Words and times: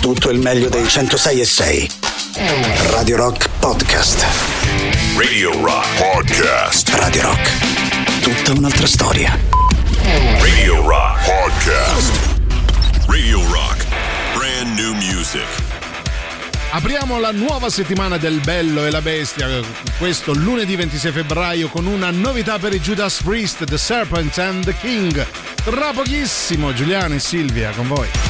tutto 0.00 0.30
il 0.30 0.38
meglio 0.38 0.70
dei 0.70 0.88
106 0.88 1.40
e 1.40 1.44
6. 1.44 1.90
Radio 2.90 3.16
Rock 3.16 3.48
Podcast. 3.58 4.24
Radio 5.16 5.52
Rock 5.62 5.86
Podcast. 5.98 6.88
Radio 6.94 7.22
Rock. 7.22 8.20
Tutta 8.22 8.52
un'altra 8.58 8.86
storia. 8.86 9.38
Radio 10.40 10.86
Rock 10.86 11.24
Podcast. 11.24 12.12
Radio 13.06 13.40
Rock. 13.52 13.86
Brand 14.34 14.78
new 14.78 14.94
music. 14.94 15.44
Apriamo 16.72 17.18
la 17.20 17.32
nuova 17.32 17.68
settimana 17.68 18.16
del 18.16 18.40
Bello 18.40 18.86
e 18.86 18.90
la 18.90 19.02
Bestia, 19.02 19.48
questo 19.98 20.32
lunedì 20.32 20.76
26 20.76 21.12
febbraio, 21.12 21.68
con 21.68 21.86
una 21.86 22.10
novità 22.10 22.58
per 22.58 22.72
i 22.72 22.80
Judas 22.80 23.20
Priest, 23.22 23.64
The 23.64 23.76
Serpent 23.76 24.38
and 24.38 24.64
the 24.64 24.74
King. 24.80 25.26
Tra 25.62 25.90
pochissimo, 25.92 26.72
Giuliano 26.72 27.14
e 27.14 27.18
Silvia 27.18 27.70
con 27.70 27.88
voi. 27.88 28.29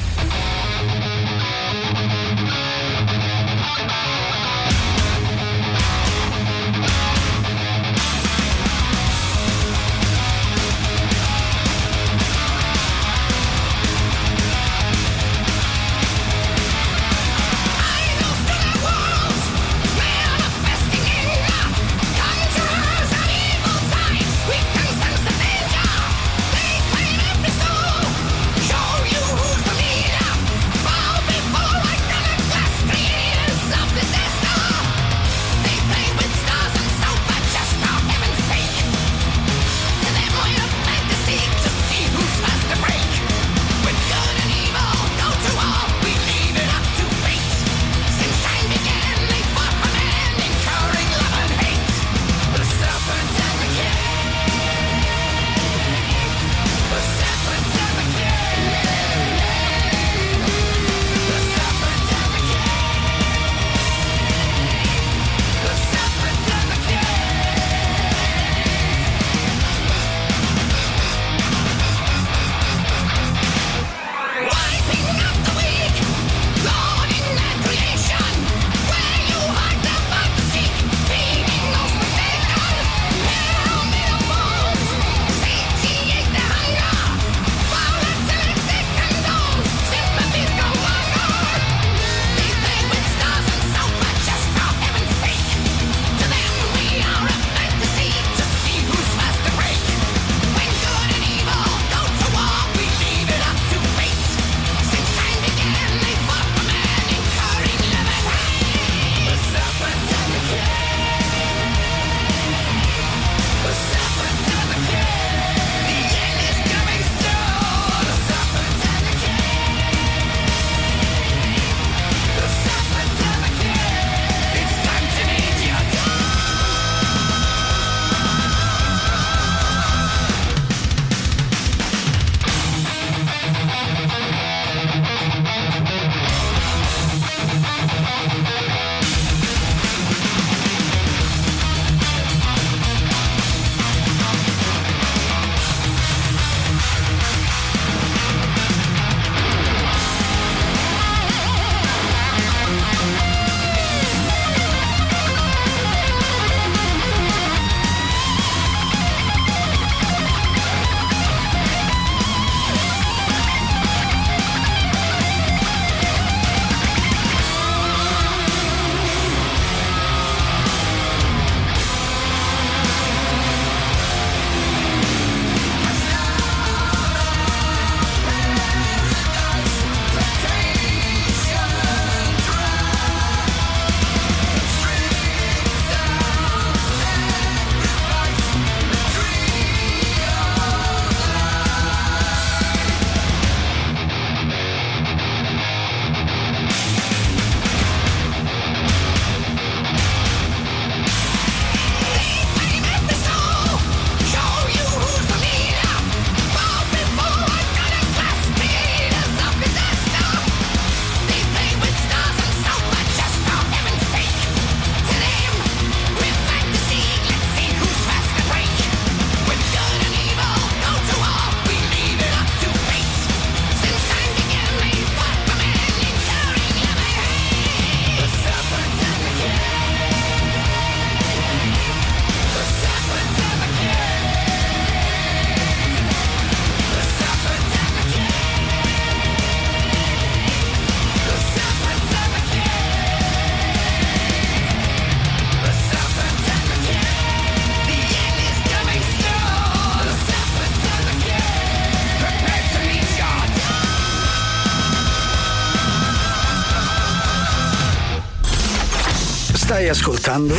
ascoltando 260.31 260.55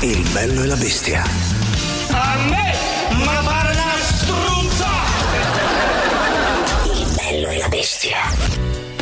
Il 0.00 0.28
bello 0.32 0.62
e 0.62 0.66
la 0.66 0.76
bestia. 0.76 1.22
A 2.10 2.36
me, 2.48 2.74
ma 3.24 3.40
pare 3.44 3.72
una 3.72 3.94
struzza! 4.00 4.86
Il 6.84 7.14
bello 7.14 7.48
e 7.48 7.58
la 7.58 7.68
bestia. 7.68 8.16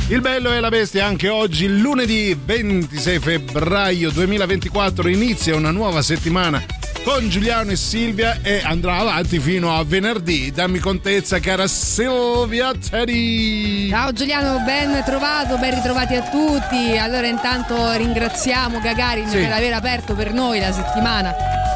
Il 0.09 0.21
bello 0.21 0.53
e 0.53 0.61
la 0.61 0.69
bestia 0.69 1.07
anche 1.07 1.29
oggi, 1.29 1.67
lunedì 1.69 2.37
26 2.39 3.19
febbraio 3.19 4.11
2024, 4.11 5.09
inizia 5.09 5.57
una 5.57 5.71
nuova 5.71 6.03
settimana 6.03 6.76
con 7.07 7.29
Giuliano 7.29 7.71
e 7.71 7.77
Silvia 7.77 8.41
e 8.43 8.63
andrà 8.65 8.97
avanti 8.97 9.39
fino 9.39 9.73
a 9.73 9.85
venerdì. 9.85 10.51
Dammi 10.51 10.81
contezza, 10.81 11.39
cara 11.39 11.69
Silvia 11.69 12.73
Teddy. 12.75 13.89
Ciao 13.91 14.11
Giuliano, 14.13 14.59
ben 14.65 15.05
trovato, 15.05 15.57
ben 15.57 15.77
ritrovati 15.77 16.17
a 16.17 16.23
tutti. 16.23 16.97
Allora 16.99 17.29
intanto 17.29 17.93
ringraziamo 17.93 18.81
Gagarin 18.81 19.29
Sì. 19.29 19.37
per 19.37 19.53
aver 19.53 19.73
aperto 19.75 20.15
per 20.15 20.33
noi 20.33 20.59
la 20.59 20.73
settimana, 20.73 21.33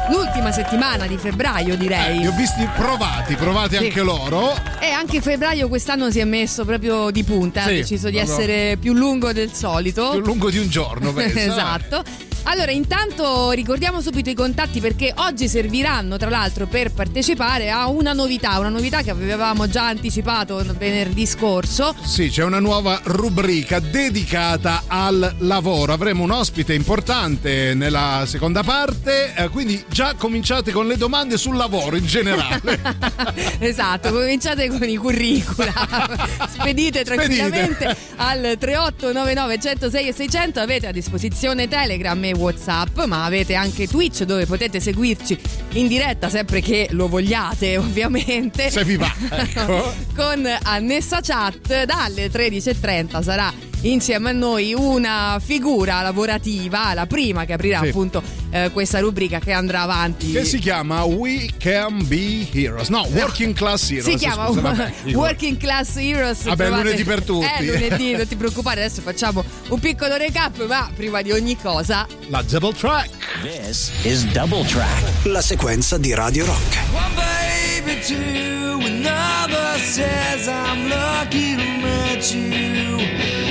l'ultima 0.09 0.51
settimana 0.51 1.07
di 1.07 1.15
febbraio 1.15 1.77
direi. 1.77 2.19
Li 2.19 2.27
ho 2.27 2.33
visti 2.35 2.67
provati, 2.75 3.35
provati 3.35 3.77
Sì. 3.77 3.85
anche 3.85 4.01
loro. 4.01 4.53
E 4.81 4.87
anche 4.89 5.21
febbraio 5.21 5.69
quest'anno 5.69 6.11
si 6.11 6.19
è 6.19 6.25
messo 6.25 6.65
proprio 6.65 7.09
di 7.09 7.23
punta, 7.23 7.61
Sì, 7.61 7.69
ha 7.69 7.71
deciso 7.71 8.09
di 8.09 8.17
proprio- 8.17 8.35
essere 8.35 8.75
più 8.75 8.91
lungo 8.91 9.31
del 9.31 9.53
solito. 9.53 10.09
Più 10.11 10.19
lungo 10.19 10.49
di 10.49 10.57
un 10.57 10.67
giorno, 10.67 11.13
pensa. 11.13 11.39
esatto. 11.39 12.03
Allora, 12.51 12.71
intanto 12.71 13.51
ricordiamo 13.51 14.01
subito 14.01 14.29
i 14.29 14.33
contatti 14.33 14.81
perché 14.81 15.13
oggi 15.19 15.47
serviranno, 15.47 16.17
tra 16.17 16.29
l'altro, 16.29 16.67
per 16.67 16.91
partecipare 16.91 17.71
a 17.71 17.87
una 17.87 18.11
novità, 18.11 18.59
una 18.59 18.67
novità 18.67 19.01
che 19.03 19.09
avevamo 19.09 19.69
già 19.69 19.87
anticipato 19.87 20.61
venerdì 20.77 21.25
scorso. 21.25 21.95
Sì, 22.03 22.27
c'è 22.27 22.43
una 22.43 22.59
nuova 22.59 22.99
rubrica 23.05 23.79
dedicata 23.79 24.83
al 24.87 25.35
lavoro. 25.37 25.93
Avremo 25.93 26.23
un 26.23 26.31
ospite 26.31 26.73
importante 26.73 27.73
nella 27.73 28.25
seconda 28.27 28.63
parte, 28.63 29.33
eh, 29.33 29.47
quindi 29.47 29.81
già 29.87 30.15
cominciate 30.17 30.73
con 30.73 30.87
le 30.87 30.97
domande 30.97 31.37
sul 31.37 31.55
lavoro 31.55 31.95
in 31.95 32.05
generale. 32.05 32.81
esatto, 33.59 34.11
cominciate 34.11 34.67
con 34.67 34.83
i 34.89 34.97
curricula. 34.97 35.71
Spedite 36.51 37.05
tranquillamente 37.05 37.95
al 38.17 38.57
3899 38.59 39.57
106 39.57 40.07
e 40.09 40.13
600. 40.13 40.59
Avete 40.59 40.87
a 40.87 40.91
disposizione 40.91 41.69
Telegram 41.69 42.21
e 42.25 42.39
WhatsApp, 42.41 43.03
ma 43.05 43.25
avete 43.25 43.55
anche 43.55 43.87
Twitch 43.87 44.23
dove 44.23 44.45
potete 44.45 44.79
seguirci 44.79 45.39
in 45.73 45.87
diretta 45.87 46.29
sempre 46.29 46.61
che 46.61 46.87
lo 46.91 47.07
vogliate, 47.07 47.77
ovviamente. 47.79 48.69
Se 48.69 48.83
vi 48.83 48.97
va, 48.97 49.11
ecco. 49.29 49.93
con 50.15 50.47
Annessa 50.63 51.19
Chat 51.21 51.85
dalle 51.85 52.29
13.30 52.29 53.21
sarà 53.23 53.70
insieme 53.81 54.29
a 54.29 54.33
noi 54.33 54.73
una 54.73 55.39
figura 55.43 56.01
lavorativa, 56.01 56.93
la 56.93 57.05
prima 57.05 57.45
che 57.45 57.53
aprirà 57.53 57.79
Sì. 57.81 57.87
appunto 57.87 58.21
eh, 58.51 58.69
questa 58.73 58.99
rubrica 58.99 59.39
che 59.39 59.51
andrà 59.53 59.81
avanti. 59.81 60.31
che 60.31 60.43
si 60.43 60.59
chiama 60.59 61.03
We 61.03 61.49
Can 61.57 62.05
Be 62.07 62.47
Heroes. 62.51 62.89
No, 62.89 63.07
Working 63.11 63.53
Class 63.55 63.89
Heroes. 63.89 64.09
Si 64.09 64.15
chiama 64.17 64.47
scusa, 64.47 64.61
vabbè, 64.61 64.93
Working 65.15 65.57
Class 65.57 65.95
Heroes. 65.97 66.43
Vabbè, 66.43 66.65
Trovate- 66.65 66.83
lunedì 66.83 67.03
per 67.03 67.23
tutti. 67.23 67.45
Eh, 67.59 67.65
lunedì, 67.65 68.11
non 68.15 68.27
ti 68.27 68.35
preoccupare, 68.37 68.83
adesso 68.83 69.01
facciamo 69.01 69.43
un 69.69 69.79
piccolo 69.79 70.15
recap, 70.17 70.65
ma 70.67 70.89
prima 70.95 71.21
di 71.21 71.31
ogni 71.31 71.57
cosa 71.57 72.05
La 72.27 72.41
double 72.43 72.73
track. 72.73 73.09
This 73.41 73.91
is 74.03 74.25
Double 74.25 74.65
Track. 74.65 75.25
La 75.25 75.41
sequenza 75.41 75.97
di 75.97 76.13
Radio 76.13 76.45
Rock. 76.45 76.77
One 76.93 77.15
baby 77.15 77.99
to 78.05 78.85
another 78.85 79.79
says 79.79 80.47
I'm 80.47 80.87
lucky 80.89 81.55
to 81.55 81.63
meet 81.63 82.33
you. 82.33 83.50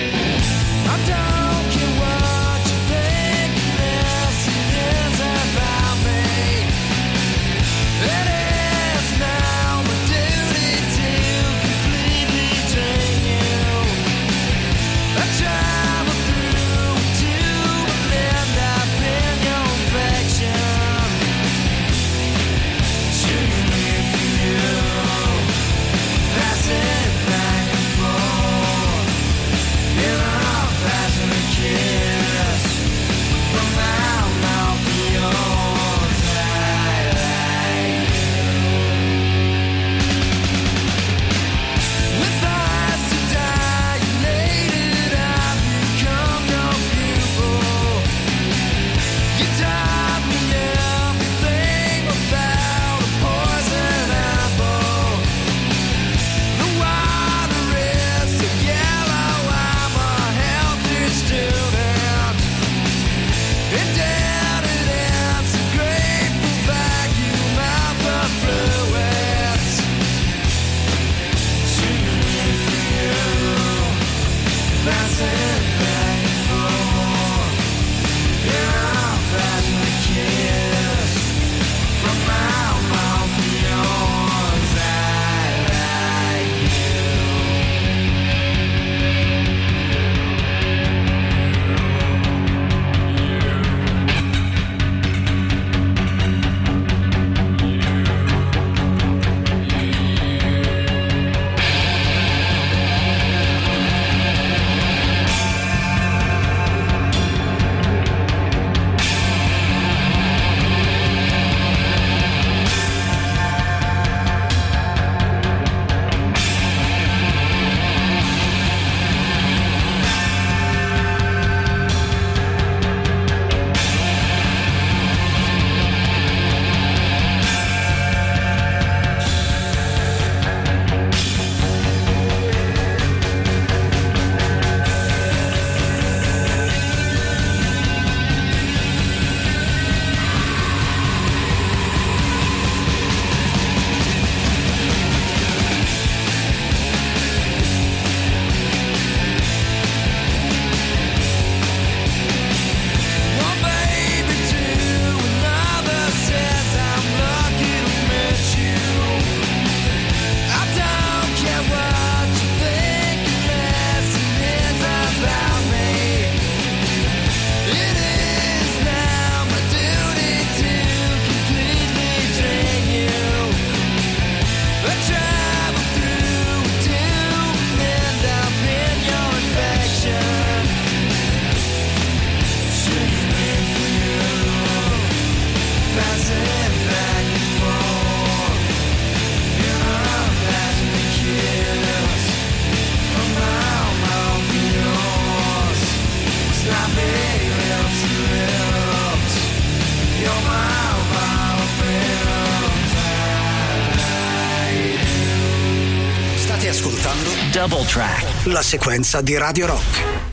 Track. 207.90 208.47
la 208.47 208.62
sequenza 208.62 209.20
di 209.20 209.37
Radio 209.37 209.66
Rock. 209.66 210.30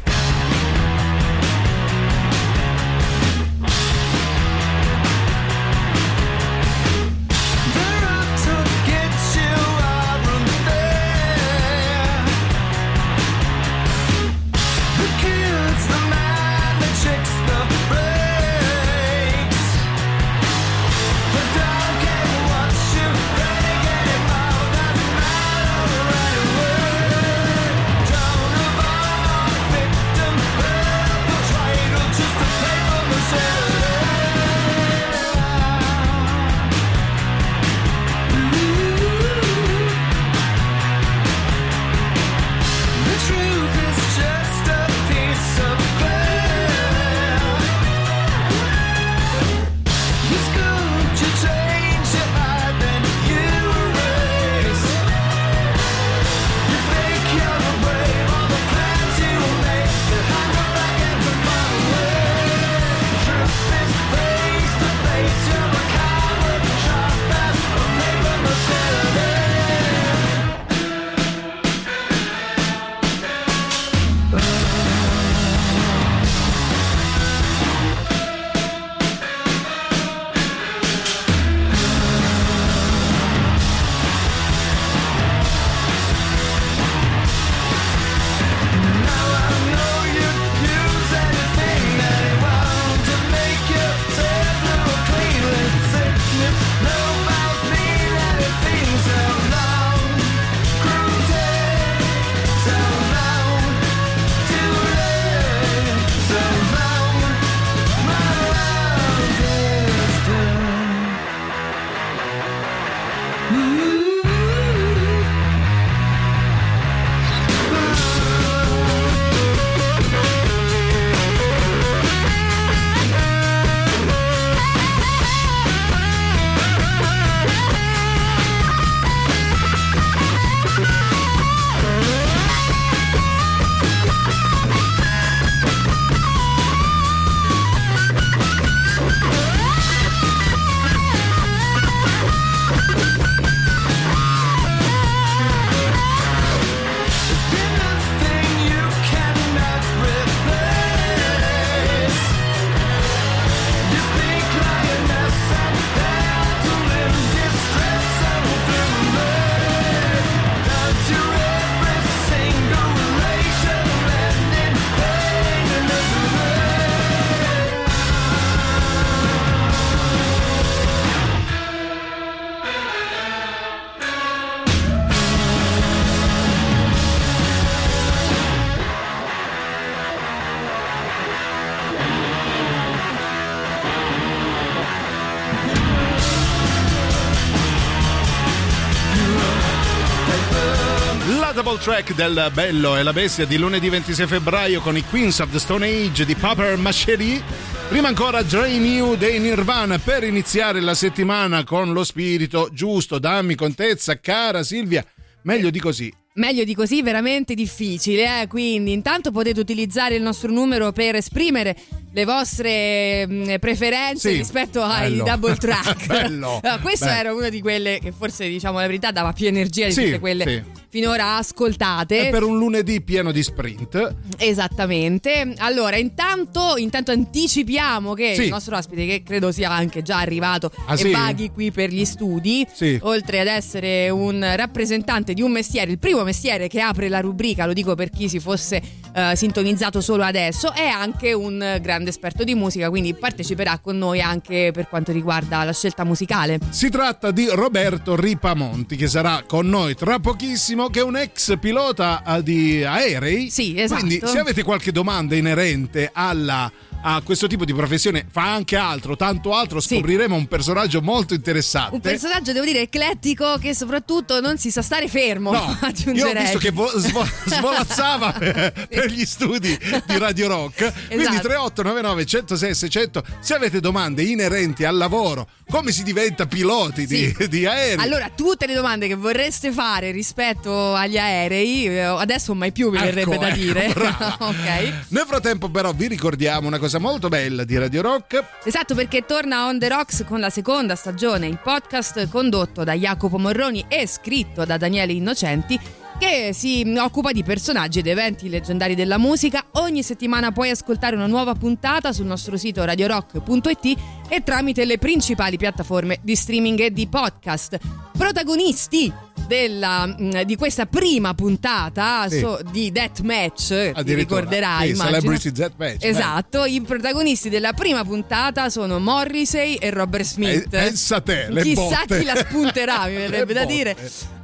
Double 191.88 192.03
track 192.03 192.15
del 192.15 192.51
Bello 192.53 192.98
e 192.98 193.03
la 193.03 193.13
Bestia 193.13 193.46
di 193.46 193.58
lunedì 193.58 193.88
26 193.88 194.27
febbraio 194.27 194.82
con 194.82 194.98
i 194.98 195.03
Queens 195.06 195.39
of 195.39 195.51
the 195.51 195.60
Stone 195.60 195.86
Age 195.88 196.25
di 196.25 196.36
Paper 196.36 196.75
Macherie. 196.75 197.41
Prima 197.88 198.10
ancora 198.10 198.41
Drain 198.41 198.84
You 198.84 199.15
dei 199.15 199.39
Nirvana 199.39 199.98
per 199.98 200.24
iniziare 200.24 200.82
la 200.82 200.94
settimana 200.94 201.63
con 201.63 201.94
lo 201.94 202.03
spirito 202.03 202.70
giusto. 202.74 203.20
Dammi 203.20 203.56
contezza, 203.56 204.20
cara 204.20 204.63
Silvia. 204.63 205.06
Meglio 205.44 205.70
di 205.70 205.79
così. 205.79 206.13
Meglio 206.34 206.63
di 206.65 206.75
così, 206.75 207.01
veramente 207.01 207.56
difficile, 207.56 208.41
eh? 208.41 208.48
quindi 208.48 208.91
intanto 208.91 209.32
potete 209.32 209.60
utilizzare 209.60 210.13
il 210.15 210.22
nostro 210.22 210.51
numero 210.51 210.91
per 210.91 211.15
esprimere 211.15 211.75
le 212.13 212.25
vostre 212.25 213.25
mh, 213.25 213.58
preferenze 213.58 214.29
Sì, 214.32 214.38
rispetto 214.38 214.84
ai 214.84 215.10
bello. 215.10 215.24
double 215.24 215.56
track. 215.56 216.06
Bello, 216.06 216.60
questo 216.84 217.06
bello. 217.06 217.17
era 217.20 217.34
una 217.34 217.50
di 217.50 217.60
quelle 217.60 217.98
che 218.00 218.12
forse, 218.12 218.48
diciamo 218.48 218.77
la 218.77 218.86
verità, 218.86 219.10
dava 219.12 219.34
più 219.34 219.48
energia 219.48 219.88
di 219.88 219.94
Sì, 219.94 220.03
tutte 220.03 220.20
quelle 220.20 220.44
sì. 220.46 220.86
Finora 220.98 221.36
ascoltate. 221.38 222.27
E 222.27 222.32
per 222.32 222.42
un 222.42 222.58
lunedì 222.58 223.01
pieno 223.01 223.32
di 223.32 223.44
sprint. 223.44 224.16
Esattamente. 224.38 225.54
Allora, 225.58 225.96
intanto, 225.98 226.75
intanto 226.77 227.12
anticipiamo 227.12 228.16
che 228.16 228.34
Sì. 228.34 228.44
il 228.46 228.50
nostro 228.50 228.75
ospite, 228.75 229.06
che 229.06 229.22
credo 229.24 229.51
sia 229.51 229.70
anche 229.70 230.01
già 230.01 230.18
arrivato 230.18 230.72
Ah, 230.88 230.94
e 230.94 230.98
sì? 230.98 231.12
vaghi 231.12 231.51
qui 231.51 231.72
per 231.72 231.92
gli 231.92 232.04
studi, 232.04 232.66
Sì. 232.74 232.98
oltre 233.04 233.39
ad 233.42 233.48
essere 233.48 234.10
un 234.10 234.44
rappresentante 234.56 235.36
di 235.36 235.44
un 235.44 235.51
mestiere, 235.51 235.92
il 235.92 236.00
primo 236.00 236.24
mestiere 236.24 236.68
che 236.68 236.82
apre 236.82 237.10
la 237.10 237.20
rubrica, 237.20 237.68
lo 237.68 237.74
dico 237.74 237.94
per 237.94 238.10
chi 238.10 238.27
si 238.27 238.39
fosse 238.39 238.82
eh, 239.17 239.36
sintonizzato 239.36 240.00
solo 240.00 240.24
adesso, 240.24 240.71
è 240.74 240.86
anche 240.86 241.33
un 241.33 241.79
grande 241.81 242.12
esperto 242.12 242.43
di 242.43 242.53
musica, 242.53 242.89
quindi 242.89 243.15
parteciperà 243.15 243.79
con 243.79 243.97
noi 243.97 244.21
anche 244.21 244.69
per 244.71 244.88
quanto 244.88 245.12
riguarda 245.12 245.63
la 245.63 245.74
scelta 245.74 246.03
musicale. 246.03 246.59
Si 246.69 246.89
tratta 246.89 247.31
di 247.31 247.47
Roberto 247.50 248.15
Ripamonti 248.15 248.95
che 248.95 249.07
sarà 249.07 249.43
con 249.47 249.67
noi 249.67 249.95
tra 249.95 250.19
pochissimo, 250.19 250.89
che 250.89 251.00
è 251.00 251.03
un 251.03 251.17
ex 251.17 251.57
pilota 251.59 252.21
eh, 252.24 252.43
di 252.43 252.83
aerei. 252.83 253.50
Sì, 253.50 253.74
esatto. 253.79 254.01
Quindi 254.05 254.21
se 254.24 254.38
avete 254.38 254.62
qualche 254.62 254.91
domanda 254.91 255.36
inerente 255.36 256.12
alla- 256.13 256.71
a 257.09 257.21
questo 257.21 257.47
tipo 257.47 257.63
di 257.63 257.73
professione, 257.73 258.25
fa 258.29 258.51
anche 258.53 258.75
altro, 258.75 259.15
tanto 259.15 259.53
altro, 259.53 259.79
Sì. 259.79 259.95
scopriremo 259.95 260.35
un 260.35 260.45
personaggio 260.47 261.01
molto 261.01 261.33
interessante. 261.33 261.95
Un 261.95 262.01
personaggio, 262.01 262.51
devo 262.51 262.65
dire, 262.65 262.81
eclettico 262.81 263.57
che 263.59 263.73
soprattutto 263.73 264.41
non 264.41 264.57
si 264.57 264.71
sa 264.71 264.81
stare 264.81 265.07
fermo, 265.07 265.51
No, 265.53 265.77
io 266.13 266.27
ho 266.27 266.33
visto 266.33 266.57
che 266.57 266.71
vo- 266.71 266.91
svo- 266.99 267.25
svolazzava 267.45 268.33
per, 268.33 268.87
per 268.89 269.09
gli 269.09 269.23
studi 269.25 269.77
di 270.05 270.17
Radio 270.17 270.47
Rock. 270.49 270.75
Quindi 271.07 271.23
Esatto. 271.23 271.47
3899 271.47 272.25
106 272.25 272.75
600 272.75 273.23
se 273.39 273.53
avete 273.53 273.79
domande 273.79 274.23
inerenti 274.23 274.83
al 274.83 274.97
lavoro, 274.97 275.47
come 275.69 275.91
si 275.91 276.03
diventa 276.03 276.45
piloti 276.45 277.05
di, 277.05 277.33
Sì. 277.38 277.47
di 277.47 277.65
aerei. 277.65 278.03
Allora, 278.03 278.29
tutte 278.33 278.65
le 278.65 278.74
domande 278.74 279.07
che 279.07 279.15
vorreste 279.15 279.71
fare 279.71 280.12
rispetto 280.12 280.93
agli 280.93 281.17
aerei, 281.17 281.88
eh, 281.88 282.00
adesso 282.01 282.53
mai 282.55 282.71
più 282.71 282.89
mi 282.89 282.97
Ecco, 282.97 283.05
verrebbe 283.05 283.38
da 283.38 283.47
ecco, 283.50 283.57
dire. 283.57 283.91
brava. 283.93 284.38
ok. 284.47 284.93
Nel 285.09 285.25
frattempo, 285.27 285.69
però, 285.69 285.91
vi 285.91 286.07
ricordiamo 286.07 286.67
una 286.67 286.79
cosa 286.79 287.00
molto 287.00 287.27
bella 287.27 287.63
di 287.63 287.77
Radio 287.77 288.01
Rock. 288.01 288.43
Esatto, 288.63 288.95
perché 288.95 289.25
torna 289.25 289.65
On 289.67 289.77
The 289.79 289.89
Rocks 289.89 290.24
con 290.27 290.39
la 290.39 290.50
seconda 290.50 290.95
stagione, 290.95 291.47
il 291.47 291.59
podcast 291.62 292.27
condotto 292.29 292.83
da 292.83 292.93
Jacopo 292.93 293.38
Morroni 293.38 293.86
e 293.88 294.07
scritto 294.07 294.63
da 294.65 294.77
Daniele 294.77 295.13
Innocenti 295.13 295.79
che 296.17 296.51
si 296.53 296.93
occupa 296.97 297.31
di 297.31 297.43
personaggi 297.43 298.00
ed 298.00 298.07
eventi 298.07 298.50
leggendari 298.50 298.95
della 298.95 299.17
musica. 299.17 299.65
Ogni 299.74 300.03
settimana 300.03 300.51
puoi 300.51 300.69
ascoltare 300.69 301.15
una 301.15 301.27
nuova 301.27 301.53
puntata 301.53 302.12
sul 302.12 302.25
nostro 302.25 302.57
sito 302.57 302.83
radiorock.it 302.83 304.00
e 304.27 304.43
tramite 304.43 304.86
le 304.86 304.97
principali 304.97 305.57
piattaforme 305.57 306.19
di 306.21 306.36
streaming 306.36 306.79
e 306.79 306.91
di 306.91 307.07
podcast. 307.07 307.77
Protagonisti 308.17 309.12
della, 309.46 310.06
mh, 310.06 310.44
di 310.44 310.56
questa 310.56 310.86
prima 310.86 311.34
puntata 311.34 312.27
Sì. 312.29 312.39
so- 312.39 312.60
di 312.72 312.91
Deathmatch, 312.91 313.67
ti 313.67 313.74
Addirittura. 313.94 314.15
ricorderai, 314.41 314.96
Sì. 314.96 315.01
Celebrity 315.01 315.51
Deathmatch, 315.51 316.03
Esatto, 316.03 316.65
i 316.65 316.82
protagonisti 316.82 317.50
della 317.50 317.74
prima 317.74 318.03
puntata 318.03 318.70
sono 318.70 319.00
Morrissey 319.00 319.75
e 319.75 319.89
Robert 319.89 320.24
Smith. 320.25 320.65
Eh, 320.65 320.67
pensa 320.70 321.22
te, 321.22 321.48
le 321.50 321.62
Chissà 321.62 321.82
botte. 322.06 322.20
chi 322.20 322.25
la 322.25 322.36
spunterà, 322.36 323.06
mi 323.06 323.15
verrebbe 323.15 323.53
da 323.53 323.62
botte. 323.62 323.74
dire. 323.74 323.96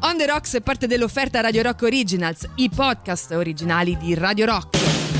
On 0.01 0.17
the 0.17 0.25
Rocks 0.25 0.55
è 0.55 0.61
parte 0.61 0.87
dell'offerta 0.87 1.39
Radio 1.41 1.61
Rock 1.63 1.81
Originals, 1.83 2.45
i 2.55 2.69
podcast 2.69 3.31
originali 3.31 3.97
di 3.97 4.13
Radio 4.13 4.45
Rock. 4.45 5.12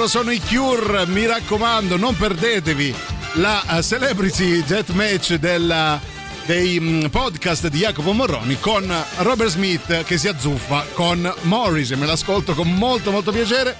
Loro 0.00 0.12
sono 0.12 0.30
i 0.30 0.40
Cure, 0.40 1.06
mi 1.08 1.26
raccomando, 1.26 1.98
non 1.98 2.16
perdetevi 2.16 2.94
la 3.34 3.76
eh, 3.76 3.82
Celebrity 3.82 4.64
Deathmatch 4.64 5.34
della- 5.34 6.00
dei 6.46 6.80
mm, 6.80 7.04
podcast 7.06 7.68
di 7.68 7.80
Jacopo 7.80 8.12
Morroni 8.12 8.58
con 8.58 8.90
Robert 9.18 9.50
Smith 9.50 10.04
che 10.04 10.16
si 10.16 10.26
azzuffa 10.26 10.86
con 10.94 11.30
Morris 11.42 11.90
e 11.90 11.96
me 11.96 12.06
l'ascolto 12.06 12.54
con 12.54 12.72
molto 12.72 13.10
molto 13.10 13.30
piacere. 13.30 13.76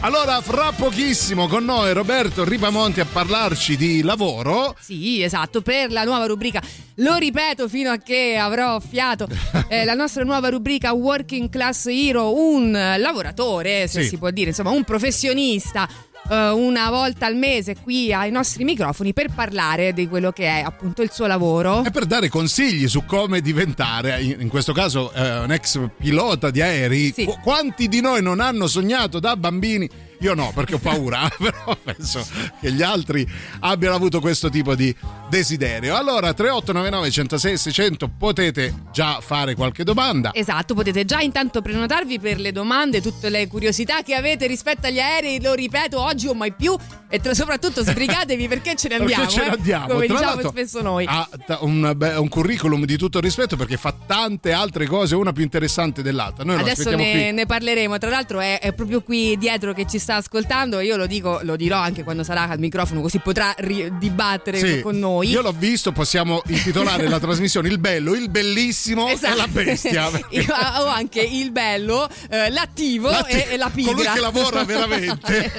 Allora, 0.00 0.42
fra 0.42 0.70
pochissimo 0.72 1.48
con 1.48 1.64
noi 1.64 1.94
Roberto 1.94 2.44
Ripamonti 2.44 3.00
a 3.00 3.06
parlarci 3.06 3.78
di 3.78 4.02
lavoro. 4.02 4.76
Sì, 4.78 5.22
esatto, 5.22 5.62
per 5.62 5.90
la 5.90 6.04
nuova 6.04 6.26
rubrica. 6.26 6.60
Lo 6.98 7.16
ripeto 7.16 7.68
fino 7.68 7.90
a 7.90 7.96
che 7.98 8.36
avrò 8.36 8.78
fiato. 8.80 9.26
eh, 9.68 9.84
la 9.84 9.94
nostra 9.94 10.22
nuova 10.24 10.48
rubrica 10.48 10.92
Working 10.92 11.48
Class 11.48 11.86
Hero, 11.86 12.34
un 12.38 12.70
lavoratore, 12.70 13.88
se 13.88 14.02
Sì. 14.02 14.08
si 14.10 14.16
può 14.18 14.30
dire, 14.30 14.50
insomma, 14.50 14.70
un 14.70 14.84
professionista. 14.84 15.88
eh, 16.30 16.48
una 16.50 16.88
volta 16.88 17.26
al 17.26 17.36
mese 17.36 17.76
qui 17.82 18.10
ai 18.10 18.30
nostri 18.30 18.64
microfoni 18.64 19.12
per 19.12 19.30
parlare 19.34 19.92
di 19.92 20.08
quello 20.08 20.32
che 20.32 20.46
è 20.46 20.62
appunto 20.64 21.02
il 21.02 21.10
suo 21.12 21.26
lavoro. 21.26 21.84
E 21.84 21.90
per 21.90 22.06
dare 22.06 22.30
consigli 22.30 22.88
su 22.88 23.04
come 23.04 23.42
diventare, 23.42 24.22
in 24.22 24.36
in 24.40 24.48
questo 24.48 24.72
caso 24.72 25.12
eh, 25.12 25.38
un 25.40 25.52
ex 25.52 25.78
pilota 25.98 26.50
di 26.50 26.62
aerei, 26.62 27.12
Sì. 27.14 27.24
Qu- 27.24 27.40
quanti 27.42 27.88
di 27.88 28.00
noi 28.00 28.22
non 28.22 28.40
hanno 28.40 28.66
sognato 28.68 29.18
da 29.20 29.36
bambini? 29.36 29.86
Io 30.24 30.32
no, 30.32 30.52
perché 30.54 30.76
ho 30.76 30.78
paura, 30.78 31.30
però 31.36 31.76
penso 31.82 32.26
che 32.58 32.72
gli 32.72 32.80
altri 32.80 33.30
abbiano 33.60 33.94
avuto 33.94 34.20
questo 34.20 34.48
tipo 34.48 34.74
di 34.74 34.94
desiderio. 35.28 35.94
Allora, 35.96 36.32
3899 36.32 37.10
106 37.10 37.58
600 37.58 38.10
potete 38.16 38.74
già 38.90 39.20
fare 39.20 39.54
qualche 39.54 39.84
domanda. 39.84 40.30
Esatto, 40.32 40.72
potete 40.72 41.04
già 41.04 41.20
intanto 41.20 41.60
prenotarvi 41.60 42.18
per 42.20 42.40
le 42.40 42.52
domande, 42.52 43.02
tutte 43.02 43.28
le 43.28 43.46
curiosità 43.48 44.00
che 44.00 44.14
avete 44.14 44.46
rispetto 44.46 44.86
agli 44.86 44.98
aerei, 44.98 45.42
lo 45.42 45.52
ripeto 45.52 46.00
oggi 46.00 46.26
o 46.26 46.32
mai 46.32 46.54
più 46.54 46.74
e 47.10 47.20
tra- 47.20 47.34
soprattutto 47.34 47.84
sbrigatevi 47.84 48.48
perché 48.48 48.76
ce 48.76 48.88
ne 48.88 48.96
Perché 49.04 49.14
andiamo, 49.14 49.30
ce 49.30 49.40
ne 49.40 49.46
eh, 49.46 49.50
andiamo. 49.50 49.86
come 49.88 50.06
Tra 50.06 50.16
diciamo 50.16 50.48
spesso 50.48 50.80
noi. 50.80 51.04
Ha 51.06 51.28
un, 51.60 51.96
un 52.16 52.28
curriculum 52.28 52.86
di 52.86 52.96
tutto 52.96 53.20
rispetto 53.20 53.56
perché 53.56 53.76
fa 53.76 53.94
tante 54.06 54.52
altre 54.52 54.86
cose, 54.86 55.14
una 55.16 55.32
più 55.32 55.42
interessante 55.42 56.00
dell'altra. 56.00 56.44
Noi 56.44 56.58
Adesso 56.60 56.96
ne, 56.96 57.30
ne 57.30 57.44
parleremo, 57.44 57.98
tra 57.98 58.08
l'altro 58.08 58.40
è, 58.40 58.58
è 58.58 58.72
proprio 58.72 59.02
qui 59.02 59.36
dietro 59.36 59.74
che 59.74 59.86
ci 59.86 59.98
sta 59.98 60.13
sta 60.14 60.16
ascoltando, 60.16 60.80
io 60.80 60.96
lo 60.96 61.06
dico, 61.06 61.40
lo 61.42 61.56
dirò 61.56 61.78
anche 61.78 62.02
quando 62.04 62.22
sarà 62.22 62.48
al 62.48 62.58
microfono, 62.58 63.00
così 63.00 63.18
potrà 63.18 63.54
ri- 63.58 63.92
dibattere 63.98 64.58
Sì, 64.58 64.80
con 64.80 64.98
noi. 64.98 65.30
Io 65.30 65.42
l'ho 65.42 65.52
visto, 65.56 65.92
possiamo 65.92 66.42
intitolare 66.46 67.08
la 67.08 67.18
trasmissione 67.20 67.68
Il 67.68 67.78
bello, 67.78 68.14
il 68.14 68.30
bellissimo 68.30 69.08
e 69.08 69.18
la 69.34 69.46
bestia. 69.48 70.08
Io 70.30 70.44
ho 70.54 70.86
anche 70.86 71.20
il 71.20 71.50
bello, 71.50 72.08
eh, 72.28 72.50
l'attivo, 72.50 73.10
L'atti- 73.10 73.32
e, 73.32 73.46
e 73.50 73.56
la 73.56 73.70
pigra. 73.70 73.92
Colui 73.94 74.06
che 74.12 74.20
lavora 74.20 74.64
veramente 74.64 75.52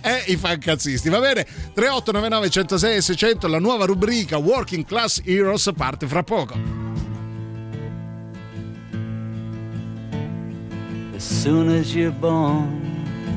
è 0.00 0.24
i 0.26 0.36
fancazzisti. 0.36 1.08
Va 1.08 1.18
bene? 1.20 1.44
3899 1.44 2.50
106 2.50 2.96
e 2.96 3.00
600, 3.00 3.48
la 3.48 3.58
nuova 3.58 3.84
rubrica 3.84 4.36
Working 4.38 4.84
Class 4.84 5.20
Heroes 5.24 5.70
parte 5.76 6.06
fra 6.06 6.22
poco. 6.22 6.82
As 11.16 11.42
soon 11.42 11.68
as 11.68 11.94
you're 11.94 12.10
born, 12.12 12.93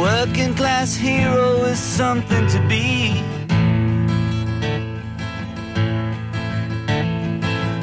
Working 0.00 0.54
class 0.54 0.96
hero 0.96 1.62
is 1.64 1.78
something 1.78 2.46
to 2.46 2.58
be. 2.68 3.20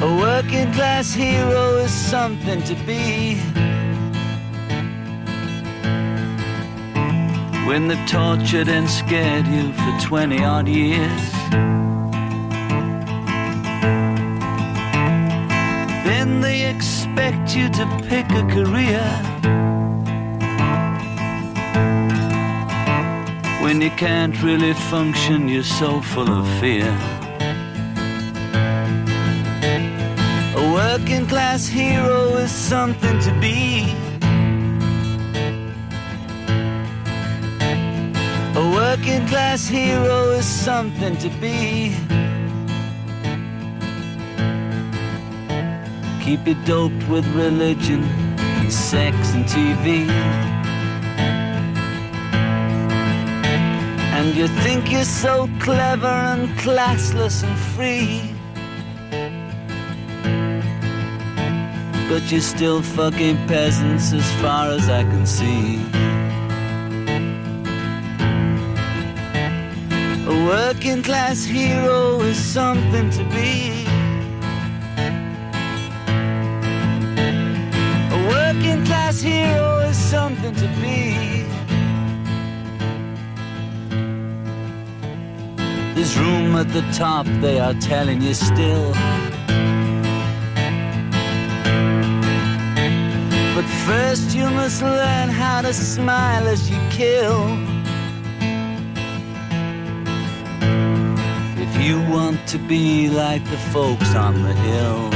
A 0.00 0.10
working 0.20 0.72
class 0.72 1.14
hero 1.14 1.76
is 1.76 1.92
something 1.92 2.60
to 2.64 2.74
be. 2.86 3.36
When 7.68 7.86
they've 7.86 8.08
tortured 8.08 8.68
and 8.68 8.90
scared 8.90 9.46
you 9.46 9.72
for 9.72 10.00
20 10.00 10.42
odd 10.42 10.66
years. 10.66 11.32
Then 16.04 16.40
they 16.40 16.68
expect 16.68 17.54
you 17.54 17.68
to 17.68 17.86
pick 18.08 18.28
a 18.32 18.42
career. 18.54 19.77
When 23.68 23.82
you 23.82 23.90
can't 23.90 24.42
really 24.42 24.72
function, 24.72 25.46
you're 25.46 25.62
so 25.62 26.00
full 26.00 26.30
of 26.30 26.46
fear. 26.58 26.88
A 30.56 30.72
working 30.72 31.26
class 31.26 31.68
hero 31.68 32.38
is 32.38 32.50
something 32.50 33.20
to 33.20 33.30
be. 33.42 33.92
A 38.56 38.64
working 38.74 39.26
class 39.28 39.68
hero 39.68 40.30
is 40.30 40.46
something 40.46 41.18
to 41.18 41.28
be. 41.38 41.94
Keep 46.24 46.46
you 46.46 46.56
doped 46.64 47.06
with 47.06 47.26
religion 47.34 48.02
and 48.60 48.72
sex 48.72 49.14
and 49.34 49.44
TV. 49.44 50.57
And 54.18 54.34
you 54.34 54.48
think 54.48 54.90
you're 54.90 55.04
so 55.04 55.48
clever 55.60 56.08
and 56.08 56.48
classless 56.58 57.44
and 57.44 57.56
free. 57.76 58.34
But 62.08 62.28
you're 62.28 62.40
still 62.40 62.82
fucking 62.82 63.36
peasants 63.46 64.12
as 64.12 64.28
far 64.42 64.72
as 64.72 64.88
I 64.88 65.04
can 65.04 65.24
see. 65.24 65.76
A 70.26 70.34
working 70.46 71.04
class 71.04 71.44
hero 71.44 72.20
is 72.22 72.36
something 72.36 73.10
to 73.10 73.24
be. 73.36 73.86
A 78.16 78.18
working 78.34 78.84
class 78.84 79.20
hero 79.20 79.78
is 79.78 79.96
something 79.96 80.56
to 80.56 80.66
be. 80.82 81.57
There's 85.98 86.16
room 86.16 86.54
at 86.54 86.68
the 86.68 86.82
top, 86.92 87.26
they 87.40 87.58
are 87.58 87.74
telling 87.74 88.22
you 88.22 88.32
still. 88.32 88.92
But 93.56 93.66
first 93.84 94.32
you 94.32 94.48
must 94.48 94.80
learn 94.80 95.28
how 95.28 95.60
to 95.62 95.74
smile 95.74 96.46
as 96.46 96.70
you 96.70 96.78
kill. 96.90 97.42
If 101.66 101.82
you 101.84 102.00
want 102.08 102.46
to 102.46 102.58
be 102.58 103.08
like 103.08 103.44
the 103.50 103.58
folks 103.74 104.14
on 104.14 104.40
the 104.44 104.54
hill. 104.54 105.10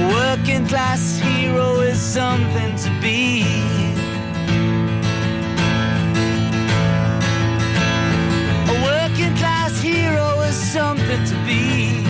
A 0.00 0.02
working 0.14 0.66
class 0.66 1.18
hero 1.18 1.80
is 1.80 2.00
something 2.00 2.74
to 2.76 3.00
be. 3.02 3.83
Something 10.54 11.24
to 11.24 11.34
be. 11.44 12.04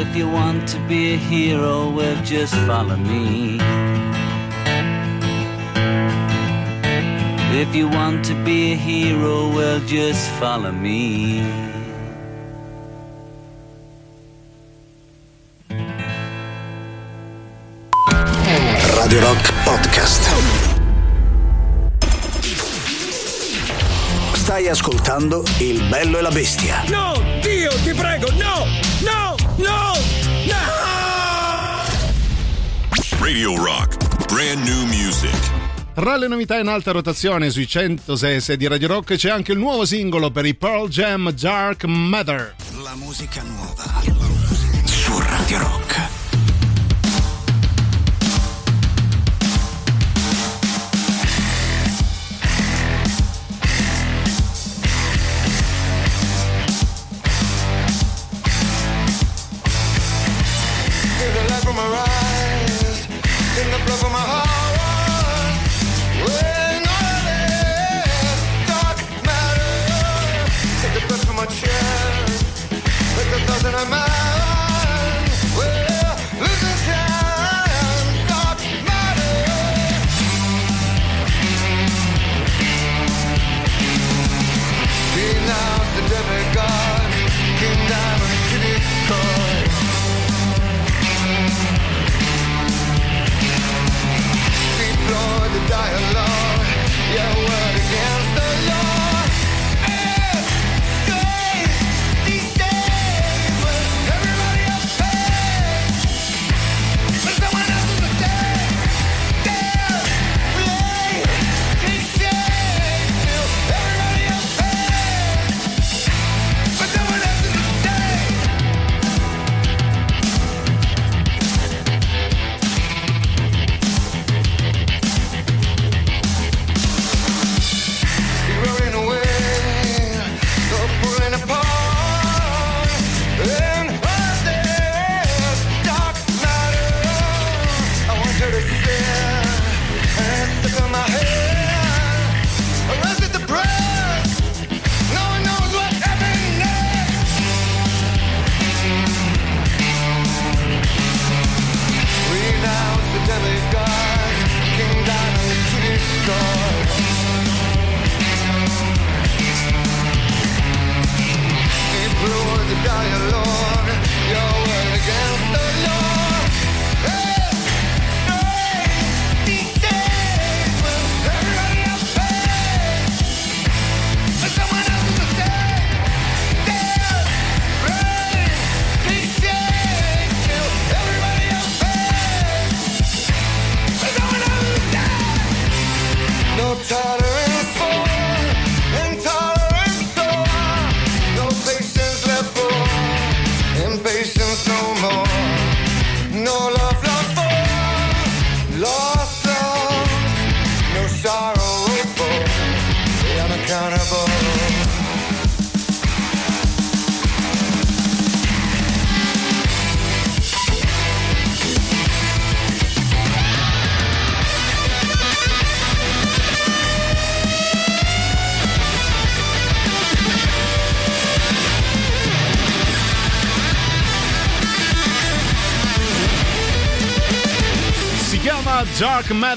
If 0.00 0.16
you 0.16 0.28
want 0.28 0.68
to 0.68 0.78
be 0.88 1.14
a 1.14 1.16
hero, 1.16 1.90
well, 1.90 2.22
just 2.24 2.54
follow 2.66 2.96
me. 2.96 3.58
If 7.62 7.74
you 7.74 7.88
want 7.88 8.24
to 8.26 8.34
be 8.44 8.72
a 8.72 8.76
hero, 8.76 9.48
well, 9.48 9.80
just 9.80 10.30
follow 10.40 10.72
me. 10.72 11.69
Ascoltando 24.70 25.44
Il 25.58 25.82
bello 25.88 26.18
e 26.18 26.22
la 26.22 26.30
bestia. 26.30 26.82
No, 26.88 27.20
Dio, 27.42 27.70
ti 27.82 27.92
prego, 27.92 28.30
no, 28.32 28.66
no, 29.00 29.34
no, 29.56 29.92
no! 30.46 30.78
Radio 33.18 33.56
Rock, 33.62 34.26
brand 34.32 34.62
new 34.64 34.86
music. 34.86 35.36
Tra 35.92 36.16
le 36.16 36.28
novità 36.28 36.58
in 36.58 36.68
alta 36.68 36.92
rotazione 36.92 37.50
sui 37.50 37.66
106 37.66 38.56
di 38.56 38.66
Radio 38.68 38.88
Rock 38.88 39.16
c'è 39.16 39.28
anche 39.28 39.52
il 39.52 39.58
nuovo 39.58 39.84
singolo 39.84 40.30
per 40.30 40.46
i 40.46 40.54
Pearl 40.54 40.88
Jam 40.88 41.30
Dark 41.32 41.84
Matter. 41.84 42.54
La 42.82 42.94
musica 42.94 43.42
nuova 43.42 43.84
su 44.84 45.18
Radio 45.18 45.58
Rock. 45.58 46.19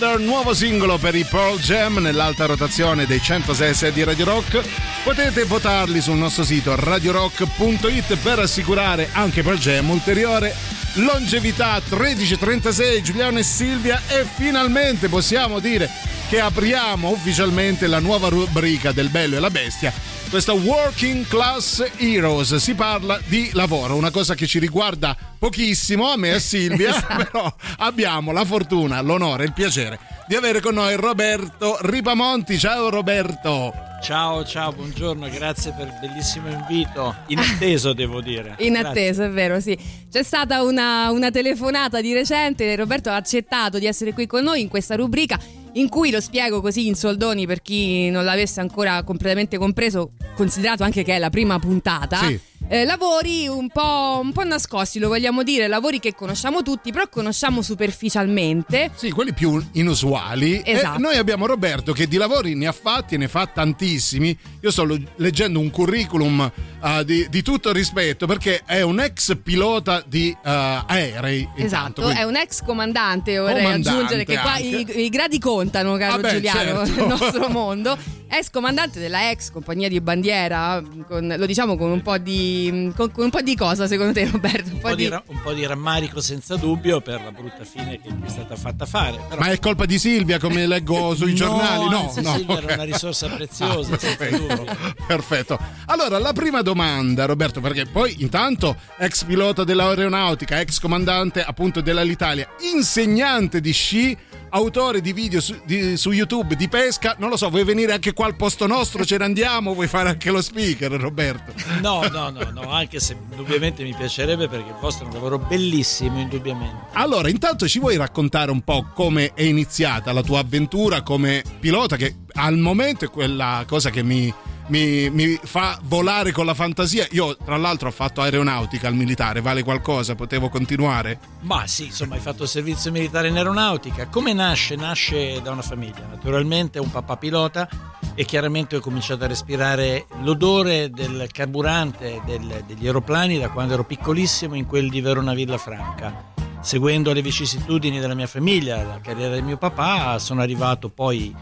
Matter, 0.04 0.20
nuovo 0.20 0.54
singolo 0.54 0.98
per 0.98 1.16
i 1.16 1.24
Pearl 1.24 1.58
Jam 1.60 1.98
nell'alta 2.00 2.46
rotazione 2.46 3.06
dei 3.06 3.22
106 3.22 3.94
di 3.94 4.04
Radio 4.04 4.26
Rock. 4.26 4.62
Potete 5.02 5.46
votarli 5.46 6.02
sul 6.02 6.18
nostro 6.18 6.44
sito 6.44 6.76
radiorock.it 6.76 8.18
per 8.18 8.40
assicurare 8.40 9.08
anche 9.14 9.44
Pearl 9.44 9.58
Jam 9.58 9.90
ulteriore 9.90 10.54
longevità 10.96 11.82
1336 11.88 13.02
Giuliano 13.02 13.40
e 13.40 13.44
Silvia 13.44 14.02
e 14.08 14.26
finalmente 14.26 15.08
possiamo 15.08 15.60
dire 15.60 15.90
che 16.28 16.42
apriamo 16.42 17.10
ufficialmente 17.10 17.88
la 17.88 18.00
nuova 18.00 18.28
rubrica 18.28 18.92
del 18.92 19.08
Bello 19.08 19.38
e 19.38 19.40
la 19.40 19.50
Bestia 19.50 19.94
questa 20.34 20.54
Working 20.54 21.28
Class 21.28 21.86
Heroes 21.98 22.56
si 22.56 22.74
parla 22.74 23.20
di 23.28 23.52
lavoro, 23.54 23.94
una 23.94 24.10
cosa 24.10 24.34
che 24.34 24.48
ci 24.48 24.58
riguarda 24.58 25.16
pochissimo 25.44 26.10
a 26.10 26.16
me 26.16 26.30
e 26.30 26.34
a 26.36 26.40
Silvia, 26.40 26.92
Esatto. 26.92 27.16
però 27.18 27.54
abbiamo 27.80 28.32
la 28.32 28.46
fortuna, 28.46 29.02
l'onore 29.02 29.44
e 29.44 29.48
il 29.48 29.54
piacere 29.54 30.00
di 30.26 30.36
avere 30.36 30.62
con 30.62 30.76
noi 30.76 30.96
Roberto 30.96 31.78
Ripamonti. 31.82 32.58
Ciao 32.58 32.90
Roberto. 32.90 33.74
Ciao, 34.02 34.46
ciao, 34.46 34.72
buongiorno, 34.72 35.30
grazie 35.30 35.74
per 35.78 35.88
il 35.88 35.98
bellissimo 36.00 36.50
invito. 36.50 37.14
Inatteso, 37.28 37.92
devo 37.94 38.22
dire. 38.22 38.56
In 38.60 38.74
Grazie. 38.74 39.10
è 39.10 39.30
vero, 39.30 39.60
sì. 39.60 39.78
C'è 40.10 40.24
stata 40.24 40.62
una, 40.64 41.10
una 41.12 41.30
telefonata 41.30 42.00
di 42.00 42.14
recente, 42.14 42.74
Roberto 42.78 43.10
ha 43.10 43.16
accettato 43.16 43.80
di 43.80 43.86
essere 43.86 44.14
qui 44.14 44.26
con 44.26 44.44
noi 44.44 44.62
in 44.62 44.70
questa 44.70 44.96
rubrica 44.96 45.38
in 45.74 45.90
cui 45.90 46.12
lo 46.12 46.22
spiego 46.22 46.62
così 46.62 46.88
in 46.88 46.96
soldoni 46.96 47.48
per 47.48 47.62
chi 47.62 48.10
non 48.10 48.24
l'avesse 48.24 48.60
ancora 48.60 49.04
completamente 49.04 49.58
compreso, 49.58 50.12
considerato 50.36 50.84
anche 50.84 51.04
che 51.04 51.16
è 51.16 51.20
la 51.20 51.30
prima 51.30 51.58
puntata. 51.60 52.18
Sì. 52.18 52.40
Eh, 52.74 52.86
lavori 52.86 53.48
un 53.48 53.68
po', 53.70 54.20
un 54.20 54.32
po' 54.32 54.44
nascosti, 54.44 54.98
lo 54.98 55.08
vogliamo 55.08 55.44
dire, 55.44 55.68
lavori 55.68 56.00
che 56.00 56.16
conosciamo 56.16 56.64
tutti, 56.64 56.92
però 56.92 57.08
conosciamo 57.08 57.62
superficialmente. 57.62 58.90
Sì, 58.96 59.12
quelli 59.12 59.32
più 59.32 59.64
inusuali. 59.74 60.60
Esatto. 60.66 60.98
E 60.98 61.00
noi 61.00 61.18
abbiamo 61.18 61.46
Roberto 61.46 61.94
che 61.94 62.08
di 62.08 62.18
lavori 62.18 62.56
ne 62.56 62.66
ha 62.66 62.72
fatti 62.72 63.14
e 63.14 63.20
ne 63.20 63.28
fa 63.28 63.46
tantissimi. 63.46 64.36
Io 64.62 64.72
sto 64.72 64.88
leggendo 65.18 65.60
un 65.60 65.70
curriculum 65.70 66.52
eh, 66.84 67.06
di, 67.06 67.28
di 67.30 67.44
tutto 67.44 67.72
rispetto 67.72 68.26
perché 68.26 68.64
è 68.66 68.82
un 68.82 69.00
ex 69.00 69.38
pilota 69.44 70.04
di 70.08 70.32
eh, 70.32 70.84
aerei. 70.88 71.48
Esatto, 71.56 72.02
quindi- 72.02 72.22
è 72.22 72.24
un 72.24 72.38
ex 72.38 72.64
comandante, 72.64 73.38
vorrei 73.38 73.58
Comandante 73.66 73.90
aggiungere 73.90 74.26
che 74.26 74.40
qua 74.40 74.58
i, 74.58 75.04
i 75.06 75.10
gradi 75.10 75.38
contano, 75.38 75.96
caro 75.98 76.22
Vabbè, 76.22 76.34
Giuliano, 76.34 76.88
certo. 76.88 77.02
nel 77.02 77.08
nostro 77.20 77.50
mondo. 77.50 77.96
Ex 78.36 78.50
comandante 78.50 79.00
della 79.00 79.30
ex 79.30 79.52
compagnia 79.52 79.88
di 79.88 80.02
bandiera, 80.02 80.82
con- 81.08 81.36
lo 81.38 81.46
diciamo 81.46 81.78
con 81.78 81.92
un 81.92 82.02
po' 82.02 82.18
di. 82.18 82.63
Con, 82.96 83.12
con 83.12 83.24
un 83.26 83.30
po' 83.30 83.42
di 83.42 83.56
cosa 83.56 83.88
secondo 83.88 84.14
te, 84.14 84.30
Roberto? 84.30 84.68
Un 84.70 84.74
Un 84.76 84.80
po' 84.80 84.90
po, 84.90 84.96
di, 84.96 85.04
di. 85.04 85.10
ra- 85.10 85.24
un 85.28 85.42
po' 85.42 85.54
di 85.54 85.66
rammarico 85.66 86.22
senza 86.22 86.56
dubbio 86.56 87.02
per 87.02 87.22
la 87.24 87.32
brutta 87.32 87.64
fine 87.64 88.00
che 88.02 88.12
mi 88.12 88.26
è 88.26 88.30
stata 88.30 88.56
fatta 88.56 88.86
fare. 88.86 89.18
Però 89.30 89.42
Ma 89.42 89.48
è 89.48 89.60
colpa 89.60 89.86
di 89.86 89.98
Silvia, 90.00 90.40
come 90.40 90.66
leggo 90.68 91.16
sui 91.16 91.32
No, 91.32 91.36
giornali? 91.36 91.90
No, 91.90 92.00
anzi, 92.08 92.22
no. 92.22 92.36
Silvia 92.36 92.58
era 92.58 92.66
ok. 92.66 92.74
una 92.74 92.84
risorsa 92.84 93.28
preziosa, 93.28 93.94
Ah, 93.94 93.98
perfetto. 93.98 94.66
perfetto. 95.08 95.60
Allora, 95.88 96.18
la 96.20 96.34
prima 96.34 96.62
domanda, 96.62 97.26
Roberto, 97.26 97.62
perché 97.62 97.86
poi 97.86 98.16
intanto 98.20 98.76
ex 98.98 99.24
pilota 99.24 99.64
dell'aeronautica, 99.64 100.60
ex 100.60 100.80
comandante 100.80 101.44
appunto 101.44 101.82
dell'Alitalia, 101.82 102.48
insegnante 102.74 103.60
di 103.62 103.72
sci, 103.72 104.18
autore 104.56 105.02
di 105.02 105.14
video 105.14 105.42
su, 105.42 105.60
di- 105.66 105.98
su 105.98 106.12
YouTube 106.12 106.56
di 106.56 106.68
pesca, 106.68 107.16
non 107.18 107.30
lo 107.30 107.38
so, 107.38 107.50
vuoi 107.50 107.64
venire 107.64 107.94
anche 107.94 108.14
qua 108.14 108.26
al 108.26 108.36
posto 108.36 108.68
nostro, 108.68 109.04
ce 109.06 109.18
ne 109.18 109.26
andiamo, 109.26 109.74
vuoi 109.74 109.88
fare 109.88 110.10
anche 110.10 110.32
lo 110.32 110.42
speaker, 110.42 110.92
Roberto? 110.92 111.54
No, 111.82 112.08
no, 112.08 112.30
no, 112.30 112.50
no, 112.52 112.72
anche 112.72 113.00
se 113.00 113.18
indubbiamente 113.30 113.84
mi 113.84 113.94
piacerebbe 113.94 114.48
perché 114.48 114.70
il 114.70 114.78
vostro 114.80 115.06
è 115.06 115.08
un 115.08 115.14
lavoro 115.14 115.40
bellissimo, 115.40 116.20
indubbiamente. 116.20 116.88
Allora, 116.94 117.30
intanto 117.30 117.68
ci 117.68 117.80
vuoi 117.80 117.98
raccontare 117.98 118.52
un 118.52 118.62
po' 118.62 118.88
come 118.94 119.34
è 119.34 119.44
iniziata 119.44 120.12
la 120.12 120.22
tua 120.22 120.40
avventura 120.40 121.02
come 121.02 121.44
pilota, 121.60 121.96
che 121.96 122.18
al 122.34 122.58
momento 122.58 123.06
è 123.06 123.10
quella 123.10 123.64
cosa 123.68 123.90
che 123.90 124.04
mi, 124.04 124.34
mi- 124.68 125.10
mi 125.10 125.40
fa 125.44 125.78
volare 125.84 126.32
con 126.32 126.46
la 126.46 126.54
fantasia. 126.54 127.08
Io, 127.12 127.36
tra 127.38 127.58
l'altro, 127.58 127.90
ho 127.90 127.92
fatto 127.92 128.22
aeronautica 128.22 128.88
al 128.88 128.96
militare, 128.96 129.42
vale 129.42 129.64
qualcosa? 129.64 130.16
Potevo 130.16 130.50
continuare? 130.50 131.20
Ma 131.42 131.68
sì, 131.68 131.86
insomma, 131.86 132.16
hai 132.16 132.22
fatto 132.22 132.46
servizio 132.46 132.92
militare 132.92 133.28
in 133.28 133.36
aeronautica. 133.38 134.08
Come 134.08 134.34
nasce? 134.34 134.76
Nasce 134.76 135.42
da 135.42 135.52
una 135.52 135.62
famiglia. 135.62 136.06
Naturalmente 136.10 136.80
un 136.80 136.90
papà 136.92 137.18
pilota 137.18 137.68
e 138.16 138.26
chiaramente 138.26 138.76
ho 138.76 138.80
cominciato 138.80 139.24
a 139.24 139.28
respirare 139.28 140.06
l'odore 140.22 140.90
del 140.92 141.28
carburante 141.32 142.22
del- 142.26 142.64
degli 142.68 142.86
aeroplani 142.86 143.40
da 143.40 143.50
quando 143.50 143.74
ero 143.74 143.84
piccolissimo 143.84 144.56
in 144.56 144.66
quel 144.66 144.90
di 144.90 145.02
Verona 145.02 145.34
Villafranca. 145.34 146.32
Seguendo 146.62 147.12
le 147.12 147.22
vicissitudini 147.22 148.00
della 148.00 148.14
mia 148.14 148.28
famiglia, 148.28 148.82
la 148.84 149.00
carriera 149.02 149.34
del 149.34 149.44
mio 149.44 149.58
papà, 149.58 150.18
sono 150.20 150.42
arrivato 150.42 150.88
poi 150.90 151.36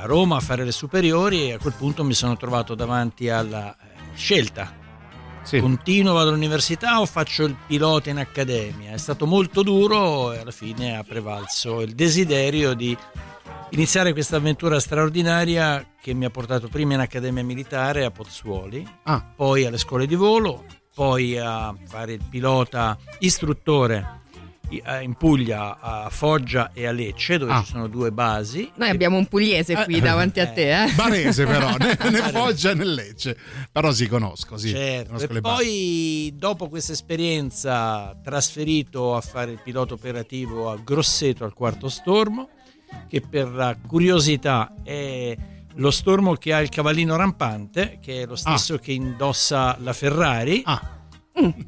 a 0.00 0.06
Roma 0.06 0.36
a 0.36 0.40
fare 0.40 0.64
le 0.64 0.72
superiori 0.72 1.48
e 1.48 1.52
a 1.54 1.58
quel 1.58 1.74
punto 1.76 2.04
mi 2.04 2.14
sono 2.14 2.36
trovato 2.36 2.74
davanti 2.74 3.28
alla 3.28 3.74
eh, 3.74 4.14
scelta 4.14 4.72
Sì. 5.42 5.58
continuo, 5.60 6.12
vado 6.14 6.28
all'università 6.30 7.00
o 7.00 7.06
faccio 7.06 7.44
il 7.44 7.56
pilota 7.66 8.10
in 8.10 8.18
accademia? 8.18 8.92
È 8.92 8.98
stato 8.98 9.26
molto 9.26 9.62
duro 9.62 10.32
e 10.32 10.38
alla 10.38 10.50
fine 10.50 10.96
ha 10.96 11.02
prevalso 11.02 11.80
il 11.80 11.94
desiderio 11.94 12.74
di 12.74 12.96
iniziare 13.70 14.12
questa 14.12 14.36
avventura 14.36 14.78
straordinaria 14.80 15.84
che 16.00 16.14
mi 16.14 16.24
ha 16.24 16.30
portato 16.30 16.68
prima 16.68 16.94
in 16.94 17.00
accademia 17.00 17.42
militare 17.44 18.04
a 18.04 18.10
Pozzuoli, 18.10 18.86
Ah, 19.04 19.24
poi 19.34 19.64
alle 19.64 19.78
scuole 19.78 20.06
di 20.06 20.14
volo, 20.14 20.64
poi 20.94 21.36
a 21.38 21.74
fare 21.86 22.12
il 22.14 22.22
pilota 22.28 22.96
istruttore 23.20 24.22
in 25.02 25.14
Puglia 25.14 25.78
a 25.80 26.08
Foggia 26.10 26.70
e 26.72 26.86
a 26.86 26.92
Lecce 26.92 27.38
dove 27.38 27.52
Ah. 27.52 27.62
ci 27.62 27.70
sono 27.72 27.86
due 27.86 28.10
basi. 28.12 28.70
Noi 28.76 28.90
abbiamo 28.90 29.16
un 29.16 29.26
pugliese 29.26 29.74
qui 29.84 29.96
Eh, 29.96 30.00
davanti 30.00 30.40
a 30.40 30.44
eh. 30.44 30.52
te, 30.52 30.82
eh? 30.84 30.92
barese 30.92 31.46
però, 31.46 31.74
né, 31.78 31.96
né 32.10 32.18
Foggia 32.30 32.74
né 32.74 32.84
Lecce. 32.84 33.36
Però 33.72 33.90
sì, 33.92 34.06
conosco, 34.08 34.56
sì. 34.56 34.68
Certo, 34.70 35.06
conosco 35.06 35.30
e 35.30 35.32
le 35.34 35.40
basi. 35.40 35.54
poi 35.64 36.32
dopo 36.36 36.68
questa 36.68 36.92
esperienza 36.92 38.14
trasferito 38.22 39.16
a 39.16 39.20
fare 39.20 39.52
il 39.52 39.60
pilota 39.62 39.94
operativo 39.94 40.70
a 40.70 40.76
Grosseto 40.76 41.44
al 41.44 41.54
quarto 41.54 41.88
stormo, 41.88 42.48
che 43.08 43.20
per 43.20 43.78
curiosità 43.86 44.74
è 44.82 45.36
lo 45.74 45.90
stormo 45.90 46.34
che 46.34 46.52
ha 46.52 46.60
il 46.60 46.68
cavallino 46.70 47.14
rampante, 47.16 47.98
che 48.02 48.22
è 48.22 48.26
lo 48.26 48.34
stesso 48.36 48.78
che 48.78 48.92
indossa 48.92 49.76
la 49.80 49.92
Ferrari. 49.92 50.62
Ah, 50.64 50.96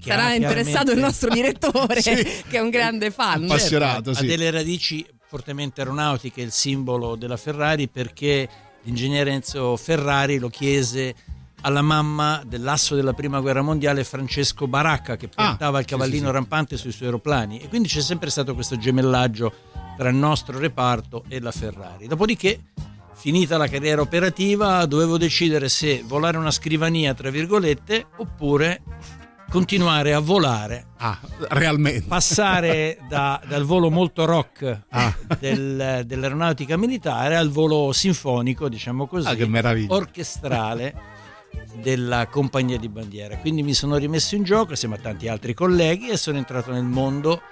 che 0.01 0.11
Sarà 0.11 0.35
interessato 0.35 0.93
il 0.93 0.99
nostro 0.99 1.31
direttore, 1.35 2.01
Sì. 2.01 2.15
che 2.15 2.57
è 2.57 2.61
un 2.61 2.71
grande 2.71 3.11
fan. 3.11 3.45
Appass- 3.45 3.51
appassionato, 3.61 4.11
ha 4.11 4.15
sì. 4.15 4.27
delle 4.27 4.51
radici 4.51 5.07
fortemente 5.27 5.81
aeronautiche, 5.81 6.41
il 6.41 6.51
simbolo 6.51 7.15
della 7.17 7.37
Ferrari, 7.37 7.89
perché 7.89 8.49
l'ingegnere 8.83 9.31
Enzo 9.33 9.77
Ferrari 9.77 10.39
lo 10.39 10.49
chiese 10.49 11.15
alla 11.63 11.83
mamma 11.83 12.43
dell'asso 12.47 12.95
della 12.95 13.13
prima 13.13 13.39
guerra 13.41 13.61
mondiale 13.61 14.03
Francesco 14.03 14.67
Baracca 14.67 15.17
che 15.17 15.29
Ah, 15.35 15.49
portava 15.49 15.79
il 15.79 15.85
sì, 15.85 15.91
cavallino 15.91 16.21
sì, 16.23 16.27
sì. 16.27 16.33
rampante 16.33 16.77
sui 16.79 16.91
suoi 16.91 17.09
aeroplani 17.09 17.61
e 17.61 17.69
quindi 17.69 17.87
c'è 17.89 18.01
sempre 18.01 18.31
stato 18.31 18.55
questo 18.55 18.79
gemellaggio 18.79 19.53
tra 19.99 20.09
il 20.09 20.15
nostro 20.17 20.59
reparto 20.59 21.25
e 21.29 21.39
la 21.39 21.53
Ferrari. 21.53 22.07
Dopodiché 22.07 22.59
finita 23.15 23.59
la 23.59 23.69
carriera 23.69 24.01
operativa 24.01 24.87
dovevo 24.87 25.19
decidere 25.19 25.69
se 25.69 26.03
volare 26.07 26.39
una 26.39 26.51
scrivania 26.51 27.13
tra 27.13 27.29
virgolette 27.29 28.07
oppure 28.17 28.81
continuare 29.51 30.15
a 30.15 30.21
volare 30.21 30.87
ah, 30.99 31.19
realmente. 31.49 32.07
passare 32.07 32.99
da- 33.09 33.41
dal 33.47 33.65
volo 33.65 33.91
molto 33.91 34.25
rock 34.25 34.83
Ah. 34.91 35.13
del- 35.39 36.03
dell'aeronautica 36.07 36.77
militare 36.77 37.37
al 37.37 37.51
volo 37.51 37.93
sinfonico, 37.93 38.69
diciamo 38.69 39.07
così, 39.07 39.27
Ah, 39.27 39.35
orchestrale 39.89 40.95
della 41.83 42.27
compagnia 42.29 42.79
di 42.79 42.89
bandiera. 42.89 43.37
Quindi 43.39 43.63
mi 43.65 43.75
sono 43.75 43.97
rimesso 43.97 44.37
in 44.37 44.45
gioco 44.45 44.75
assieme 44.75 44.95
a 44.95 44.99
tanti 44.99 45.27
altri 45.27 45.53
colleghi 45.53 46.09
e 46.11 46.17
sono 46.17 46.39
entrato 46.39 46.71
nel 46.73 46.85
mondo 46.85 47.43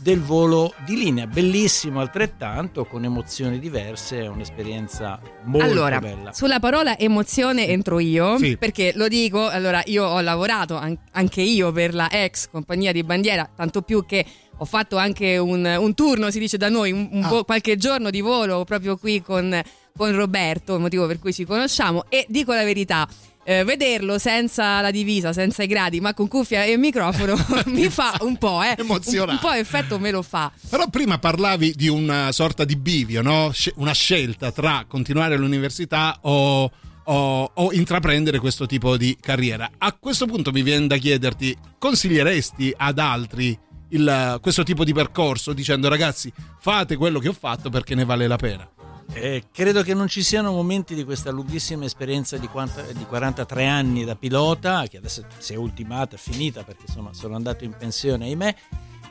del 0.00 0.20
volo 0.20 0.74
di 0.84 0.96
linea, 0.96 1.26
bellissimo 1.26 2.00
altrettanto, 2.00 2.84
con 2.84 3.04
emozioni 3.04 3.58
diverse, 3.60 4.22
è 4.22 4.26
un'esperienza 4.26 5.20
molto 5.44 5.64
allora, 5.64 6.00
bella. 6.00 6.32
sulla 6.32 6.58
parola 6.58 6.98
emozione 6.98 7.68
entro 7.68 7.98
io, 8.00 8.38
Sì. 8.38 8.56
perché 8.56 8.92
lo 8.96 9.06
dico, 9.06 9.48
allora 9.48 9.80
io 9.86 10.04
ho 10.04 10.20
lavorato 10.20 10.76
an- 10.76 10.98
anche 11.12 11.42
io 11.42 11.70
per 11.70 11.94
la 11.94 12.10
ex 12.10 12.48
compagnia 12.50 12.90
di 12.90 13.04
bandiera, 13.04 13.48
tanto 13.54 13.82
più 13.82 14.04
che 14.04 14.24
ho 14.56 14.64
fatto 14.64 14.96
anche 14.96 15.36
un, 15.38 15.64
un 15.78 15.94
turno, 15.94 16.30
si 16.32 16.40
dice 16.40 16.56
da 16.56 16.68
noi, 16.68 16.90
un, 16.90 17.08
un 17.12 17.22
Ah. 17.22 17.28
vo- 17.28 17.44
qualche 17.44 17.76
giorno 17.76 18.10
di 18.10 18.20
volo 18.20 18.64
proprio 18.64 18.96
qui 18.96 19.22
con, 19.22 19.60
con 19.96 20.12
Roberto, 20.12 20.78
motivo 20.80 21.06
per 21.06 21.20
cui 21.20 21.32
ci 21.32 21.44
conosciamo, 21.44 22.04
e 22.08 22.24
dico 22.28 22.52
la 22.52 22.64
verità. 22.64 23.06
Eh, 23.50 23.64
vederlo 23.64 24.18
senza 24.18 24.82
la 24.82 24.90
divisa, 24.90 25.32
senza 25.32 25.62
i 25.62 25.66
gradi, 25.66 26.00
ma 26.00 26.12
con 26.12 26.28
cuffia 26.28 26.64
e 26.64 26.76
microfono 26.76 27.34
mi 27.72 27.88
fa 27.88 28.14
un 28.20 28.36
po', 28.36 28.62
eh. 28.62 28.74
Un, 28.76 28.84
Emozionante. 28.84 29.32
un 29.32 29.38
po' 29.38 29.52
effetto 29.56 29.98
me 29.98 30.10
lo 30.10 30.20
fa. 30.20 30.52
Però 30.68 30.86
prima 30.90 31.18
parlavi 31.18 31.72
di 31.74 31.88
una 31.88 32.30
sorta 32.32 32.64
di 32.64 32.76
bivio, 32.76 33.22
no? 33.22 33.50
Una 33.76 33.92
scelta 33.92 34.52
tra 34.52 34.84
continuare 34.86 35.38
l'università 35.38 36.18
o, 36.22 36.70
o- 37.04 37.50
o 37.54 37.72
intraprendere 37.72 38.38
questo 38.38 38.66
tipo 38.66 38.98
di 38.98 39.16
carriera. 39.18 39.70
A 39.78 39.96
questo 39.98 40.26
punto 40.26 40.52
mi 40.52 40.60
viene 40.60 40.86
da 40.86 40.98
chiederti, 40.98 41.56
consiglieresti 41.78 42.74
ad 42.76 42.98
altri 42.98 43.58
il- 43.92 44.38
questo 44.42 44.62
tipo 44.62 44.84
di 44.84 44.92
percorso 44.92 45.54
dicendo 45.54 45.88
ragazzi 45.88 46.30
fate 46.60 46.96
quello 46.96 47.18
che 47.18 47.28
ho 47.28 47.32
fatto 47.32 47.70
perché 47.70 47.94
ne 47.94 48.04
vale 48.04 48.26
la 48.26 48.36
pena? 48.36 48.68
Eh, 49.12 49.44
credo 49.52 49.82
che 49.82 49.94
non 49.94 50.06
ci 50.06 50.22
siano 50.22 50.52
momenti 50.52 50.94
di 50.94 51.02
questa 51.04 51.30
lunghissima 51.30 51.84
esperienza 51.84 52.36
di, 52.36 52.46
quanta- 52.46 52.82
di 52.92 53.04
43 53.04 53.66
anni 53.66 54.04
da 54.04 54.14
pilota, 54.14 54.86
che 54.86 54.98
adesso 54.98 55.24
si 55.38 55.54
è 55.54 55.56
ultimata, 55.56 56.16
è 56.16 56.18
finita 56.18 56.62
perché 56.62 56.84
insomma 56.86 57.14
sono 57.14 57.34
andato 57.34 57.64
in 57.64 57.74
pensione, 57.76 58.26
ahimè, 58.26 58.54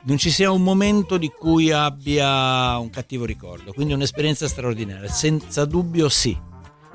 non 0.03 0.17
ci 0.17 0.29
sia 0.29 0.51
un 0.51 0.61
momento 0.61 1.17
di 1.17 1.29
cui 1.29 1.71
abbia 1.71 2.77
un 2.77 2.89
cattivo 2.89 3.25
ricordo, 3.25 3.73
quindi 3.73 3.93
un'esperienza 3.93 4.47
straordinaria, 4.47 5.09
senza 5.09 5.65
dubbio 5.65 6.09
sì. 6.09 6.45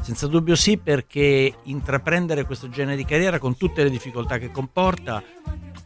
Senza 0.01 0.27
dubbio 0.27 0.57
sì 0.57 0.79
perché 0.79 1.55
intraprendere 1.65 2.45
questo 2.45 2.69
genere 2.69 2.97
di 2.97 3.05
carriera 3.05 3.38
con 3.38 3.57
tutte 3.57 3.85
le 3.85 3.91
difficoltà 3.91 4.38
che 4.38 4.51
comporta 4.51 5.23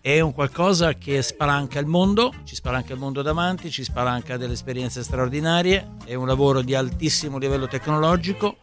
è 0.06 0.20
un 0.20 0.32
qualcosa 0.32 0.94
che 0.94 1.20
spalanca 1.20 1.80
il 1.80 1.86
mondo, 1.86 2.32
ci 2.44 2.54
spalanca 2.54 2.92
il 2.92 3.00
mondo 3.00 3.22
davanti, 3.22 3.72
ci 3.72 3.82
spalanca 3.82 4.36
delle 4.36 4.52
esperienze 4.52 5.02
straordinarie, 5.02 5.94
è 6.04 6.14
un 6.14 6.28
lavoro 6.28 6.62
di 6.62 6.76
altissimo 6.76 7.38
livello 7.38 7.66
tecnologico 7.66 8.58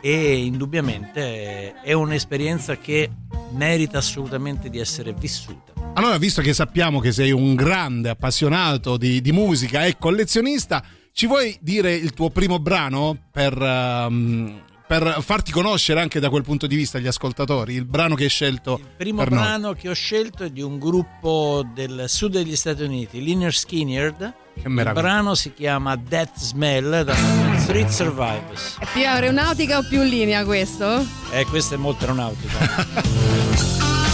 e 0.00 0.38
indubbiamente 0.38 1.80
è 1.82 1.92
un'esperienza 1.92 2.78
che 2.78 3.08
merita 3.50 3.98
assolutamente 3.98 4.68
di 4.70 4.80
essere 4.80 5.12
vissuta. 5.12 5.72
Allora, 5.94 6.18
visto 6.18 6.42
che 6.42 6.52
sappiamo 6.52 6.98
che 6.98 7.12
sei 7.12 7.30
un 7.30 7.54
grande 7.54 8.08
appassionato 8.08 8.96
di, 8.96 9.20
di 9.20 9.30
musica 9.30 9.84
e 9.84 9.98
collezionista, 9.98 10.82
ci 11.12 11.28
vuoi 11.28 11.56
dire 11.60 11.94
il 11.94 12.12
tuo 12.12 12.30
primo 12.30 12.58
brano 12.58 13.16
per, 13.30 13.56
ehm, 13.56 14.62
per 14.88 15.18
farti 15.20 15.52
conoscere 15.52 16.00
anche 16.00 16.18
da 16.18 16.30
quel 16.30 16.42
punto 16.42 16.66
di 16.66 16.74
vista 16.74 16.96
agli 16.98 17.06
ascoltatori? 17.06 17.74
Il 17.74 17.84
brano 17.84 18.14
che 18.14 18.24
hai 18.24 18.28
scelto 18.30 18.78
Il 18.80 18.86
primo 18.96 19.18
per 19.22 19.30
noi. 19.30 19.40
brano 19.42 19.72
che 19.74 19.88
ho 19.90 19.92
scelto 19.92 20.44
è 20.44 20.50
di 20.50 20.62
un 20.62 20.78
gruppo 20.78 21.62
del 21.74 22.04
sud 22.08 22.32
degli 22.32 22.56
Stati 22.56 22.82
Uniti, 22.82 23.22
Liner 23.22 23.54
Skinnyard. 23.54 24.32
Il 24.64 24.70
meraviglia. 24.70 25.06
brano 25.06 25.34
si 25.36 25.52
chiama 25.52 25.94
Death 25.94 26.38
Smell 26.40 27.02
da 27.02 27.14
Street 27.58 27.88
Survivors. 27.90 28.78
È 28.80 28.86
più 28.92 29.06
aeronautica 29.06 29.78
o 29.78 29.86
più 29.86 30.02
in 30.02 30.08
linea 30.08 30.44
questo? 30.44 31.06
Eh, 31.30 31.44
questo 31.44 31.74
è 31.74 31.76
molto 31.76 32.00
aeronautico. 32.04 32.56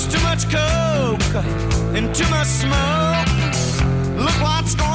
There's 0.00 0.14
too 0.14 0.22
much 0.22 0.50
coke 0.50 1.44
and 1.94 2.14
too 2.14 2.26
much 2.30 2.46
smoke. 2.46 3.28
Look 4.16 4.40
what's 4.40 4.74
going 4.74 4.89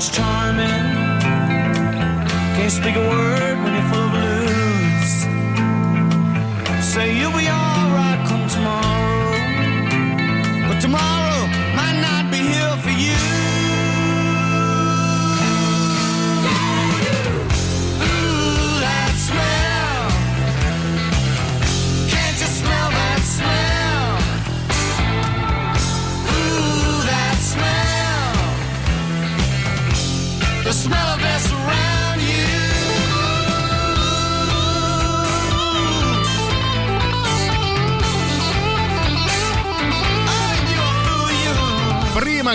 you 0.00 0.12
Charming. 0.12 1.18
Can't 2.56 2.70
speak 2.70 2.94
a 2.94 3.00
word 3.00 3.67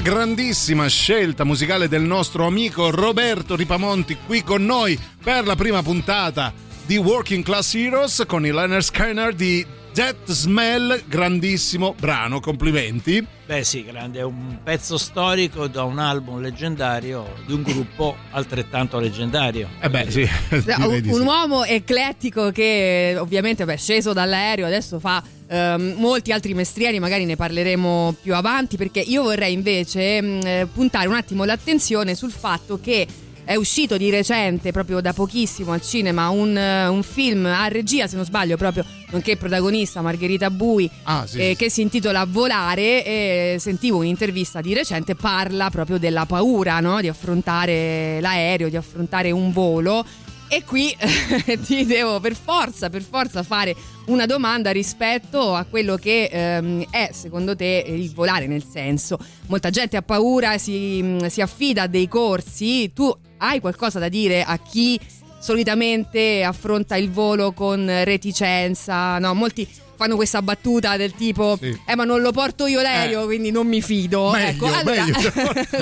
grandissima 0.04 0.86
scelta 0.88 1.46
musicale 1.46 1.88
del 1.88 2.02
nostro 2.02 2.46
amico 2.46 2.90
Roberto 2.90 3.56
Ripamonti 3.56 4.18
qui 4.26 4.44
con 4.44 4.66
noi 4.66 5.00
per 5.24 5.46
la 5.46 5.56
prima 5.56 5.82
puntata 5.82 6.52
di 6.86 6.98
Working 6.98 7.42
Class 7.42 7.74
Heroes 7.76 8.24
con 8.28 8.46
il 8.46 8.54
Liner 8.54 8.84
Scanner 8.84 9.34
di 9.34 9.66
Death 9.94 10.32
Smell, 10.32 11.04
grandissimo 11.08 11.96
brano, 11.98 12.40
complimenti. 12.42 13.26
Beh 13.46 13.64
sì, 13.64 13.86
grande, 13.86 14.20
è 14.20 14.24
un 14.24 14.58
pezzo 14.64 14.98
storico 14.98 15.68
da 15.68 15.84
un 15.84 16.00
album 16.00 16.42
leggendario 16.42 17.36
di 17.46 17.54
un 17.54 17.62
gruppo 17.62 18.18
altrettanto 18.32 19.00
leggendario. 19.00 19.70
Eh 19.80 19.90
beh 19.90 20.12
sì, 20.12 20.28
un 20.50 21.02
sì. 21.04 21.20
uomo 21.20 21.64
eclettico 21.64 22.52
che 22.52 23.16
ovviamente 23.18 23.64
beh, 23.64 23.78
sceso 23.78 24.12
dall'aereo 24.12 24.66
adesso 24.66 25.00
fa 25.00 25.24
ehm, 25.54 25.94
molti 25.98 26.32
altri 26.32 26.54
mestieri, 26.54 27.00
magari 27.00 27.26
ne 27.26 27.36
parleremo 27.36 28.16
più 28.22 28.34
avanti 28.34 28.76
perché 28.78 29.00
io 29.00 29.24
vorrei 29.24 29.54
invece 29.54 30.22
mh, 30.22 30.40
eh, 30.46 30.68
puntare 30.74 31.08
un 31.08 31.14
attimo 31.16 31.44
l'attenzione 31.44 32.16
sul 32.16 32.32
fatto 32.32 32.80
che 32.82 33.08
è 33.46 33.56
uscito 33.56 33.98
di 33.98 34.10
recente, 34.10 34.72
proprio 34.72 35.02
da 35.02 35.12
pochissimo 35.12 35.74
al 35.74 35.82
cinema, 35.82 36.30
un, 36.30 36.56
eh, 36.58 36.88
un 36.88 37.04
film 37.04 37.46
a 37.46 37.68
regia, 37.68 38.08
se 38.08 38.16
non 38.16 38.24
sbaglio, 38.24 38.56
proprio 38.56 38.86
nonché 39.10 39.36
protagonista 39.36 40.02
Margherita 40.02 40.50
Bui, 40.50 40.90
Ah, 41.04 41.26
sì, 41.28 41.40
eh, 41.40 41.50
sì. 41.50 41.56
che 41.58 41.70
si 41.70 41.82
intitola 41.82 42.26
Volare 42.26 43.04
e 43.06 43.58
sentivo 43.60 43.98
un'intervista 43.98 44.62
di 44.62 44.74
recente, 44.74 45.16
parla 45.16 45.70
proprio 45.70 45.98
della 45.98 46.26
paura 46.26 46.80
no? 46.80 47.02
di 47.02 47.10
affrontare 47.10 48.20
l'aereo, 48.22 48.70
di 48.70 48.78
affrontare 48.78 49.30
un 49.32 49.52
volo. 49.52 50.06
E 50.54 50.64
qui 50.64 50.96
ti 51.66 51.84
devo 51.84 52.20
per 52.20 52.36
forza, 52.36 52.92
per 52.92 53.02
forza 53.02 53.42
fare 53.42 53.76
una 54.06 54.28
domanda 54.28 54.70
rispetto 54.70 55.56
a 55.56 55.64
quello 55.64 55.96
che 55.96 56.30
ehm, 56.32 56.86
è 56.92 57.10
secondo 57.12 57.56
te 57.56 57.84
il 57.88 58.14
volare, 58.14 58.46
nel 58.46 58.64
senso, 58.64 59.18
molta 59.48 59.72
gente 59.72 59.98
ha 59.98 60.04
paura, 60.04 60.60
si, 60.60 61.02
mh, 61.02 61.26
si 61.26 61.42
affida 61.42 61.84
a 61.84 61.88
dei 61.88 62.08
corsi, 62.08 62.94
tu 62.94 63.12
hai 63.38 63.62
qualcosa 63.62 63.98
da 63.98 64.10
dire 64.10 64.44
a 64.44 64.60
chi 64.60 65.00
solitamente 65.40 66.44
affronta 66.44 66.98
il 66.98 67.10
volo 67.10 67.52
con 67.54 67.86
reticenza, 68.04 69.18
no? 69.18 69.34
Molti 69.34 69.68
fanno 69.96 70.16
questa 70.16 70.42
battuta 70.42 70.98
del 70.98 71.14
tipo 71.14 71.58
Sì. 71.60 71.78
eh 71.86 71.96
ma 71.96 72.04
non 72.04 72.22
lo 72.22 72.32
porto 72.32 72.66
io 72.68 72.82
l'aereo 72.82 73.22
Eh. 73.24 73.26
quindi 73.26 73.52
non 73.52 73.68
mi 73.68 73.82
fido 73.82 74.32
Meglio, 74.32 74.48
ecco 74.50 74.66
allora 74.66 75.04
meglio. 75.06 75.32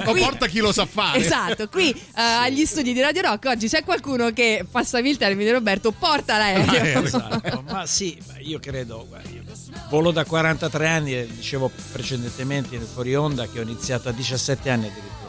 Lo 0.05 0.14
porta 0.14 0.47
chi 0.47 0.59
lo 0.59 0.72
sa 0.72 0.86
fare. 0.86 1.20
esatto 1.20 1.68
qui 1.70 1.91
eh, 1.91 2.22
agli 2.22 2.66
studi 2.66 2.93
di 2.93 3.01
Radio 3.01 3.22
Rock 3.22 3.45
oggi 3.45 3.68
c'è 3.68 3.84
qualcuno 3.84 4.32
che 4.32 4.66
passami 4.70 5.09
il 5.09 5.18
termine 5.18 5.51
Roberto 5.51 5.91
porta 5.91 6.38
l'aereo 6.38 6.66
L'aereo. 6.66 7.03
Esatto, 7.03 7.64
ma 7.70 7.86
sì, 7.86 8.18
ma 8.28 8.39
io 8.39 8.59
credo, 8.59 9.05
guarda, 9.07 9.30
io 9.30 9.43
volo 9.89 10.12
da 10.12 10.24
43 10.26 10.88
anni, 10.88 11.14
e 11.14 11.28
dicevo 11.34 11.70
precedentemente 11.91 12.78
nel 12.78 12.88
fuori 12.91 13.16
onda 13.16 13.47
che 13.47 13.59
ho 13.59 13.62
iniziato 13.64 14.09
a 14.09 14.12
17 14.12 14.70
anni 14.70 14.86
addirittura. 14.88 15.20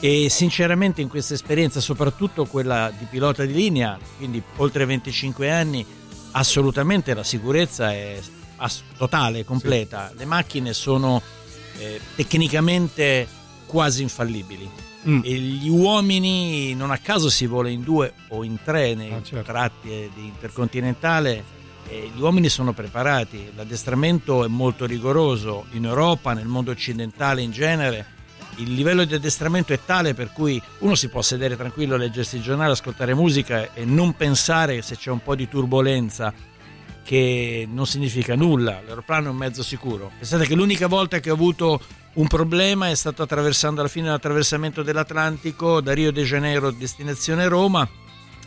E 0.00 0.28
sinceramente 0.28 1.00
in 1.00 1.08
questa 1.08 1.34
esperienza, 1.34 1.80
soprattutto 1.80 2.44
quella 2.46 2.92
di 2.96 3.06
pilota 3.08 3.44
di 3.44 3.52
linea, 3.52 3.98
quindi 4.18 4.42
oltre 4.56 4.84
25 4.84 5.50
anni, 5.50 5.84
assolutamente 6.34 7.14
la 7.14 7.24
sicurezza 7.24 7.92
è 7.92 8.20
totale, 8.96 9.44
completa. 9.44 10.12
Le 10.16 10.24
macchine 10.24 10.72
sono 10.72 11.20
eh, 11.78 12.00
tecnicamente 12.14 13.26
quasi 13.66 14.02
infallibili. 14.02 14.68
Mm. 15.06 15.20
E 15.22 15.32
gli 15.34 15.68
uomini, 15.68 16.74
non 16.74 16.90
a 16.90 16.98
caso 16.98 17.28
si 17.28 17.46
vola 17.46 17.68
in 17.68 17.82
due 17.82 18.14
o 18.28 18.42
in 18.42 18.58
tre 18.64 18.94
nei 18.94 19.12
Ah, 19.12 19.22
certo. 19.22 19.52
tratti 19.52 19.90
eh, 19.90 20.10
di 20.14 20.24
intercontinentale, 20.24 21.44
e 21.86 22.10
gli 22.14 22.20
uomini 22.20 22.48
sono 22.48 22.72
preparati, 22.72 23.52
l'addestramento 23.54 24.44
è 24.44 24.48
molto 24.48 24.86
rigoroso 24.86 25.66
in 25.72 25.84
Europa, 25.84 26.32
nel 26.32 26.46
mondo 26.46 26.70
occidentale 26.70 27.42
in 27.42 27.50
genere. 27.50 28.06
Il 28.56 28.72
livello 28.72 29.04
di 29.04 29.14
addestramento 29.14 29.72
è 29.72 29.80
tale 29.84 30.14
per 30.14 30.30
cui 30.32 30.60
uno 30.78 30.94
si 30.94 31.08
può 31.08 31.22
sedere 31.22 31.56
tranquillo, 31.56 31.96
leggersi 31.96 32.36
il 32.36 32.42
giornale, 32.42 32.72
ascoltare 32.72 33.14
musica 33.14 33.72
e 33.74 33.84
non 33.84 34.14
pensare 34.14 34.80
se 34.82 34.96
c'è 34.96 35.10
un 35.10 35.22
po' 35.22 35.34
di 35.34 35.48
turbolenza 35.48 36.32
che 37.02 37.68
non 37.70 37.86
significa 37.86 38.34
nulla, 38.34 38.80
l'aeroplano 38.84 39.28
è 39.28 39.30
un 39.30 39.36
mezzo 39.36 39.62
sicuro. 39.62 40.10
Pensate 40.16 40.46
che 40.46 40.54
l'unica 40.54 40.86
volta 40.86 41.20
che 41.20 41.30
ho 41.30 41.34
avuto 41.34 41.80
un 42.14 42.26
problema 42.28 42.88
è 42.88 42.94
stato 42.94 43.22
attraversando 43.22 43.80
alla 43.80 43.90
fine 43.90 44.06
dell'attraversamento 44.06 44.82
dell'Atlantico 44.82 45.80
da 45.80 45.92
Rio 45.92 46.12
de 46.12 46.22
Janeiro 46.22 46.70
destinazione 46.70 47.46
Roma. 47.48 47.80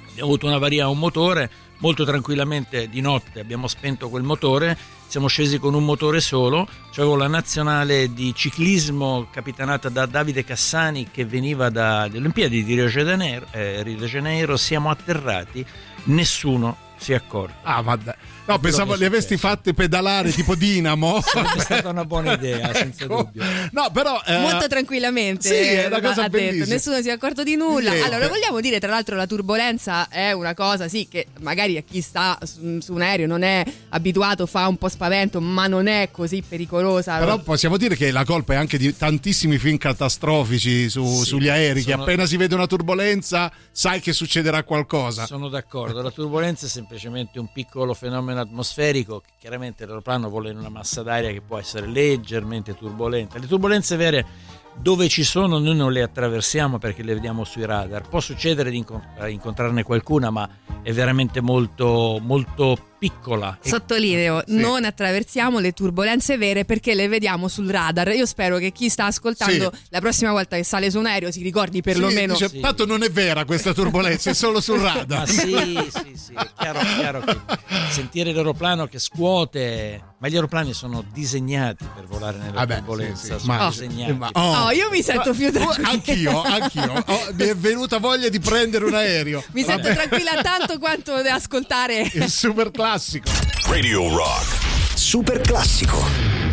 Abbiamo 0.09 0.29
avuto 0.29 0.47
un'avaria 0.47 0.85
a 0.85 0.89
un 0.89 0.97
motore, 0.97 1.51
molto 1.79 2.03
tranquillamente 2.05 2.87
di 2.89 3.01
notte 3.01 3.39
abbiamo 3.39 3.67
spento 3.67 4.09
quel 4.09 4.23
motore, 4.23 4.77
siamo 5.07 5.27
scesi 5.27 5.57
con 5.57 5.73
un 5.73 5.85
motore 5.85 6.19
solo, 6.19 6.67
c'avevo 6.91 7.15
la 7.15 7.27
nazionale 7.27 8.13
di 8.13 8.33
ciclismo 8.35 9.27
capitanata 9.31 9.89
da 9.89 10.05
Davide 10.05 10.43
Cassani 10.43 11.09
che 11.11 11.25
veniva 11.25 11.69
dalle 11.69 12.17
Olimpiadi 12.17 12.63
di 12.63 12.73
Rio 12.75 12.85
de 12.85 12.91
Janeiro, 12.91 13.45
eh, 13.51 13.83
Rio 13.83 13.97
de 13.97 14.07
Janeiro. 14.07 14.57
Siamo 14.57 14.89
atterrati, 14.89 15.65
nessuno 16.05 16.86
si 16.97 17.11
è 17.13 17.15
accorto. 17.15 17.55
Ah, 17.63 17.81
ma 17.81 17.95
dai. 17.95 18.13
No, 18.47 18.59
pensavo 18.59 18.93
che 18.93 18.99
li 18.99 19.05
avessi 19.05 19.35
fatte 19.35 19.73
pedalare 19.73 20.31
tipo 20.31 20.55
Dinamo. 20.55 21.19
Sarebbe 21.25 21.59
stata 21.59 21.89
una 21.89 22.05
buona 22.05 22.31
idea, 22.33 22.73
senza 22.73 23.03
Ecco. 23.03 23.23
dubbio. 23.23 23.43
No, 23.71 23.89
però. 23.91 24.21
eh, 24.25 24.37
Molto 24.37 24.67
tranquillamente 24.67 25.49
sì, 25.49 25.53
è 25.53 25.87
una 25.87 25.97
eh, 25.97 26.01
cosa 26.01 26.23
ha 26.23 26.29
detto, 26.29 26.45
bellissima. 26.45 26.73
nessuno 26.75 27.01
si 27.01 27.09
è 27.09 27.11
accorto 27.11 27.43
di 27.43 27.55
nulla. 27.57 27.91
Niente. 27.91 28.07
Allora, 28.09 28.29
vogliamo 28.29 28.61
dire, 28.61 28.79
tra 28.79 28.89
l'altro, 28.89 29.17
la 29.17 29.27
turbolenza 29.27 30.07
è 30.07 30.31
una 30.31 30.53
cosa, 30.53 30.87
sì, 30.87 31.09
che 31.09 31.27
magari 31.41 31.75
a 31.75 31.81
chi 31.81 31.99
sta 31.99 32.37
su, 32.43 32.79
su 32.79 32.93
un 32.93 33.01
aereo 33.01 33.27
non 33.27 33.41
è 33.43 33.65
abituato, 33.89 34.45
fa 34.45 34.65
un 34.69 34.77
po' 34.77 34.87
spavento, 34.87 35.41
ma 35.41 35.67
non 35.67 35.87
è 35.87 36.07
così 36.11 36.41
pericolosa. 36.41 37.17
Però 37.17 37.39
possiamo 37.39 37.75
dire 37.75 37.97
che 37.97 38.11
la 38.11 38.23
colpa 38.23 38.53
è 38.53 38.55
anche 38.55 38.77
di 38.77 38.95
tantissimi 38.95 39.57
film 39.57 39.75
catastrofici 39.77 40.89
su- 40.89 41.05
Sì, 41.19 41.25
sugli 41.25 41.49
aerei, 41.49 41.83
che 41.83 41.91
sono- 41.91 42.03
appena 42.03 42.25
si 42.25 42.37
vede 42.37 42.55
una 42.55 42.65
turbolenza 42.67 43.51
sai 43.71 43.99
che 43.99 44.13
succederà 44.13 44.63
qualcosa. 44.63 45.25
Sono 45.25 45.49
d'accordo, 45.49 46.01
la 46.01 46.11
turbolenza 46.11 46.65
è 46.65 46.69
semplicemente 46.87 47.37
un 47.37 47.51
piccolo 47.51 47.93
fenomeno 47.93 48.39
atmosferico, 48.39 49.21
chiaramente 49.37 49.85
l'aeroplano 49.85 50.29
vola 50.29 50.49
in 50.49 50.57
una 50.57 50.69
massa 50.69 51.03
d'aria 51.03 51.33
che 51.33 51.41
può 51.41 51.57
essere 51.57 51.85
leggermente 51.85 52.75
turbolenta. 52.75 53.37
Le 53.37 53.45
turbolenze 53.45 53.97
vere 53.97 54.25
dove 54.73 55.09
ci 55.09 55.23
sono 55.23 55.59
noi 55.59 55.75
non 55.75 55.91
le 55.91 56.01
attraversiamo 56.01 56.77
perché 56.77 57.03
le 57.03 57.15
vediamo 57.15 57.43
sui 57.43 57.65
radar. 57.65 58.07
Può 58.07 58.21
succedere 58.21 58.69
di 58.69 58.85
eh, 59.19 59.29
incontrarne 59.29 59.83
qualcuna, 59.83 60.29
ma 60.29 60.49
è 60.81 60.93
veramente 60.93 61.41
molto, 61.41 62.19
molto 62.21 62.77
piccola. 62.97 63.57
Sottolineo, 63.61 64.43
non 64.47 64.83
attraversiamo 64.85 65.59
le 65.59 65.71
turbulenze 65.73 66.37
vere 66.37 66.65
perché 66.65 66.93
le 66.95 67.07
vediamo 67.07 67.47
sul 67.47 67.69
radar. 67.69 68.09
Io 68.09 68.25
spero 68.25 68.57
che 68.57 68.71
chi 68.71 68.89
sta 68.89 69.05
ascoltando 69.05 69.71
Sì. 69.73 69.81
la 69.89 69.99
prossima 69.99 70.31
volta 70.31 70.55
che 70.55 70.63
sale 70.63 70.89
su 70.91 70.97
un 70.99 71.05
aereo 71.05 71.31
si 71.31 71.41
ricordi 71.41 71.81
perlomeno. 71.81 72.35
Sì, 72.35 72.45
dice, 72.47 72.59
Tanto 72.59 72.85
non 72.85 73.03
è 73.03 73.09
vera 73.11 73.45
questa 73.45 73.73
turbolenza, 73.73 74.29
è 74.29 74.33
solo 74.33 74.59
sul 74.61 74.79
Ma 74.79 74.93
radar. 74.93 75.27
sì, 75.29 75.37
sì, 75.91 76.15
sì, 76.15 76.33
è 76.33 76.47
chiaro, 76.57 76.79
chiaro 76.97 77.19
che 77.21 77.37
sentire 77.91 78.31
l'aeroplano 78.33 78.87
che 78.87 78.99
scuote, 78.99 80.01
ma 80.19 80.27
gli 80.27 80.35
aeroplani 80.35 80.73
sono 80.73 81.03
disegnati 81.13 81.85
per 81.93 82.05
volare 82.05 82.37
nella 82.37 82.51
Vabbè, 82.51 82.75
turbolenza, 82.77 83.33
sì, 83.35 83.39
sì. 83.39 83.45
sono 83.45 83.57
Ma- 83.57 83.67
disegnati. 83.69 84.13
ma- 84.13 84.29
oh. 84.33 84.55
Oh, 84.67 84.71
io 84.71 84.89
mi 84.91 85.01
sento 85.03 85.33
più 85.33 85.51
Ma- 85.51 85.51
tranquilla. 85.51 85.89
Anch'io, 85.89 86.41
anch'io. 86.41 87.03
Oh, 87.17 87.33
mi 87.33 87.45
è 87.45 87.55
venuta 87.55 87.99
voglia 87.99 88.27
di 88.29 88.39
prendere 88.39 88.83
un 88.85 88.93
aereo. 88.93 89.43
Mi 89.51 89.63
sento 89.63 89.83
Vabbè. 89.87 89.93
tranquilla 90.07 90.41
tanto 90.41 90.77
quanto 90.79 91.13
ascoltare. 91.13 92.09
Il 92.13 92.29
super 92.29 92.71
classico. 92.71 92.85
Radio 93.65 94.07
Rock. 94.15 94.95
Super 94.95 95.41
classico. 95.41 96.46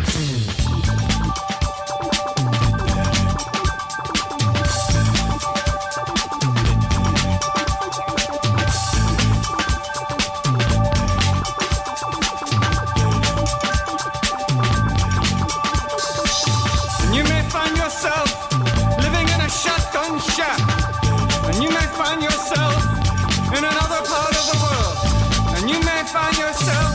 Find 26.15 26.37
yourself 26.37 26.93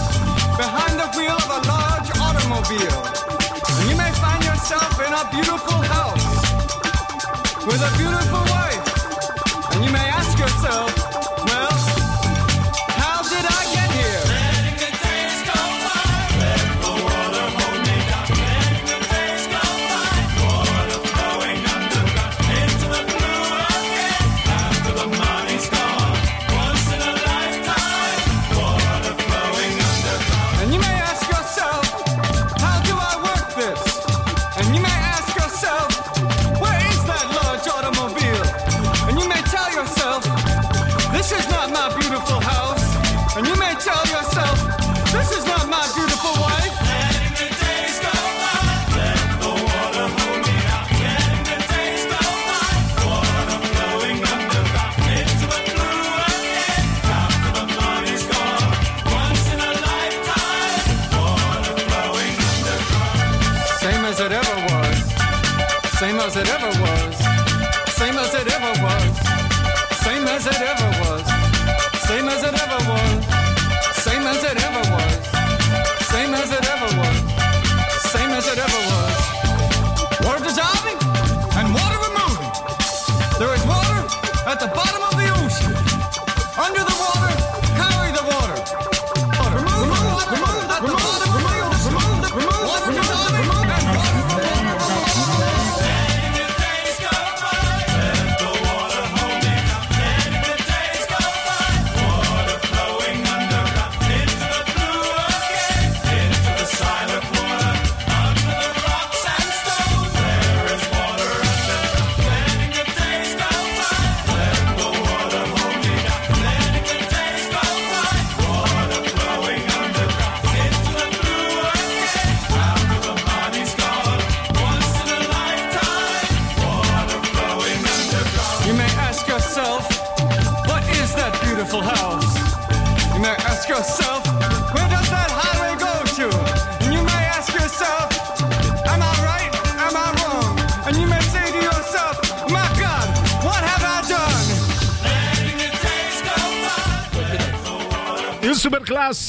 behind 0.57 0.95
the 0.99 1.09
wheel 1.15 1.37
of 1.37 1.51
a 1.59 1.61
large 1.69 2.09
automobile. 2.25 3.01
And 3.77 3.91
you 3.91 3.97
may 3.97 4.13
find 4.17 4.43
yourself 4.43 4.93
in 5.07 5.13
a 5.13 5.25
beautiful 5.31 5.81
house 5.95 6.27
with 7.67 7.83
a 7.89 7.93
beautiful 7.99 8.50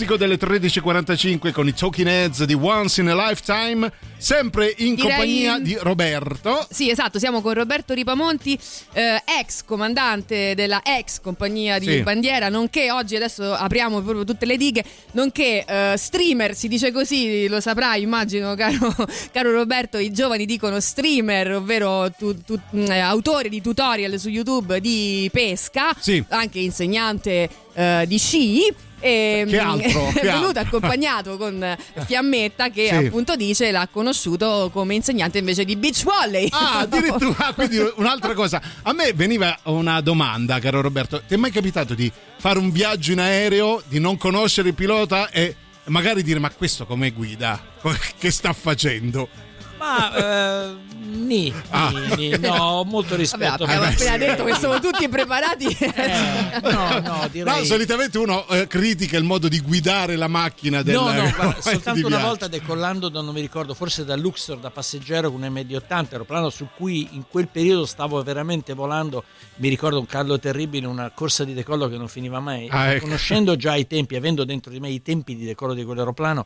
classico 0.02 0.18
delle 0.18 0.38
13.45 0.38 1.52
con 1.52 1.68
i 1.68 1.74
Talking 1.74 2.08
Heads 2.08 2.44
di 2.46 2.54
Once 2.56 3.02
in 3.02 3.08
a 3.10 3.28
Lifetime, 3.28 3.92
sempre 4.18 4.74
in 4.78 4.96
Direi- 4.96 5.10
compagnia 5.12 5.60
di 5.60 5.78
Roberto. 5.80 6.66
Sì, 6.72 6.90
esatto, 6.90 7.20
siamo 7.20 7.42
con 7.42 7.54
Roberto 7.54 7.94
Ripamonti, 7.94 8.58
eh, 8.94 9.22
ex 9.40 9.64
comandante 9.64 10.56
della 10.56 10.82
ex 10.84 11.20
compagnia 11.22 11.78
di 11.78 11.86
Sì. 11.86 12.02
bandiera, 12.02 12.50
nonché 12.50 12.90
oggi 12.92 13.16
adesso 13.16 13.54
apriamo 13.54 14.02
proprio 14.02 14.24
tutte 14.24 14.46
le 14.48 14.58
dighe, 14.58 14.84
nonché 15.12 15.64
eh, 15.66 15.94
streamer, 15.98 16.56
si 16.56 16.68
dice 16.68 16.92
così, 16.92 17.48
lo 17.48 17.60
saprai 17.60 18.02
immagino 18.02 18.56
caro, 18.56 18.96
caro 19.32 19.52
Roberto, 19.52 19.98
i 20.00 20.12
giovani 20.12 20.46
dicono 20.46 20.80
streamer, 20.80 21.56
ovvero 21.58 22.12
tu- 22.18 22.42
tu- 22.44 22.60
eh, 22.74 22.98
autore 22.98 23.50
di 23.50 23.62
tutorial 23.62 24.18
su 24.20 24.30
YouTube 24.30 24.82
di 24.82 25.30
pesca, 25.32 25.96
Sì. 26.00 26.24
anche 26.30 26.58
insegnante 26.60 27.50
eh, 27.74 28.06
di 28.08 28.18
sci. 28.18 28.74
E, 29.04 29.46
Che 29.50 29.58
altro? 29.58 30.10
Che 30.14 30.20
è 30.20 30.26
venuto 30.32 30.60
altro? 30.60 30.78
accompagnato 30.78 31.36
con 31.38 31.76
Fiammetta 32.06 32.70
che 32.70 32.88
Sì. 32.88 32.94
appunto 33.08 33.36
dice 33.36 33.72
l'ha 33.72 33.88
conosciuto 33.92 34.70
come 34.72 34.94
insegnante 34.94 35.40
invece 35.40 35.66
di 35.66 35.76
beach 35.76 36.04
volley. 36.04 36.48
Ah, 36.52 36.80
addirittura, 36.86 37.52
quindi 37.56 37.78
un'altra 37.98 38.34
cosa. 38.36 38.62
A 38.84 38.94
me 38.94 39.12
veniva 39.14 39.58
una 39.64 40.02
domanda, 40.02 40.60
caro 40.60 40.82
Roberto. 40.82 41.24
Ti 41.28 41.34
è 41.34 41.38
mai 41.38 41.50
capitato 41.50 41.96
di 41.96 42.12
fare 42.38 42.60
un 42.60 42.70
viaggio 42.72 43.12
in 43.14 43.20
aereo, 43.20 43.82
di 43.88 44.00
non 44.00 44.18
conoscere 44.18 44.70
il 44.70 44.76
pilota 44.76 45.32
e 45.32 45.56
magari 45.86 46.22
dire 46.22 46.38
ma 46.38 46.52
questo 46.52 46.86
come 46.86 47.10
guida? 47.12 47.60
Che 48.20 48.30
sta 48.30 48.54
facendo? 48.54 49.28
Ma 49.82 50.14
eh, 50.68 50.76
ni, 51.08 51.52
Ah, 51.72 51.90
ni, 52.16 52.30
ni, 52.30 52.38
no, 52.38 52.84
molto 52.84 53.10
Vabbè, 53.10 53.16
rispetto. 53.18 53.64
abbiamo 53.64 53.84
Eh, 53.84 53.88
beh, 53.88 53.94
appena 53.94 54.18
detto 54.18 54.44
che 54.44 54.54
siamo 54.54 54.80
tutti 54.80 55.10
preparati. 55.10 55.66
Eh, 55.80 56.60
no, 56.72 57.00
no, 57.00 57.28
direi... 57.32 57.58
No, 57.60 57.64
solitamente 57.66 58.20
uno 58.20 58.48
eh, 58.50 58.68
critica 58.68 59.18
il 59.18 59.24
modo 59.24 59.48
di 59.48 59.60
guidare 59.60 60.16
la 60.18 60.28
macchina 60.28 60.84
del 60.84 60.94
No, 60.94 61.12
no, 61.12 61.32
guarda, 61.36 61.56
soltanto 61.62 62.00
una 62.06 62.10
viaggio. 62.10 62.26
volta 62.28 62.48
decollando 62.48 63.10
da 63.10 63.22
non 63.22 63.34
mi 63.34 63.42
ricordo, 63.42 63.74
forse 63.74 64.06
da 64.06 64.16
Luxor 64.16 64.60
da 64.60 64.70
passeggero 64.70 65.32
con 65.32 65.42
un 65.42 65.52
MD-80, 65.52 66.08
aeroplano 66.12 66.50
su 66.52 66.68
cui 66.76 67.08
in 67.14 67.24
quel 67.28 67.48
periodo 67.48 67.88
stavo 67.88 68.22
veramente 68.22 68.74
volando, 68.74 69.24
mi 69.56 69.68
ricordo 69.70 69.98
un 69.98 70.06
caldo 70.06 70.38
terribile, 70.38 70.86
una 70.86 71.10
corsa 71.10 71.44
di 71.44 71.54
decollo 71.54 71.90
che 71.90 71.98
non 71.98 72.08
finiva 72.08 72.40
mai. 72.40 72.68
Ah, 72.70 72.92
ecco. 72.92 73.06
Conoscendo 73.06 73.56
già 73.56 73.76
i 73.76 73.88
tempi, 73.88 74.16
avendo 74.16 74.44
dentro 74.46 74.72
di 74.72 74.80
me 74.80 74.90
i 74.90 75.02
tempi 75.02 75.36
di 75.36 75.46
decollo 75.46 75.74
di 75.74 75.84
quell'aeroplano, 75.84 76.46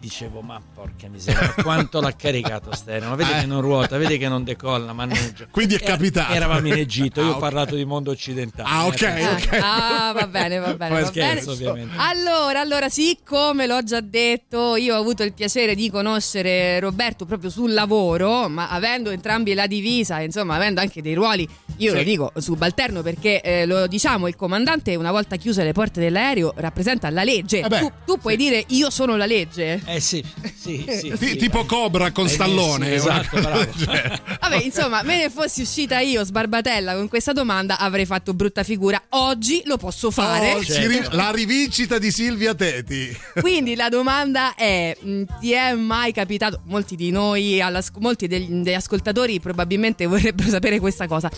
dicevo 0.00 0.40
ma 0.42 0.60
porca 0.74 1.08
miseria, 1.08 1.54
quanto 1.62 2.00
l'ha 2.00 2.14
caricato 2.14 2.74
stereo, 2.74 3.08
ma 3.08 3.14
vedi 3.16 3.30
Eh. 3.32 3.40
che 3.40 3.46
non 3.46 3.60
ruota, 3.60 3.98
vedi 3.98 4.16
che 4.16 4.28
non 4.28 4.44
decolla, 4.44 4.92
mannaggia. 4.92 5.46
Quindi 5.50 5.74
è 5.74 5.80
capitato. 5.80 6.32
Eravamo 6.32 6.66
in 6.68 6.74
Egitto, 6.74 7.20
io 7.20 7.32
Ah, 7.32 7.36
ho 7.36 7.38
parlato 7.38 7.74
di 7.74 7.84
mondo 7.84 8.10
occidentale. 8.12 8.68
Ah, 8.68 8.86
ok, 8.86 9.00
eh, 9.02 9.26
ok. 9.26 9.58
Ah, 9.60 10.12
va 10.14 10.26
bene, 10.28 10.58
va 10.58 10.74
bene, 10.74 10.90
va 10.90 11.00
bene. 11.00 11.06
scherzo, 11.06 11.50
ovviamente. 11.52 11.94
Allora, 11.98 12.60
allora, 12.60 12.88
siccome 12.88 13.66
l'ho 13.66 13.82
già 13.82 14.00
detto, 14.00 14.76
io 14.76 14.94
ho 14.94 15.00
avuto 15.00 15.22
il 15.24 15.32
piacere 15.32 15.74
di 15.74 15.90
conoscere 15.90 16.78
Roberto 16.80 17.24
proprio 17.26 17.50
sul 17.50 17.72
lavoro, 17.72 18.48
ma 18.48 18.68
avendo 18.68 19.10
entrambi 19.10 19.52
la 19.54 19.66
divisa, 19.66 20.20
insomma, 20.20 20.54
avendo 20.54 20.80
anche 20.80 21.02
dei 21.02 21.14
ruoli, 21.14 21.48
io 21.78 21.90
Sì. 21.90 21.96
lo 21.96 22.02
dico 22.02 22.32
subalterno 22.36 23.02
perché 23.02 23.40
eh, 23.40 23.66
lo 23.66 23.86
diciamo, 23.86 24.28
il 24.28 24.36
comandante 24.36 24.94
una 24.96 25.10
volta 25.10 25.36
chiuse 25.36 25.64
le 25.64 25.72
porte 25.72 26.00
dell'aereo 26.00 26.52
rappresenta 26.56 27.10
la 27.10 27.24
legge. 27.24 27.60
Eh 27.60 27.68
beh, 27.68 27.78
tu 27.80 27.90
tu 28.04 28.18
puoi 28.18 28.36
dire 28.36 28.64
io 28.68 28.90
sono 28.90 29.16
la 29.16 29.26
legge? 29.26 29.80
Eh 29.90 30.00
sì, 30.00 30.22
sì, 30.54 30.84
sì. 30.86 31.14
Sì. 31.16 31.36
tipo 31.36 31.64
Cobra 31.64 32.10
con 32.12 32.26
Hai 32.26 32.30
Stallone. 32.32 32.86
una 32.86 32.94
Esatto, 32.94 33.40
bravo. 33.40 33.70
genere. 33.74 34.20
Vabbè, 34.40 34.62
insomma, 34.62 35.02
me 35.02 35.16
ne 35.16 35.30
fossi 35.30 35.62
uscita 35.62 35.98
io 36.00 36.24
sbarbatella 36.24 36.94
con 36.94 37.08
questa 37.08 37.32
domanda 37.32 37.78
avrei 37.78 38.04
fatto 38.04 38.34
brutta 38.34 38.62
figura. 38.64 39.02
Oggi 39.10 39.62
lo 39.64 39.78
posso 39.78 40.10
fare. 40.10 40.52
Oh, 40.52 40.62
Certo. 40.62 41.16
la 41.16 41.30
rivincita 41.30 41.98
di 41.98 42.10
Silvia 42.10 42.54
Teti. 42.54 43.16
Quindi 43.40 43.74
la 43.76 43.88
domanda 43.88 44.54
è: 44.54 44.94
mh, 45.00 45.22
ti 45.40 45.52
è 45.52 45.72
mai 45.72 46.12
capitato? 46.12 46.60
Molti 46.66 46.94
di 46.94 47.10
noi, 47.10 47.60
molti 47.98 48.26
degli, 48.26 48.46
degli 48.46 48.74
ascoltatori 48.74 49.40
probabilmente 49.40 50.04
vorrebbero 50.04 50.50
sapere 50.50 50.78
questa 50.80 51.06
cosa. 51.06 51.30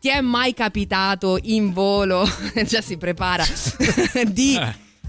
Ti 0.00 0.08
è 0.08 0.20
mai 0.20 0.52
capitato 0.54 1.38
in 1.42 1.72
volo, 1.72 2.28
già 2.66 2.80
si 2.80 2.96
prepara, 2.96 3.44
di 4.26 4.58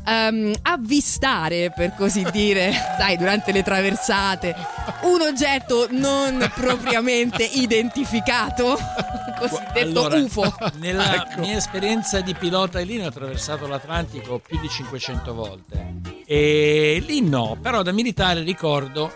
Eh. 0.05 0.11
ehm, 0.11 0.53
avvistare, 0.63 1.71
per 1.75 1.93
così 1.95 2.25
dire, 2.31 2.73
dai, 2.97 3.17
durante 3.17 3.51
le 3.51 3.63
traversate, 3.63 4.55
un 5.03 5.21
oggetto 5.21 5.87
non 5.91 6.49
propriamente 6.55 7.43
identificato, 7.43 8.77
cosiddetto 9.39 10.05
Allora, 10.05 10.17
UFO? 10.17 10.55
Nella 10.79 11.15
Ecco. 11.15 11.39
mia 11.41 11.57
esperienza 11.57 12.21
di 12.21 12.33
pilota 12.33 12.79
linea 12.79 13.05
ho 13.05 13.09
attraversato 13.09 13.67
l'Atlantico 13.67 14.39
più 14.39 14.59
di 14.59 14.69
500 14.69 15.33
volte 15.33 15.85
e 16.25 17.03
lì 17.05 17.21
no, 17.21 17.57
però 17.61 17.81
da 17.81 17.91
militare 17.91 18.41
ricordo 18.41 19.13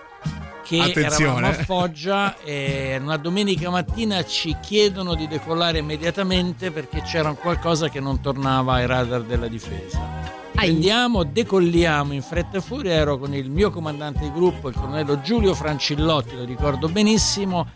che 0.63 0.79
Attenzione. 0.81 1.37
eravamo 1.37 1.47
a 1.47 1.53
Foggia 1.63 2.35
e 2.43 2.97
una 3.01 3.15
domenica 3.15 3.69
mattina 3.69 4.25
ci 4.25 4.55
chiedono 4.61 5.15
di 5.15 5.25
decollare 5.27 5.77
immediatamente 5.77 6.71
perché 6.71 7.01
c'era 7.03 7.29
un 7.29 7.37
qualcosa 7.37 7.87
che 7.87 8.01
non 8.01 8.19
tornava 8.19 8.73
ai 8.73 8.85
radar 8.85 9.21
della 9.21 9.47
difesa. 9.47 10.35
Andiamo, 10.59 11.23
decolliamo 11.23 12.13
in 12.13 12.23
fretta 12.23 12.57
e 12.57 12.61
furia. 12.61 12.93
Ero 12.93 13.19
con 13.19 13.33
il 13.35 13.49
mio 13.51 13.69
comandante 13.69 14.21
di 14.21 14.31
gruppo, 14.31 14.69
il 14.69 14.75
colonnello 14.75 15.21
Giulio 15.21 15.53
Francillotti, 15.53 16.35
lo 16.35 16.45
ricordo 16.45 16.89
benissimo. 16.89 17.67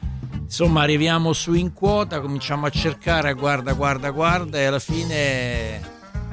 Insomma, 0.41 0.81
arriviamo 0.81 1.31
su 1.31 1.53
in 1.53 1.73
quota, 1.73 2.19
cominciamo 2.19 2.65
a 2.65 2.69
cercare, 2.69 3.33
guarda, 3.33 3.73
guarda, 3.73 4.09
guarda, 4.09 4.57
e 4.57 4.65
alla 4.65 4.79
fine, 4.79 5.79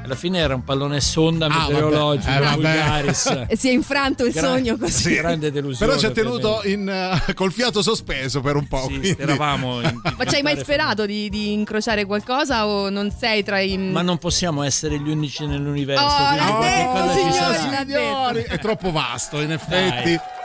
alla 0.09 0.17
fine 0.17 0.39
era 0.39 0.55
un 0.55 0.65
pallone 0.65 1.01
sonda 1.01 1.47
Ah, 1.47 1.49
vabbè. 1.49 1.73
meteorologico. 1.73 2.31
Eh, 2.33 2.39
vabbè. 2.39 2.55
Vulgaris. 2.55 3.45
E 3.49 3.57
si 3.57 3.69
è 3.69 3.73
infranto 3.73 4.25
il 4.25 4.33
Gra- 4.33 4.41
sogno 4.43 4.77
così. 4.77 4.93
Sì, 4.93 5.15
grande 5.15 5.53
delusione. 5.53 5.87
Però 5.93 6.01
ci 6.01 6.07
ha 6.07 6.11
tenuto 6.11 6.61
in, 6.65 6.89
eh, 6.89 7.35
col 7.35 7.53
fiato 7.53 7.83
sospeso 7.83 8.41
per 8.41 8.57
un 8.57 8.67
po'. 8.67 8.89
Sì, 9.01 9.11
speravamo. 9.11 9.81
in- 9.83 10.01
Ma 10.17 10.25
ci 10.25 10.35
hai 10.37 10.43
mai 10.43 10.59
sperato 10.59 11.07
di, 11.07 11.29
di 11.29 11.53
incrociare 11.53 12.05
qualcosa 12.07 12.67
o 12.67 12.89
non 12.89 13.11
sei 13.17 13.43
tra 13.45 13.61
i... 13.61 13.77
Ma 13.77 14.03
non 14.03 14.19
possiamo 14.19 14.63
essere 14.63 14.99
gli 14.99 15.09
unici 15.11 15.47
nell'universo. 15.47 16.03
Oh, 16.05 16.35
l'ha 16.35 16.59
detto, 16.61 17.13
signori, 17.13 17.57
Signori, 17.87 18.43
è 18.49 18.59
troppo 18.59 18.91
vasto 18.91 19.41
in 19.41 19.53
effetti. 19.53 20.15
Dai. 20.17 20.37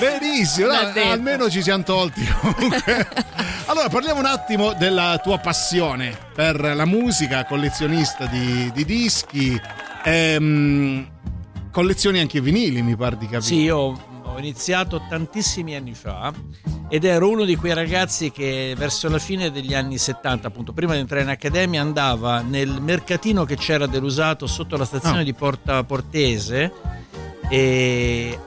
Benissimo, 0.00 0.68
detto. 0.92 1.10
almeno 1.10 1.50
ci 1.50 1.62
siamo 1.62 1.82
tolti 1.82 2.24
comunque. 2.40 3.06
allora 3.66 3.88
parliamo 3.88 4.20
un 4.20 4.26
attimo 4.26 4.72
della 4.74 5.18
tua 5.22 5.38
passione 5.38 6.16
per 6.34 6.60
la 6.60 6.84
musica, 6.84 7.44
collezionista 7.44 8.26
di, 8.26 8.70
di 8.72 8.84
dischi, 8.84 9.58
ehm, 10.04 11.06
collezioni 11.70 12.20
anche 12.20 12.40
vinili 12.40 12.82
mi 12.82 12.96
pare 12.96 13.16
di 13.16 13.24
capire. 13.24 13.42
Sì, 13.42 13.60
io 13.62 13.78
ho 14.26 14.38
iniziato 14.38 15.02
tantissimi 15.08 15.74
anni 15.76 15.94
fa 15.94 16.32
ed 16.88 17.04
ero 17.04 17.30
uno 17.30 17.44
di 17.44 17.56
quei 17.56 17.72
ragazzi 17.74 18.30
che 18.30 18.74
verso 18.76 19.08
la 19.08 19.18
fine 19.18 19.50
degli 19.50 19.74
anni 19.74 19.96
70, 19.98 20.46
appunto 20.48 20.72
prima 20.72 20.92
di 20.94 21.00
entrare 21.00 21.22
in 21.22 21.28
accademia, 21.28 21.80
andava 21.80 22.40
nel 22.40 22.80
mercatino 22.80 23.44
che 23.44 23.56
c'era 23.56 23.86
dell'usato 23.86 24.46
sotto 24.46 24.76
la 24.76 24.84
stazione 24.84 25.20
Ah. 25.20 25.24
di 25.24 25.32
Porta 25.32 25.82
Portese 25.84 26.72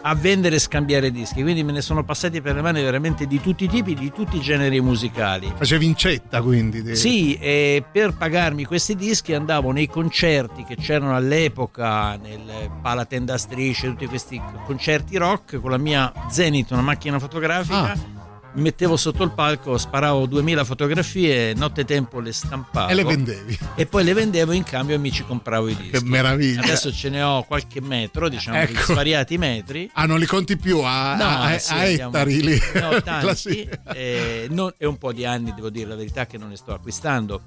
a 0.02 0.16
vendere 0.16 0.56
e 0.56 0.60
scambiare 0.60 1.12
dischi. 1.12 1.42
Quindi 1.42 1.64
me 1.64 1.72
ne 1.72 1.82
sono 1.82 2.04
passati 2.04 2.42
per 2.42 2.56
le 2.56 2.62
mani 2.62 2.82
veramente 2.82 3.26
di 3.28 3.40
tutti 3.42 3.66
i 3.66 3.68
tipi, 3.68 3.94
di 3.94 4.12
tutti 4.12 4.38
i 4.38 4.42
generi 4.42 4.80
musicali. 4.82 5.52
Facevi 5.56 5.86
incetta 5.86 6.42
quindi. 6.42 6.82
di- 6.82 6.96
Sì, 6.96 7.36
e 7.36 7.84
per 7.92 8.14
pagarmi 8.16 8.66
questi 8.66 8.96
dischi 8.96 9.34
andavo 9.34 9.72
nei 9.72 9.88
concerti 9.88 10.64
che 10.64 10.76
c'erano 10.76 11.16
all'epoca 11.16 12.16
nel 12.18 12.70
Palatenda 12.82 13.38
Strisce, 13.38 13.88
tutti 13.88 14.06
questi 14.08 14.42
concerti 14.66 15.18
rock 15.18 15.60
con 15.60 15.72
la 15.72 15.78
mia 15.78 16.12
Zenith, 16.30 16.72
una 16.72 16.82
macchina 16.82 17.20
fotografica. 17.20 17.92
Ah. 17.92 18.17
Mi 18.58 18.64
mettevo 18.64 18.98
sotto 18.98 19.24
il 19.24 19.30
palco, 19.34 19.78
sparavo 19.78 20.26
2000 20.26 20.64
fotografie, 20.64 21.54
notte 21.54 21.86
tempo 21.86 22.20
le 22.20 22.32
stampavo 22.34 22.90
E 22.90 22.96
le 22.96 23.04
vendevi. 23.04 23.56
e 23.76 23.86
poi 23.86 24.04
le 24.04 24.14
vendevo 24.14 24.52
in 24.52 24.64
cambio 24.64 24.96
e 24.96 24.98
mi 24.98 25.12
ci 25.12 25.24
compravo 25.24 25.68
i 25.68 25.76
dischi. 25.76 25.92
Che 25.92 26.02
meraviglia. 26.04 26.62
Adesso 26.64 26.92
ce 26.92 27.10
ne 27.10 27.22
ho 27.22 27.44
qualche 27.44 27.82
metro, 27.82 28.28
diciamo, 28.30 28.58
di 28.66 28.74
Ecco. 28.74 28.94
svariati 28.94 29.38
metri. 29.38 29.88
Ah, 29.94 30.08
non 30.08 30.18
li 30.18 30.26
conti 30.26 30.58
più 30.58 30.80
a, 30.80 31.16
No, 31.16 31.24
a- 31.44 31.58
sì, 31.60 31.72
a 31.74 31.86
ettari 31.86 32.42
lì. 32.42 32.60
Ne 32.74 32.84
ho 32.84 33.00
tanti 33.04 33.26
Classi- 33.26 33.70
eh, 33.94 34.48
non- 34.50 34.74
è 34.76 34.86
un 34.86 34.98
po' 34.98 35.14
di 35.14 35.24
anni, 35.24 35.54
devo 35.54 35.70
dire 35.70 35.88
la 35.90 35.96
verità, 35.96 36.26
che 36.26 36.40
non 36.40 36.50
ne 36.50 36.56
sto 36.56 36.74
acquistando 36.74 37.40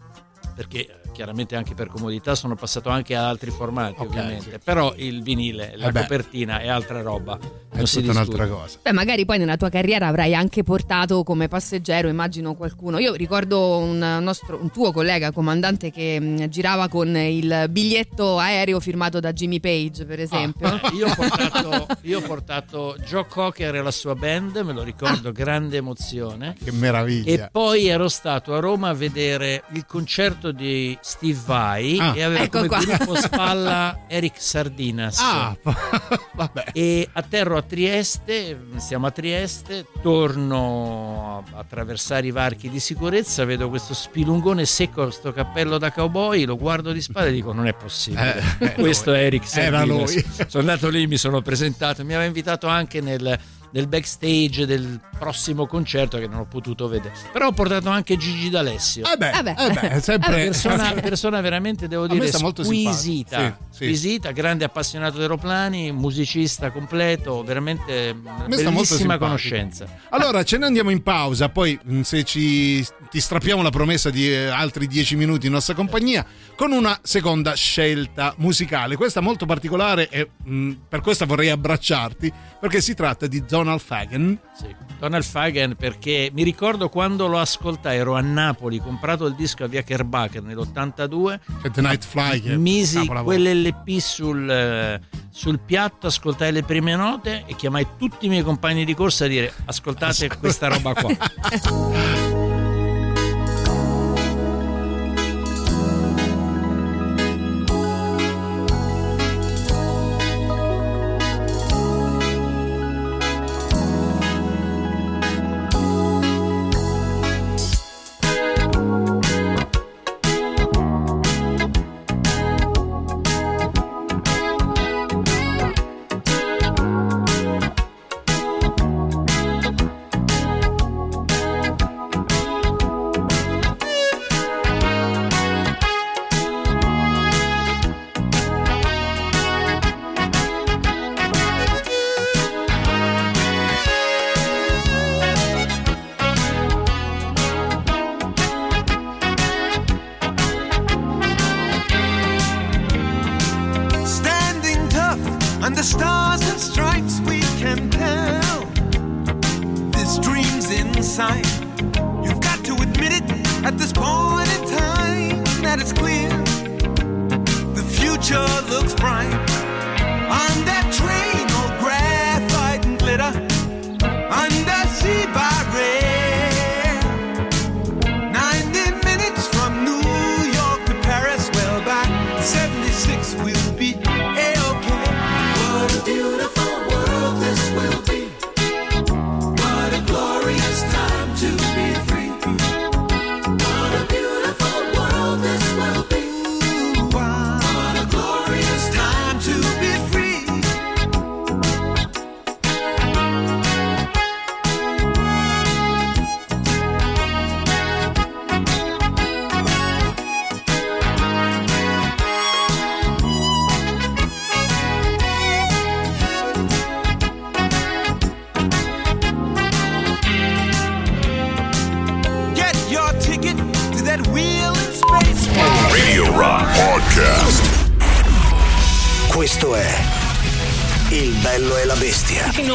perché 0.55 1.01
chiaramente 1.13 1.57
anche 1.57 1.75
per 1.75 1.89
comodità 1.89 2.35
sono 2.35 2.55
passato 2.55 2.89
anche 2.89 3.15
ad 3.17 3.25
altri 3.25 3.51
formati 3.51 3.95
ovviamente 3.99 4.59
però 4.63 4.93
il 4.97 5.23
vinile, 5.23 5.73
la 5.77 5.89
Eh 5.89 5.93
beh. 5.93 6.01
copertina 6.03 6.61
è 6.61 6.69
altra 6.69 7.03
roba 7.03 7.39
È 7.71 7.77
non 7.77 7.87
si 7.87 7.99
un'altra 8.01 8.47
cosa. 8.47 8.79
Beh, 8.83 8.93
magari 8.93 9.25
poi 9.25 9.39
nella 9.39 9.57
tua 9.57 9.69
carriera 9.69 10.07
avrai 10.09 10.35
anche 10.35 10.63
portato 10.63 11.23
come 11.23 11.49
passeggero, 11.49 12.09
immagino 12.09 12.55
qualcuno. 12.55 12.99
Io 12.99 13.15
ricordo 13.15 13.79
un, 13.79 13.99
nostro, 14.21 14.59
un 14.61 14.71
tuo 14.71 14.93
collega 14.93 15.31
comandante 15.31 15.91
che 15.91 16.19
mh, 16.21 16.49
girava 16.49 16.89
con 16.89 17.17
il 17.17 17.67
biglietto 17.71 18.39
aereo 18.39 18.81
firmato 18.81 19.21
da 19.21 19.33
Jimmy 19.33 19.61
Page, 19.61 20.05
per 20.05 20.21
esempio. 20.21 20.67
Ah, 20.67 20.81
io, 20.93 21.07
ho 21.09 21.15
portato, 21.15 21.87
io 22.03 22.19
ho 22.19 22.23
portato 22.23 22.97
Joe 23.07 23.27
Cocker 23.27 23.75
e 23.77 23.83
la 23.83 23.91
sua 23.93 24.15
band, 24.15 24.57
me 24.59 24.73
lo 24.73 24.83
ricordo, 24.83 25.31
grande 25.33 25.77
emozione. 25.77 26.55
Che 26.63 26.73
meraviglia. 26.73 27.47
E 27.47 27.49
poi 27.51 27.87
ero 27.87 28.09
stato 28.09 28.55
a 28.55 28.59
Roma 28.61 28.89
a 28.89 28.95
vedere 28.95 29.63
il 29.73 29.87
concerto 29.87 30.51
di 30.53 30.99
Steve 31.03 31.39
Vai 31.47 31.99
Ah. 31.99 32.13
e 32.15 32.23
aveva 32.23 32.43
Ecco 32.43 32.57
come 32.59 32.69
qua. 32.69 32.79
gruppo 32.85 33.15
spalla 33.21 34.01
Eric 34.09 34.35
Sardinas. 34.37 35.19
Ah, 35.21 35.57
vabbè. 36.35 36.65
E 36.73 37.09
atterro 37.13 37.57
a 37.57 37.63
Trieste, 37.63 38.59
siamo 38.77 39.07
a 39.07 39.11
Trieste, 39.11 39.87
torno 40.03 41.45
a 41.55 41.59
attraversare 41.61 42.27
i 42.27 42.31
varchi 42.31 42.69
di 42.71 42.81
sicurezza, 42.81 43.45
vedo 43.45 43.69
questo 43.69 43.95
spilungone 43.95 44.65
secco, 44.67 45.03
questo 45.05 45.33
cappello 45.33 45.79
da 45.79 45.91
cowboy, 45.93 46.45
lo 46.45 46.57
guardo 46.57 46.93
di 46.93 47.01
spalle 47.01 47.29
e 47.29 47.33
dico 47.33 47.53
non 47.53 47.67
è 47.67 47.75
possibile. 47.75 48.43
Eh, 48.59 48.65
eh, 48.67 48.73
questo 48.75 49.13
è 49.13 49.25
Eric 49.25 49.43
Era 49.57 49.79
Sardinas. 49.79 50.15
lui. 50.15 50.25
Sono 50.49 50.69
andato 50.71 50.89
lì, 50.89 51.07
mi 51.07 51.17
sono 51.17 51.41
presentato, 51.43 52.05
mi 52.05 52.13
aveva 52.15 52.27
invitato 52.27 52.67
anche 52.67 53.01
nel, 53.01 53.39
nel 53.73 53.87
backstage 53.87 54.67
del 54.67 55.01
prossimo 55.19 55.67
concerto 55.67 56.19
che 56.19 56.27
non 56.27 56.41
ho 56.41 56.47
potuto 56.47 56.89
vedere. 56.89 57.15
Però 57.33 57.49
ho 57.49 57.53
portato 57.53 57.89
anche 57.89 58.17
Gigi 58.17 58.51
D'Alessio. 58.51 59.05
Eh 59.05 59.17
beh, 59.17 59.31
Eh 59.31 59.43
beh. 59.43 59.89
eh 59.91 60.01
sempre... 60.01 60.45
Persona, 60.45 60.93
persona 61.01 61.41
veramente 61.41 61.89
devo 61.89 62.07
dire 62.07 62.27
squisita, 62.29 62.65
simpatico. 62.65 63.65
Sì, 63.70 63.70
sì. 63.71 63.85
squisita, 63.85 64.33
grande 64.33 64.65
appassionato 64.65 65.17
di 65.17 65.23
aeroplani, 65.23 65.93
musicista 65.93 66.71
completo, 66.71 67.43
veramente 67.43 68.15
bellissima 68.15 69.17
conoscenza. 69.19 69.87
Allora, 70.11 70.43
ce 70.43 70.59
ne 70.59 70.67
andiamo 70.67 70.91
in 70.91 71.03
pausa, 71.03 71.49
poi 71.49 71.79
mh, 71.83 72.01
se 72.01 72.25
ci 72.25 72.85
ti 73.11 73.21
strappiamo 73.21 73.61
la 73.63 73.71
promessa 73.71 74.09
di 74.11 74.31
eh, 74.31 74.47
altri 74.47 74.87
dieci 74.87 75.17
minuti 75.17 75.47
in 75.47 75.53
nostra 75.53 75.75
compagnia 75.75 76.25
con 76.55 76.71
una 76.71 76.99
seconda 77.03 77.55
scelta 77.55 78.35
musicale. 78.39 78.97
Questa 78.97 79.21
molto 79.21 79.47
particolare 79.47 80.09
e 80.09 80.31
mh, 80.43 80.73
per 80.89 81.01
questa 81.01 81.25
vorrei 81.25 81.51
abbracciarti 81.51 82.33
perché 82.61 82.81
si 82.81 82.95
tratta 82.95 83.27
di 83.27 83.45
Donald 83.45 83.81
Fagan. 83.81 84.39
Sì. 84.57 84.75
Donald 84.99 85.25
Fagan 85.25 85.75
perché 85.77 86.31
mi 86.33 86.43
ricordo 86.43 86.89
quando 86.89 87.27
lo 87.27 87.39
ascoltai, 87.39 87.97
ero 87.97 88.15
a 88.15 88.21
Napoli, 88.21 88.79
comprato 88.79 89.27
il 89.27 89.35
disco 89.35 89.65
a 89.65 89.67
Via 89.67 89.83
Kerbacher 89.83 90.43
nell'82, 90.43 91.39
C'è 91.63 91.71
The 91.71 91.81
Night 91.81 92.05
Fly 92.05 92.57
misi 92.57 92.99
capolavoro. 92.99 93.35
quell'LP 93.71 94.01
sul, 94.01 95.01
sul 95.31 95.59
piatto, 95.61 96.07
ascoltai 96.07 96.53
le 96.53 96.63
prime 96.63 96.95
note 96.95 97.45
e 97.47 97.55
chiamai 97.55 97.87
tutti 97.99 98.27
i 98.27 98.29
miei 98.29 98.43
compagni 98.43 98.85
di 98.85 98.95
corsa 98.95 99.25
a 99.25 99.29
dire 99.29 99.53
ascoltate 99.65 100.29
questa 100.39 100.69
roba 100.69 100.95
qua. 100.95 102.69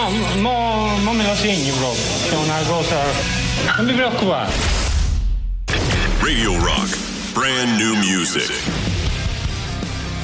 No, 0.06 0.12
mo, 0.40 0.98
mo 1.02 1.14
me 1.14 1.26
lo 1.26 1.36
segni 1.36 1.72
proprio. 1.72 2.04
È 2.30 2.36
una 2.36 2.62
cosa. 2.68 3.02
Non 3.78 3.86
mi 3.86 3.94
preoccupare. 3.94 4.52
Radio 6.20 6.60
Rock. 6.64 6.98
Brand 7.34 7.80
new 7.80 7.96
music. 7.96 8.52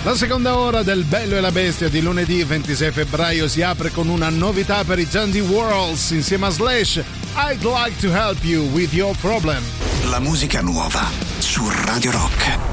La 0.04 0.16
seconda 0.16 0.58
ora 0.58 0.84
del 0.84 1.04
Bello 1.06 1.36
e 1.36 1.40
la 1.40 1.52
Bestia 1.52 1.90
di 1.90 2.02
lunedì 2.02 2.44
26 2.44 2.92
febbraio 2.92 3.48
si 3.48 3.64
apre 3.64 3.90
con 3.90 4.08
una 4.08 4.30
novità 4.30 4.84
per 4.84 5.00
i 5.00 5.08
Jandy 5.08 5.40
Worlds 5.40 6.12
insieme 6.12 6.46
a 6.46 6.50
Slash. 6.50 7.02
I'd 7.36 7.64
like 7.64 8.00
to 8.02 8.14
help 8.14 8.44
you 8.44 8.64
with 8.74 8.94
your 8.94 9.16
problem. 9.18 9.64
La 10.10 10.20
musica 10.20 10.62
nuova 10.62 11.10
su 11.40 11.68
Radio 11.86 12.12
Rock. 12.12 12.71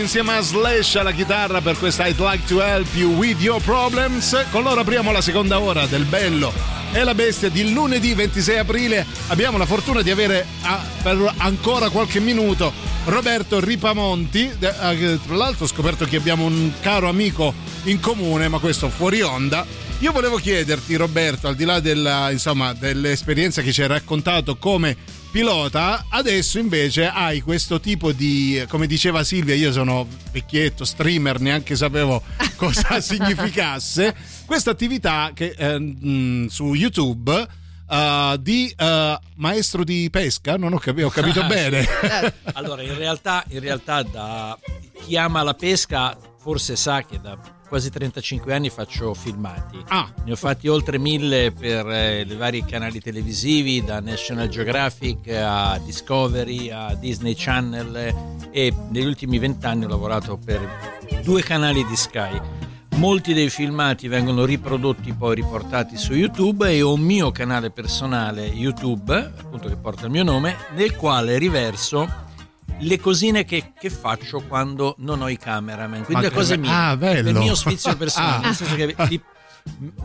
Insieme 0.00 0.36
a 0.36 0.40
Slash 0.40 0.96
alla 0.96 1.12
chitarra 1.12 1.60
per 1.60 1.76
questa 1.76 2.06
I'd 2.06 2.18
Like 2.18 2.46
to 2.46 2.62
Help 2.62 2.94
You 2.94 3.14
With 3.14 3.40
Your 3.40 3.62
Problems. 3.62 4.46
Con 4.50 4.62
loro 4.62 4.80
apriamo 4.80 5.12
la 5.12 5.20
seconda 5.20 5.60
ora 5.60 5.86
del 5.86 6.04
Bello 6.04 6.52
e 6.92 7.02
la 7.04 7.14
Bestia 7.14 7.48
di 7.48 7.72
lunedì 7.72 8.14
26 8.14 8.58
aprile. 8.58 9.04
Abbiamo 9.28 9.58
la 9.58 9.66
fortuna 9.66 10.02
di 10.02 10.10
avere 10.10 10.46
ah, 10.62 10.84
per 11.02 11.34
ancora 11.38 11.90
qualche 11.90 12.20
minuto 12.20 12.72
Roberto 13.04 13.60
Ripamonti. 13.60 14.50
Ah, 14.78 14.94
Tra 14.94 15.36
l'altro 15.36 15.64
ho 15.64 15.68
scoperto 15.68 16.04
che 16.04 16.16
abbiamo 16.16 16.44
un 16.44 16.72
caro 16.80 17.08
amico 17.08 17.52
in 17.84 18.00
comune, 18.00 18.48
ma 18.48 18.58
questo 18.58 18.88
fuori 18.88 19.20
onda. 19.22 19.66
Io 19.98 20.12
volevo 20.12 20.36
chiederti, 20.36 20.96
Roberto, 20.96 21.48
al 21.48 21.54
di 21.54 21.64
là 21.64 21.80
della, 21.80 22.30
insomma, 22.30 22.72
dell'esperienza 22.72 23.62
che 23.62 23.72
ci 23.72 23.82
hai 23.82 23.88
raccontato 23.88 24.56
come 24.56 24.96
pilota, 25.32 26.04
adesso 26.10 26.58
invece 26.58 27.06
hai 27.06 27.40
questo 27.40 27.80
tipo 27.80 28.12
di, 28.12 28.62
come 28.68 28.86
diceva 28.86 29.24
Silvia, 29.24 29.54
io 29.54 29.72
sono 29.72 30.06
vecchietto, 30.30 30.84
streamer, 30.84 31.40
neanche 31.40 31.74
sapevo 31.74 32.22
cosa 32.56 33.00
significasse, 33.00 34.14
questa 34.44 34.70
attività 34.70 35.30
che 35.32 35.54
eh, 35.56 35.78
mh, 35.78 36.48
su 36.48 36.74
YouTube 36.74 37.48
eh, 37.88 38.36
di 38.40 38.74
eh, 38.76 39.18
maestro 39.36 39.84
di 39.84 40.10
pesca, 40.10 40.56
non 40.56 40.74
ho 40.74 40.78
capito, 40.78 41.06
ho 41.06 41.10
capito 41.10 41.42
bene. 41.48 41.86
allora, 42.52 42.82
in 42.82 42.94
realtà, 42.94 43.42
in 43.48 43.60
realtà 43.60 44.02
da 44.02 44.58
chi 45.02 45.16
ama 45.16 45.42
la 45.42 45.54
pesca 45.54 46.14
forse 46.38 46.76
sa 46.76 47.02
che 47.02 47.18
da 47.18 47.38
quasi 47.72 47.88
35 47.88 48.52
anni 48.52 48.68
faccio 48.68 49.14
filmati. 49.14 49.82
Ah. 49.88 50.06
Ne 50.26 50.32
ho 50.32 50.36
fatti 50.36 50.68
oltre 50.68 50.98
mille 50.98 51.52
per 51.52 51.88
eh, 51.88 52.20
i 52.20 52.36
vari 52.36 52.62
canali 52.66 53.00
televisivi, 53.00 53.82
da 53.82 53.98
National 53.98 54.48
Geographic 54.48 55.26
a 55.28 55.80
Discovery 55.82 56.68
a 56.68 56.94
Disney 56.94 57.32
Channel 57.34 57.96
eh, 57.96 58.14
e 58.50 58.74
negli 58.90 59.06
ultimi 59.06 59.38
vent'anni 59.38 59.86
ho 59.86 59.88
lavorato 59.88 60.36
per 60.36 60.60
due 61.22 61.40
canali 61.40 61.82
di 61.86 61.96
Sky. 61.96 62.38
Molti 62.96 63.32
dei 63.32 63.48
filmati 63.48 64.06
vengono 64.06 64.44
riprodotti 64.44 65.14
poi 65.14 65.36
riportati 65.36 65.96
su 65.96 66.12
YouTube 66.12 66.70
e 66.70 66.82
ho 66.82 66.92
un 66.92 67.00
mio 67.00 67.30
canale 67.30 67.70
personale 67.70 68.44
YouTube, 68.48 69.14
appunto 69.14 69.68
che 69.68 69.76
porta 69.76 70.04
il 70.04 70.10
mio 70.10 70.24
nome, 70.24 70.56
nel 70.74 70.94
quale 70.94 71.38
riverso 71.38 72.31
le 72.80 72.98
cosine 72.98 73.44
che, 73.44 73.72
che 73.78 73.90
faccio 73.90 74.40
quando 74.46 74.94
non 74.98 75.22
ho 75.22 75.28
i 75.28 75.36
cameraman, 75.36 76.04
quindi 76.04 76.24
le 76.24 76.30
cose 76.30 76.56
mie, 76.56 76.70
ah, 76.72 76.96
bello. 76.96 77.28
il 77.30 77.36
mio 77.36 77.54
sfizio 77.54 77.96
personale, 77.96 78.48
Ah. 78.48 78.74
che 78.74 78.94
vi, 79.08 79.20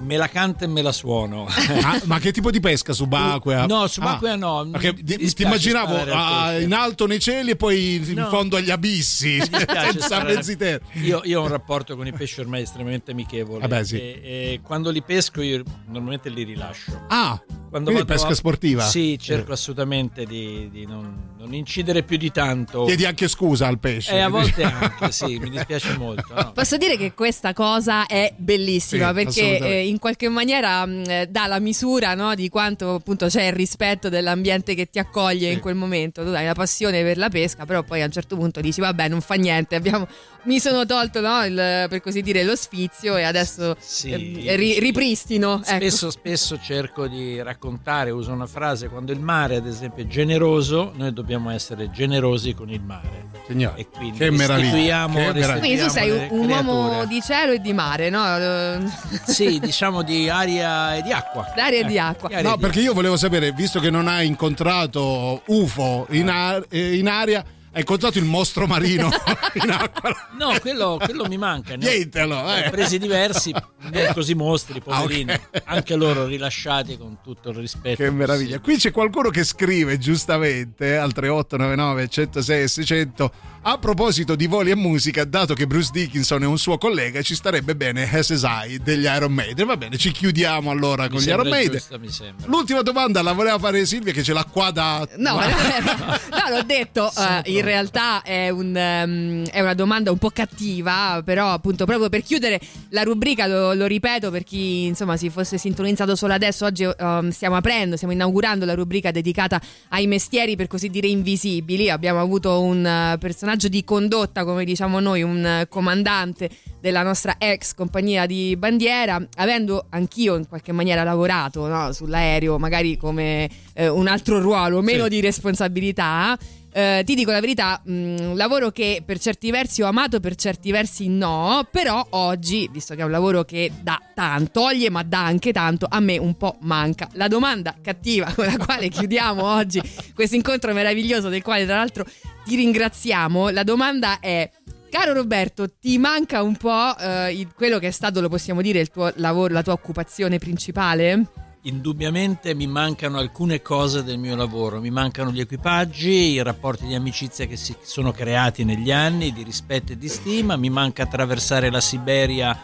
me 0.02 0.18
la 0.18 0.28
canto 0.30 0.66
e 0.66 0.68
me 0.68 0.84
la 0.84 0.92
suono. 0.92 1.48
Ah, 1.82 2.00
ma 2.06 2.20
che 2.20 2.32
tipo 2.32 2.52
di 2.52 2.60
pesca 2.60 2.94
subacquea? 2.94 3.66
No, 3.66 3.88
subacquea 3.88 4.36
no. 4.36 4.70
Perché 4.72 4.94
Mi 4.94 5.34
ti, 5.34 5.42
immaginavo 5.42 5.96
al 6.00 6.12
ah, 6.12 6.60
in 6.60 6.74
alto 6.74 7.08
nei 7.08 7.20
cieli 7.20 7.52
e 7.52 7.56
poi 7.56 7.96
in 7.96 8.14
No. 8.18 8.28
fondo 8.30 8.58
agli 8.58 8.70
abissi, 8.70 9.40
senza 9.42 10.24
mezzi 10.24 10.56
terra. 10.58 10.86
Io, 10.94 11.22
io 11.24 11.40
ho 11.40 11.44
un 11.44 11.50
rapporto 11.50 11.96
con 11.96 12.06
i 12.06 12.14
pesci 12.14 12.40
ormai 12.40 12.62
estremamente 12.62 13.10
amichevole. 13.12 13.66
Eh 13.66 13.68
beh, 13.68 13.84
sì. 13.84 13.96
e, 13.96 14.22
e 14.24 14.60
quando 14.62 14.92
li 14.92 15.02
pesco 15.02 15.42
io 15.42 15.64
normalmente 15.88 16.30
li 16.30 16.44
rilascio. 16.44 17.06
Ah, 17.08 17.42
Quando 17.70 17.92
quindi 17.92 18.08
vado 18.08 18.14
pesca 18.20 18.34
a- 18.34 18.36
sportiva? 18.36 18.84
Sì, 18.84 19.18
cerco 19.20 19.50
Eh. 19.50 19.54
assolutamente 19.54 20.26
di, 20.26 20.70
di 20.72 20.86
non, 20.86 21.34
non 21.38 21.54
incidere 21.54 22.04
più 22.04 22.18
di 22.18 22.32
tanto. 22.32 22.86
Chiedi 22.86 23.06
anche 23.06 23.28
scusa 23.28 23.68
al 23.68 23.78
pesce. 23.80 24.14
Eh, 24.14 24.20
a 24.20 24.30
volte 24.30 24.64
anche, 24.64 25.12
sì, 25.12 25.38
mi 25.38 25.50
dispiace 25.50 25.98
molto. 25.98 26.34
no. 26.34 26.52
Posso 26.54 26.78
dire 26.78 26.96
che 26.98 27.14
questa 27.14 27.54
cosa 27.54 28.06
è 28.06 28.34
bellissima 28.38 29.08
Sì, 29.10 29.14
perché 29.14 29.58
eh, 29.60 29.88
in 29.88 30.00
qualche 30.00 30.30
maniera 30.30 30.86
mh, 30.86 31.04
eh, 31.08 31.28
dà 31.30 31.46
la 31.48 31.60
misura 31.60 32.14
no, 32.16 32.36
di 32.36 32.48
quanto 32.50 32.94
appunto 32.96 33.28
c'è 33.28 33.44
il 33.48 33.54
rispetto 33.54 34.08
dell'ambiente 34.10 34.74
che 34.74 34.90
ti 34.90 35.00
accoglie 35.00 35.48
Sì. 35.50 35.54
in 35.54 35.60
quel 35.60 35.76
momento. 35.76 36.24
Tu 36.24 36.30
hai 36.30 36.46
la 36.46 36.54
passione 36.54 37.04
per 37.04 37.18
la 37.18 37.30
pesca, 37.30 37.66
però 37.66 37.84
poi 37.84 38.02
a 38.02 38.06
un 38.06 38.12
certo 38.12 38.36
punto 38.38 38.62
dici 38.62 38.80
vabbè 38.80 39.08
non 39.10 39.22
fa 39.22 39.36
niente, 39.36 39.76
abbiamo- 39.76 40.08
mi 40.48 40.60
sono 40.60 40.86
tolto 40.86 41.22
no, 41.22 41.46
il- 41.46 41.86
per 41.90 42.02
così 42.02 42.22
dire 42.22 42.44
lo 42.44 42.56
sfizio 42.56 43.16
e 43.18 43.24
adesso 43.24 43.76
Sì. 43.80 44.12
eh, 44.46 44.56
ri- 44.56 44.80
ripristino. 44.80 45.56
ecco. 45.64 45.76
Spesso, 45.76 46.10
spesso 46.10 46.60
cerco 46.62 47.08
di 47.08 47.42
raccontare, 47.42 48.10
uso 48.12 48.32
una 48.32 48.48
frase, 48.48 48.88
quando 48.90 49.12
il 49.12 49.20
mare 49.20 49.56
ad 49.58 49.68
esempio 49.68 50.04
è 50.04 50.08
generoso, 50.08 50.92
noi 50.96 51.14
dobbiamo 51.14 51.52
essere 51.52 51.92
generosi 51.92 52.54
con 52.54 52.70
il 52.70 52.82
mare. 52.82 53.26
Signore, 53.48 53.80
E 53.80 53.88
quindi 53.90 54.18
che 54.18 54.30
meraviglia. 54.32 54.56
restituiamo- 54.72 55.16
che 55.16 55.34
meraviglia. 55.34 55.60
Quindi 55.60 55.78
tu 55.84 55.90
sei 55.90 56.10
un, 56.12 56.28
un 56.32 56.50
uomo 56.50 56.88
creature. 56.90 57.08
di 57.08 57.22
cielo 57.22 57.52
e 57.54 57.60
di 57.62 57.74
mare, 57.74 58.10
no? 58.10 58.38
Eh, 58.38 58.80
Sì, 59.28 59.60
diciamo 59.60 60.02
di 60.02 60.28
aria 60.30 60.96
e 60.96 61.02
di 61.02 61.12
acqua. 61.12 61.52
D'aria 61.56 61.80
e 61.80 61.84
di 61.86 61.96
Ecco, 61.98 62.26
acqua. 62.28 62.42
No, 62.42 62.58
perché 62.58 62.80
io 62.82 62.94
volevo 62.94 63.16
sapere, 63.18 63.52
visto 63.52 63.80
che 63.80 63.90
non 63.90 64.08
hai 64.08 64.28
incontrato 64.28 65.42
UFO 65.48 66.08
in, 66.12 66.30
ar- 66.30 66.66
eh, 66.70 66.98
in 66.98 67.08
aria, 67.08 67.44
hai 67.78 67.84
incontrato 67.84 68.18
il 68.18 68.26
mostro 68.26 68.66
marino 68.66 69.12
in 69.54 69.70
acqua. 69.70 70.12
No, 70.36 70.58
quello, 70.60 71.00
quello 71.00 71.28
mi 71.28 71.38
manca. 71.38 71.76
Ne 71.76 71.88
Niente, 71.88 72.20
allora, 72.20 72.56
ne 72.56 72.62
ho 72.64 72.66
eh. 72.66 72.70
presi 72.72 72.98
diversi, 72.98 73.52
non 73.52 74.12
così 74.16 74.34
mostri, 74.34 74.82
poverini. 74.82 75.32
Ah, 75.32 75.40
ok. 75.54 75.62
Anche 75.66 75.96
loro 75.96 76.26
rilasciati 76.26 76.98
con 76.98 77.18
tutto 77.24 77.52
il 77.52 77.58
rispetto. 77.58 78.02
Che 78.02 78.10
meraviglia. 78.10 78.60
Qui 78.60 78.78
c'è 78.78 78.90
qualcuno 78.90 79.30
che 79.30 79.44
scrive 79.44 80.00
giustamente 80.00 80.98
al 80.98 81.14
3899 81.14 82.08
106 82.08 82.62
e 82.64 82.68
600 82.68 83.32
a 83.70 83.78
proposito 83.80 84.36
di 84.36 84.48
voli 84.48 84.72
e 84.72 84.76
musica, 84.76 85.26
dato 85.26 85.54
che 85.54 85.68
Bruce 85.68 85.90
Dickinson 85.92 86.42
è 86.42 86.46
un 86.46 86.58
suo 86.58 86.78
collega, 86.78 87.22
ci 87.22 87.36
starebbe 87.36 87.76
bene 87.76 88.08
SSI 88.10 88.80
degli 88.82 89.04
Iron 89.04 89.34
Maiden. 89.34 89.66
Va 89.66 89.76
bene, 89.76 89.98
ci 89.98 90.12
chiudiamo 90.12 90.72
allora 90.72 91.04
Mi 91.04 91.10
con 91.10 91.20
gli 91.20 91.28
Iron 91.28 91.50
Maiden. 91.50 91.74
giusto, 91.74 92.00
mi 92.00 92.10
sembra. 92.10 92.48
L'ultima 92.48 92.82
domanda 92.82 93.22
la 93.22 93.34
voleva 93.34 93.60
fare 93.60 93.86
Silvia 93.86 94.14
che 94.14 94.24
ce 94.24 94.32
l'ha 94.32 94.46
qua 94.46 94.72
da... 94.72 95.06
No, 95.18 95.34
no, 95.34 95.40
no, 95.42 96.56
l'ho 96.56 96.64
detto, 96.64 97.12
eh, 97.18 97.42
in 97.52 97.62
realtà 97.68 98.22
è, 98.24 98.50
un, 98.50 98.76
ehm, 98.76 99.48
è 99.50 99.62
una 99.62 99.74
domanda 99.76 100.12
un 100.12 100.18
po' 100.18 100.32
cattiva, 100.32 101.22
però 101.24 101.52
appunto 101.52 101.86
proprio 101.86 102.10
per 102.10 102.24
chiudere 102.24 102.60
la 102.90 103.04
rubrica, 103.04 103.46
lo, 103.46 103.74
lo 103.74 103.86
ripeto 103.86 104.32
per 104.32 104.44
chi 104.44 104.86
insomma 104.86 105.18
si 105.18 105.30
fosse 105.30 105.58
sintonizzato 105.58 106.16
solo 106.16 106.34
adesso, 106.34 106.66
oggi 106.66 106.84
ehm, 106.84 107.30
stiamo 107.30 107.56
aprendo, 107.56 107.96
stiamo 107.96 108.14
inaugurando 108.14 108.66
la 108.66 108.74
rubrica 108.74 109.12
dedicata 109.12 109.62
ai 109.90 110.08
mestieri 110.08 110.56
per 110.56 110.68
così 110.68 110.90
dire 110.90 111.08
invisibili, 111.08 111.90
abbiamo 111.90 112.20
avuto 112.20 112.62
un 112.62 112.86
eh, 112.86 113.18
personaggio 113.20 113.68
di 113.68 113.84
condotta, 113.84 114.44
come 114.44 114.66
diciamo 114.66 115.00
noi, 115.00 115.22
un 115.22 115.46
eh, 115.46 115.68
comandante 115.70 116.50
della 116.80 117.04
nostra 117.04 117.36
ex 117.38 117.74
compagnia 117.74 118.26
di 118.26 118.56
bandiera, 118.58 119.22
avendo 119.36 119.86
anch'io 119.90 120.36
in 120.36 120.48
qualche 120.48 120.72
maniera 120.72 121.04
lavorato 121.04 121.68
no, 121.68 121.92
sull'aereo, 121.92 122.58
magari 122.58 122.96
come 122.98 123.50
eh, 123.74 123.88
un 123.90 124.08
altro 124.08 124.40
ruolo, 124.40 124.82
meno 124.82 125.04
Sì. 125.04 125.10
di 125.10 125.22
responsabilità. 125.22 126.38
Eh, 126.78 127.02
ti 127.04 127.16
dico 127.16 127.32
la 127.32 127.40
verità, 127.40 127.82
mh, 127.84 127.92
un 127.92 128.38
lavoro 128.38 128.70
che 128.70 129.02
per 129.04 129.18
certi 129.18 129.50
versi 129.50 129.82
ho 129.82 129.88
amato, 129.88 130.20
per 130.20 130.36
certi 130.36 130.70
versi 130.70 131.08
no, 131.08 131.68
però 131.72 132.06
oggi, 132.12 132.70
visto 132.72 132.94
che 132.94 133.02
è 133.02 133.04
un 133.04 133.10
lavoro 133.10 133.44
che 133.46 133.72
dà 133.82 134.00
tanto, 134.14 134.62
toglie 134.62 134.92
ma 134.92 135.02
dà 135.02 135.26
anche 135.26 135.52
tanto, 135.52 135.88
a 135.90 136.00
me 136.00 136.20
un 136.20 136.38
po' 136.38 136.58
manca. 136.62 137.10
La 137.14 137.28
domanda 137.28 137.74
cattiva 137.82 138.32
con 138.32 138.46
la 138.46 138.58
quale 138.58 138.90
chiudiamo 138.90 139.42
oggi 139.58 139.82
questo 140.14 140.36
incontro 140.36 140.72
meraviglioso 140.72 141.30
del 141.30 141.42
quale 141.42 141.66
tra 141.66 141.78
l'altro 141.78 142.06
ti 142.46 142.56
ringraziamo, 142.56 143.50
la 143.50 143.64
domanda 143.64 144.20
è... 144.20 144.48
Caro 144.90 145.12
Roberto, 145.12 145.70
ti 145.70 145.98
manca 145.98 146.44
un 146.44 146.56
po' 146.56 146.98
eh, 146.98 147.46
quello 147.56 147.78
che 147.78 147.88
è 147.88 147.92
stato, 147.92 148.22
lo 148.22 148.30
possiamo 148.30 148.62
dire, 148.62 148.80
il 148.80 148.90
tuo 148.90 149.12
lavoro, 149.16 149.54
la 149.54 149.62
tua 149.62 149.74
occupazione 149.74 150.38
principale? 150.38 151.26
Indubbiamente 151.68 152.54
mi 152.54 152.66
mancano 152.66 153.18
alcune 153.18 153.62
cose 153.62 154.02
del 154.02 154.18
mio 154.18 154.38
lavoro, 154.38 154.80
mi 154.80 154.90
mancano 154.90 155.32
gli 155.32 155.42
equipaggi, 155.42 156.32
i 156.32 156.42
rapporti 156.42 156.86
di 156.88 156.96
amicizia 156.96 157.46
che 157.46 157.58
si 157.58 157.76
sono 157.82 158.14
creati 158.14 158.64
negli 158.64 158.90
anni, 158.90 159.34
di 159.34 159.44
rispetto 159.44 159.92
e 159.92 159.98
di 159.98 160.08
stima, 160.08 160.56
mi 160.56 160.70
manca 160.70 161.04
attraversare 161.04 161.70
la 161.70 161.82
Siberia 161.82 162.58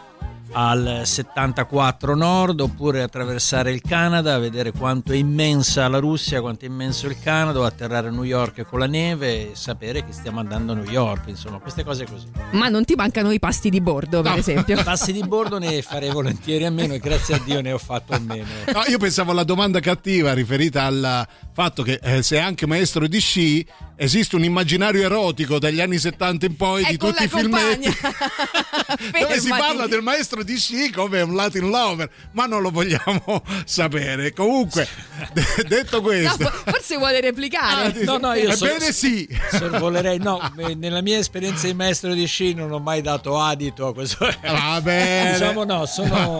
al 0.52 1.02
74 1.04 2.14
nord 2.14 2.60
oppure 2.60 3.02
attraversare 3.02 3.72
il 3.72 3.80
Canada, 3.80 4.38
vedere 4.38 4.70
quanto 4.72 5.12
è 5.12 5.16
immensa 5.16 5.88
la 5.88 5.98
Russia, 5.98 6.40
quanto 6.40 6.64
è 6.64 6.68
immenso 6.68 7.06
il 7.06 7.16
Canada, 7.20 7.64
atterrare 7.66 8.08
a 8.08 8.10
New 8.10 8.22
York 8.22 8.62
con 8.64 8.78
la 8.78 8.86
neve 8.86 9.50
e 9.50 9.54
sapere 9.54 10.04
che 10.04 10.12
stiamo 10.12 10.40
andando 10.40 10.72
a 10.72 10.74
New 10.76 10.88
York, 10.90 11.28
insomma, 11.28 11.58
queste 11.58 11.82
cose 11.82 12.06
così. 12.06 12.26
Ma 12.52 12.68
non 12.68 12.84
ti 12.84 12.94
mancano 12.94 13.30
i 13.32 13.38
pasti 13.38 13.68
di 13.70 13.80
bordo, 13.80 14.22
per 14.22 14.32
No. 14.32 14.38
esempio. 14.38 14.80
Passi 14.84 15.12
di 15.12 15.22
bordo 15.26 15.58
ne 15.58 15.82
farei 15.82 16.10
volentieri 16.10 16.64
a 16.66 16.70
meno 16.70 16.94
e 16.94 16.98
grazie 16.98 17.34
a 17.34 17.40
Dio 17.44 17.60
ne 17.60 17.72
ho 17.72 17.78
fatto 17.78 18.12
a 18.12 18.18
meno. 18.18 18.46
No, 18.72 18.82
io 18.86 18.98
pensavo 18.98 19.32
alla 19.32 19.44
domanda 19.44 19.80
cattiva 19.80 20.32
riferita 20.34 20.84
al 20.84 21.26
fatto 21.52 21.82
che 21.82 21.98
eh, 22.02 22.22
sei 22.22 22.38
anche 22.40 22.66
maestro 22.66 23.06
di 23.08 23.18
sci, 23.20 23.66
esiste 23.96 24.36
un 24.36 24.44
immaginario 24.44 25.02
erotico 25.02 25.58
dagli 25.58 25.80
anni 25.80 25.98
70 25.98 26.46
in 26.46 26.56
poi 26.56 26.84
di 26.84 26.94
Ecco 26.94 27.08
tutti 27.08 27.24
i 27.24 27.28
filmetti 27.28 27.88
dove 29.20 29.40
si 29.40 29.48
parla 29.48 29.86
del 29.86 30.02
maestro 30.02 30.42
di 30.44 30.56
sci 30.58 30.90
come 30.90 31.20
un 31.22 31.34
Latin 31.34 31.68
lover, 31.68 32.08
ma 32.32 32.46
non 32.46 32.62
lo 32.62 32.70
vogliamo 32.70 33.42
sapere. 33.64 34.32
Comunque, 34.32 34.86
de- 35.32 35.64
detto 35.66 35.96
No, 35.96 36.02
questo, 36.02 36.44
fo- 36.44 36.70
forse 36.70 36.96
vuole 36.96 37.20
replicare. 37.20 37.88
Ah, 37.88 38.04
No, 38.04 38.18
no, 38.18 38.32
io 38.34 38.54
so- 38.54 38.66
ebbene 38.66 38.92
sì. 38.92 39.26
Sorvolerei, 39.50 40.18
no, 40.18 40.40
me- 40.56 40.74
nella 40.78 41.00
mia 41.02 41.18
esperienza 41.18 41.66
di 41.66 41.74
maestro 41.74 42.12
di 42.14 42.26
sci 42.26 42.54
non 42.54 42.70
ho 42.72 42.78
mai 42.78 43.00
dato 43.00 43.40
adito 43.40 43.88
a 43.88 43.94
questo. 43.94 44.28
Va 44.42 44.80
bene. 44.82 45.32
Diciamo 45.32 45.64
no, 45.64 45.86
sono. 45.86 46.38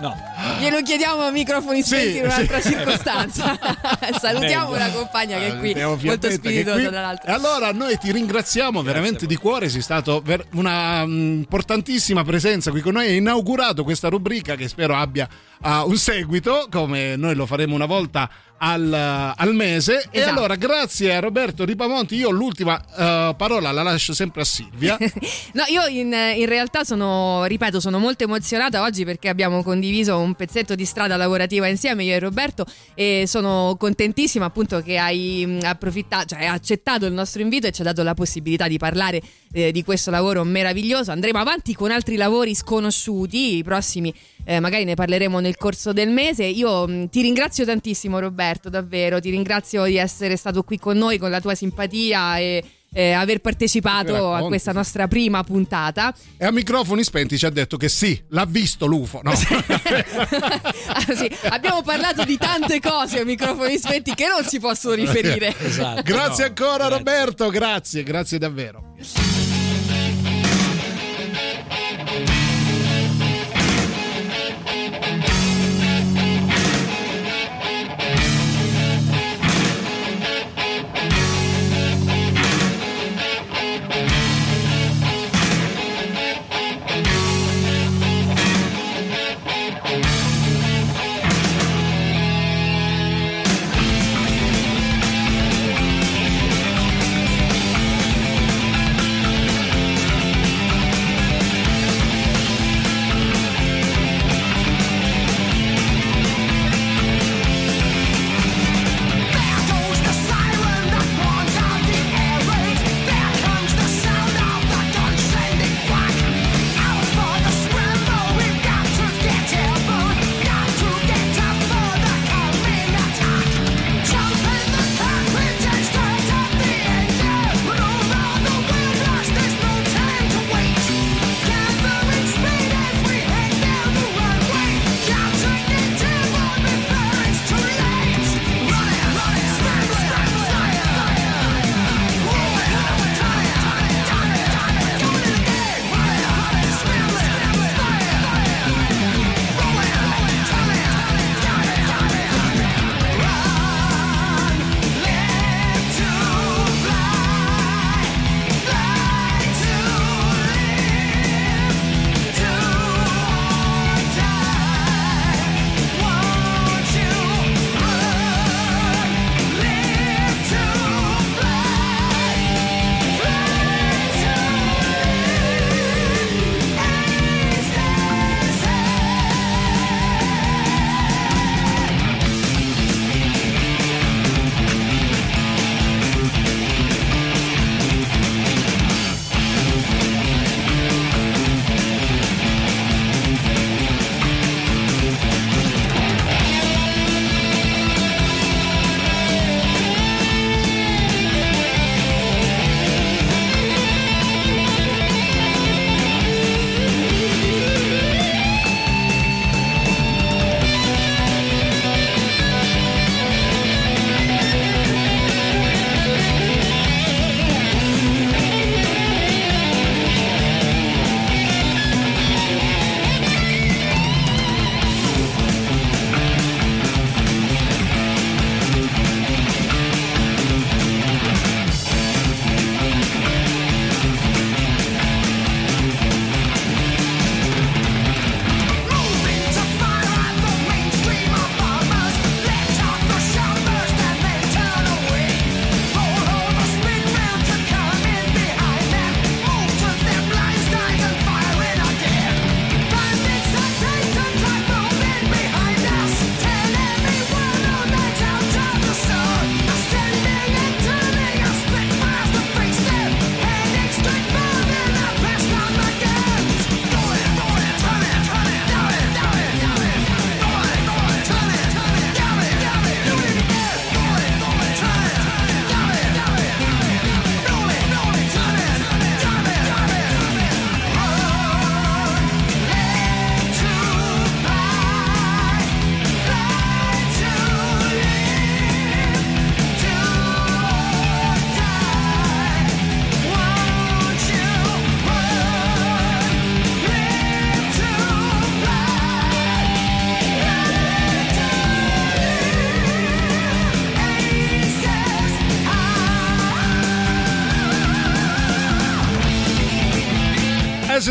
No. 0.00 0.16
Glielo 0.60 0.82
chiediamo 0.82 1.22
a 1.22 1.30
microfoni 1.30 1.82
spenti 1.82 2.12
Sì, 2.12 2.16
in 2.18 2.24
un'altra 2.24 2.60
sì. 2.60 2.70
circostanza. 2.70 3.58
Salutiamo 4.20 4.70
Meglio. 4.70 4.84
la 4.84 4.90
compagna 4.90 5.38
che 5.38 5.46
è 5.46 5.58
qui, 5.58 5.72
Salutiamo 5.74 5.98
molto 6.02 6.30
spiritosa 6.30 6.76
qui. 6.78 6.86
tra 6.88 7.00
l'altro. 7.00 7.30
E 7.30 7.32
allora 7.34 7.72
noi 7.72 7.98
ti 7.98 8.12
ringraziamo 8.12 8.82
veramente 8.82 9.26
di 9.26 9.36
cuore, 9.36 9.68
sei 9.68 9.80
stato 9.82 10.20
ver- 10.24 10.46
una 10.52 11.04
mm, 11.04 11.38
importantissima 11.38 12.24
presenza 12.24 12.70
qui 12.70 12.80
con 12.80 12.92
noi, 12.94 13.15
inaugurato 13.16 13.82
questa 13.82 14.08
rubrica 14.08 14.54
che 14.54 14.68
spero 14.68 14.94
abbia 14.94 15.28
ah, 15.60 15.84
un 15.84 15.96
seguito, 15.96 16.68
come 16.70 17.16
noi 17.16 17.34
lo 17.34 17.46
faremo 17.46 17.74
una 17.74 17.86
volta 17.86 18.30
al, 18.58 18.92
al 19.36 19.54
mese. 19.54 20.08
E 20.10 20.20
Esatto. 20.20 20.38
allora 20.38 20.54
grazie 20.56 21.14
a 21.14 21.20
Roberto 21.20 21.64
Ripamonti, 21.64 22.16
io 22.16 22.30
l'ultima 22.30 22.80
eh, 22.80 23.34
parola 23.36 23.70
la 23.72 23.82
lascio 23.82 24.14
sempre 24.14 24.42
a 24.42 24.44
Silvia. 24.44 24.96
No, 25.52 25.62
io 25.68 25.86
in, 25.86 26.12
in 26.36 26.46
realtà 26.46 26.84
sono, 26.84 27.44
ripeto, 27.44 27.80
sono 27.80 27.98
molto 27.98 28.24
emozionata 28.24 28.82
oggi 28.82 29.04
perché 29.04 29.28
abbiamo 29.28 29.62
condiviso 29.62 30.18
un 30.18 30.34
pezzetto 30.34 30.74
di 30.74 30.84
strada 30.84 31.16
lavorativa 31.16 31.66
insieme 31.66 32.04
io 32.04 32.14
e 32.14 32.18
Roberto 32.18 32.66
e 32.94 33.24
sono 33.26 33.74
contentissima 33.78 34.44
appunto 34.44 34.82
che 34.82 34.98
hai 34.98 35.44
mh, 35.46 35.64
approfittato, 35.64 36.26
cioè 36.26 36.40
hai 36.40 36.46
accettato 36.48 37.06
il 37.06 37.12
nostro 37.12 37.40
invito 37.40 37.66
e 37.66 37.72
ci 37.72 37.80
ha 37.80 37.84
dato 37.84 38.02
la 38.02 38.14
possibilità 38.14 38.68
di 38.68 38.76
parlare 38.76 39.22
eh, 39.52 39.72
di 39.72 39.82
questo 39.82 40.10
lavoro 40.10 40.44
meraviglioso. 40.44 41.10
Andremo 41.10 41.38
avanti 41.38 41.74
con 41.74 41.90
altri 41.90 42.16
lavori 42.16 42.54
sconosciuti, 42.54 43.56
i 43.56 43.62
prossimi 43.64 44.12
eh, 44.46 44.60
magari 44.60 44.84
ne 44.84 44.94
parleremo 44.94 45.40
nel 45.40 45.56
corso 45.56 45.92
del 45.92 46.08
mese. 46.08 46.44
Io 46.44 46.86
mh, 46.86 47.08
ti 47.08 47.20
ringrazio 47.20 47.64
tantissimo 47.64 48.20
Roberto, 48.20 48.68
davvero, 48.70 49.20
ti 49.20 49.30
ringrazio 49.30 49.84
di 49.84 49.96
essere 49.96 50.36
stato 50.36 50.62
qui 50.62 50.78
con 50.78 50.96
noi 50.96 51.18
con 51.18 51.30
la 51.30 51.40
tua 51.40 51.56
simpatia 51.56 52.38
e 52.38 52.64
eh, 52.92 53.12
aver 53.12 53.40
partecipato 53.40 54.32
a 54.32 54.46
questa 54.46 54.72
nostra 54.72 55.08
prima 55.08 55.42
puntata. 55.42 56.14
e 56.38 56.46
a 56.46 56.50
microfoni 56.50 57.02
spenti 57.02 57.36
ci 57.36 57.44
ha 57.44 57.50
detto 57.50 57.76
che 57.76 57.88
sì, 57.88 58.18
l'ha 58.30 58.46
visto 58.46 58.86
l'UFO. 58.86 59.20
No? 59.22 59.32
Ah, 60.88 61.14
sì, 61.14 61.30
abbiamo 61.50 61.82
parlato 61.82 62.24
di 62.24 62.36
tante 62.38 62.80
cose 62.80 63.20
a 63.20 63.24
microfoni 63.24 63.76
spenti 63.76 64.14
che 64.14 64.26
non 64.28 64.44
si 64.44 64.58
possono 64.60 64.94
riferire. 64.94 65.54
Esatto. 65.58 66.02
grazie 66.02 66.44
no, 66.44 66.48
ancora 66.48 66.76
grazie. 66.76 66.96
Roberto, 66.96 67.50
grazie, 67.50 68.02
grazie 68.02 68.38
davvero. 68.38 68.94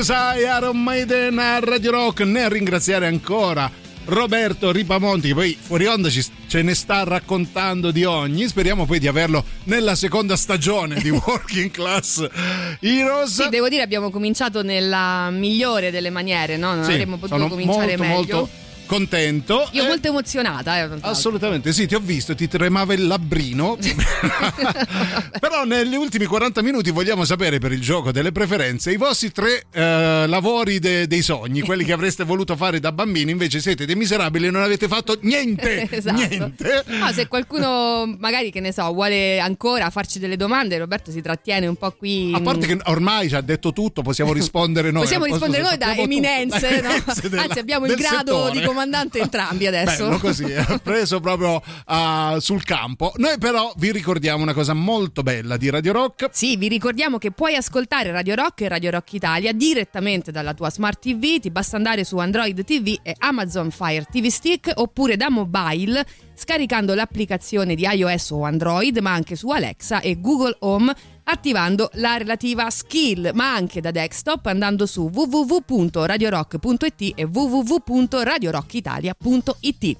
Sai, 0.01 0.41
Iron 0.41 0.81
Maiden 0.81 1.37
a 1.39 1.59
Radio 1.59 1.91
Rock, 1.91 2.21
a 2.21 2.47
ringraziare 2.47 3.07
ancora 3.07 3.69
Roberto 4.05 4.71
Ripamonti, 4.71 5.29
che 5.29 5.33
poi 5.33 5.57
fuori 5.59 5.85
onda 5.87 6.09
ci- 6.09 6.23
ce 6.47 6.61
ne 6.61 6.75
sta 6.75 7.03
raccontando 7.03 7.91
di 7.91 8.03
ogni. 8.03 8.47
Speriamo 8.47 8.85
poi 8.85 8.99
di 8.99 9.07
averlo 9.07 9.43
nella 9.63 9.95
seconda 9.95 10.35
stagione 10.35 10.95
di 11.01 11.09
Working 11.11 11.71
Class 11.71 12.27
Heroes. 12.79 13.41
Sì, 13.43 13.49
devo 13.49 13.67
dire 13.69 13.81
abbiamo 13.81 14.09
cominciato 14.11 14.61
nella 14.63 15.29
migliore 15.31 15.89
delle 15.91 16.09
maniere, 16.11 16.57
no? 16.57 16.75
Non 16.75 16.83
Sì, 16.83 16.91
avremmo 16.91 17.17
potuto 17.17 17.47
cominciare 17.47 17.97
molto, 17.97 18.03
meglio. 18.03 18.35
molto 18.37 18.49
contento. 18.85 19.67
Io 19.71 19.83
Eh, 19.83 19.87
molto 19.87 20.07
emozionata, 20.07 20.77
eh. 20.83 20.89
Assolutamente 21.01 21.73
sì, 21.73 21.85
ti 21.87 21.95
ho 21.95 21.99
visto, 21.99 22.35
ti 22.35 22.47
tremava 22.47 22.93
il 22.93 23.07
labbrino. 23.07 23.77
Però 25.39 25.63
negli 25.65 25.95
ultimi 25.95 26.25
40 26.25 26.61
minuti 26.61 26.91
vogliamo 26.91 27.25
sapere 27.25 27.59
per 27.59 27.71
il 27.71 27.81
gioco 27.81 28.11
delle 28.11 28.31
preferenze 28.31 28.91
i 28.91 28.97
vostri 28.97 29.31
tre 29.31 29.63
eh, 29.71 30.25
lavori 30.27 30.79
de- 30.79 31.07
dei 31.07 31.21
sogni, 31.21 31.61
quelli 31.61 31.83
che 31.83 31.93
avreste 31.93 32.23
voluto 32.23 32.55
fare 32.55 32.79
da 32.79 32.91
bambini, 32.91 33.31
invece 33.31 33.59
siete 33.59 33.85
dei 33.85 33.95
miserabili 33.95 34.47
e 34.47 34.51
non 34.51 34.61
avete 34.61 34.87
fatto 34.87 35.17
niente. 35.21 35.87
esatto. 35.91 36.15
Niente. 36.27 36.83
No, 36.87 37.11
se 37.11 37.27
qualcuno 37.27 38.15
magari 38.19 38.51
che 38.51 38.59
ne 38.59 38.71
so 38.71 38.91
vuole 38.93 39.39
ancora 39.39 39.89
farci 39.89 40.19
delle 40.19 40.35
domande, 40.37 40.77
Roberto 40.77 41.11
si 41.11 41.21
trattiene 41.21 41.67
un 41.67 41.75
po' 41.75 41.91
qui. 41.91 42.31
A 42.33 42.41
parte 42.41 42.65
che 42.67 42.77
ormai 42.85 43.29
ci 43.29 43.35
ha 43.35 43.41
detto 43.41 43.73
tutto, 43.73 44.01
possiamo 44.01 44.33
rispondere 44.33 44.91
noi. 44.91 45.03
Possiamo 45.03 45.25
rispondere 45.25 45.63
noi 45.63 45.77
da 45.77 45.87
sappiamo 45.87 46.07
tutto. 46.07 46.13
eminenze, 46.25 46.81
no? 46.81 46.89
Eminenze 46.89 47.29
della- 47.29 47.41
Anzi, 47.43 47.59
abbiamo 47.59 47.85
il 47.85 47.95
grado 47.95 48.15
settore. 48.45 48.59
di 48.59 48.65
comandante 48.75 49.19
entrambi 49.19 49.65
adesso. 49.65 50.05
Bello 50.05 50.19
così, 50.19 50.43
eh, 50.43 50.79
preso 50.83 51.21
proprio 51.21 51.61
ah, 51.85 52.37
sul 52.39 52.63
campo. 52.63 53.13
Noi 53.15 53.37
però 53.37 53.73
vi 53.77 53.91
ricordiamo 53.91 54.43
una 54.43 54.53
cosa 54.53 54.73
molto 54.73 55.23
bella 55.23 55.55
di 55.55 55.69
Radio 55.69 55.93
Rock. 55.93 56.29
Sì, 56.31 56.57
vi 56.57 56.67
ricordiamo 56.67 57.17
che 57.17 57.31
puoi 57.31 57.55
ascoltare 57.55 58.11
Radio 58.11 58.35
Rock 58.35 58.61
e 58.61 58.67
Radio 58.67 58.91
Rock 58.91 59.13
Italia 59.13 59.53
direttamente 59.53 60.31
dalla 60.31 60.53
tua 60.53 60.69
smart 60.69 60.99
TV, 60.99 61.39
ti 61.39 61.49
basta 61.49 61.77
andare 61.77 62.03
su 62.03 62.17
Android 62.17 62.63
TV 62.65 62.99
e 63.01 63.15
Amazon 63.17 63.71
Fire 63.71 64.05
TV 64.11 64.27
Stick 64.27 64.71
oppure 64.75 65.15
da 65.15 65.29
mobile 65.29 66.05
scaricando 66.35 66.93
l'applicazione 66.93 67.75
di 67.75 67.87
iOS 67.89 68.31
o 68.31 68.43
Android, 68.43 68.97
ma 68.97 69.13
anche 69.13 69.37
su 69.37 69.49
Alexa 69.49 70.01
e 70.01 70.19
Google 70.19 70.57
Home 70.59 70.93
attivando 71.25 71.89
la 71.93 72.17
relativa 72.17 72.69
skill, 72.69 73.31
ma 73.33 73.53
anche 73.53 73.79
da 73.81 73.89
desktop 73.91 74.45
andando 74.47 74.85
su 74.85 75.09
www.radiorock.it 75.11 77.11
e 77.15 77.25
www.radiorockitalia.it. 77.25 79.97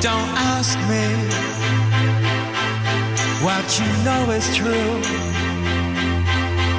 Don't 0.00 0.30
ask 0.36 0.76
me 0.86 1.06
what 3.42 3.78
you 3.78 3.86
know 4.04 4.30
is 4.32 4.54
true. 4.54 5.33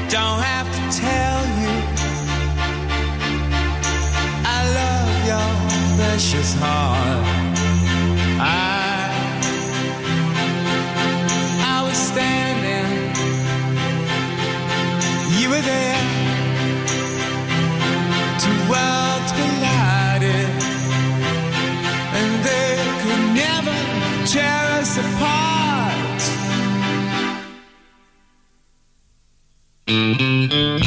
Don't 0.09 0.41
have 0.41 0.67
to 0.77 0.81
tell 0.99 1.41
you 1.61 1.73
I 4.45 4.59
love 4.79 5.11
your 5.31 5.49
precious 5.97 6.53
heart. 6.55 7.25
I 8.39 9.33
I 11.73 11.81
was 11.87 11.97
standing, 11.97 12.91
you 15.39 15.49
were 15.49 15.61
there. 15.73 16.03
Two 18.43 18.57
worlds 18.71 19.31
collided 19.39 20.49
and 22.19 22.31
they 22.45 22.77
could 23.01 23.23
never 23.43 23.75
tear 24.27 24.79
us 24.79 24.97
apart. 24.97 25.54
We 29.87 30.85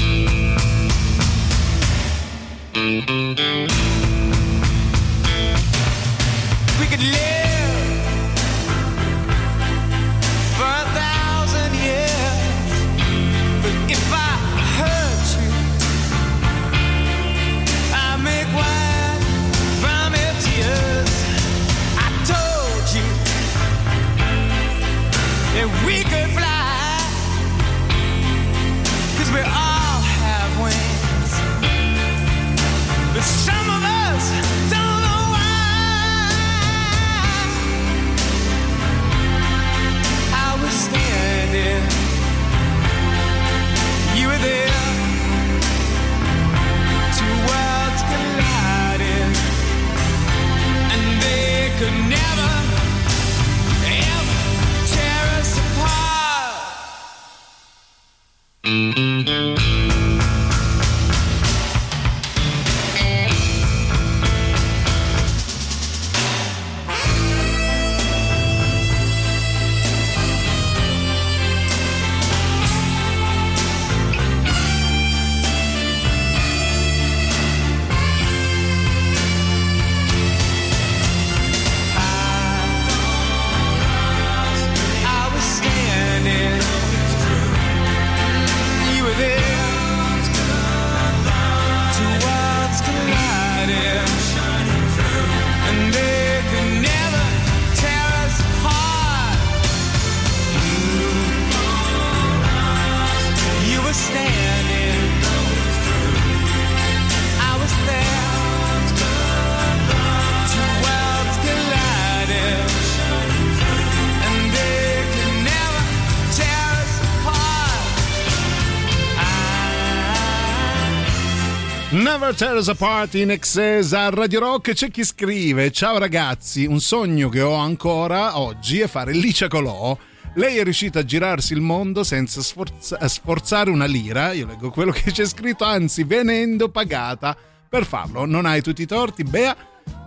Tear 122.39 122.55
Us 122.55 122.69
Apart 122.69 123.15
in 123.15 123.33
Excess 123.33 123.91
a 123.91 124.11
Radio 124.11 124.39
Rock 124.39 124.73
c'è 124.73 124.93
chi 124.93 125.03
scrive 125.03 125.73
Ciao 125.73 125.99
ragazzi, 125.99 126.67
un 126.67 126.79
sogno 126.79 127.29
che 127.29 127.41
ho 127.41 127.55
ancora 127.55 128.39
oggi 128.39 128.79
è 128.79 128.87
fare 128.87 129.13
Licia 129.13 129.49
Colò 129.49 129.99
lei 130.35 130.59
è 130.59 130.63
riuscita 130.63 131.01
a 131.01 131.05
girarsi 131.05 131.53
il 131.53 131.61
mondo 131.61 132.05
senza 132.05 132.41
sforza- 132.41 133.09
sforzare 133.09 133.71
una 133.71 133.87
lira, 133.87 134.31
io 134.31 134.47
leggo 134.47 134.71
quello 134.71 134.93
che 134.93 135.11
c'è 135.11 135.27
scritto, 135.27 135.65
anzi 135.65 136.05
venendo 136.05 136.69
pagata 136.69 137.37
per 137.69 137.85
farlo. 137.85 138.25
Non 138.25 138.47
hai 138.47 138.63
tutti 138.63 138.83
i 138.83 138.87
torti, 138.87 139.25
Bea. 139.25 139.57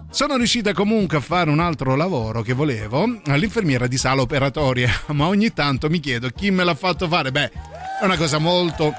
Sono 0.10 0.38
riuscita 0.38 0.72
comunque 0.74 1.18
a 1.18 1.22
fare 1.22 1.50
un 1.50 1.60
altro 1.60 1.98
lavoro 1.98 2.44
che 2.44 2.54
volevo, 2.54 3.20
all'infermiera 3.26 3.88
di 3.88 3.98
sala 3.98 4.22
operatoria, 4.22 4.90
ma 5.12 5.28
ogni 5.28 5.52
tanto 5.52 5.90
mi 5.90 6.00
chiedo 6.00 6.30
chi 6.30 6.50
me 6.50 6.64
l'ha 6.64 6.76
fatto 6.76 7.10
fare. 7.10 7.32
Beh, 7.32 7.52
è 8.00 8.06
una 8.06 8.16
cosa 8.16 8.38
molto 8.38 8.94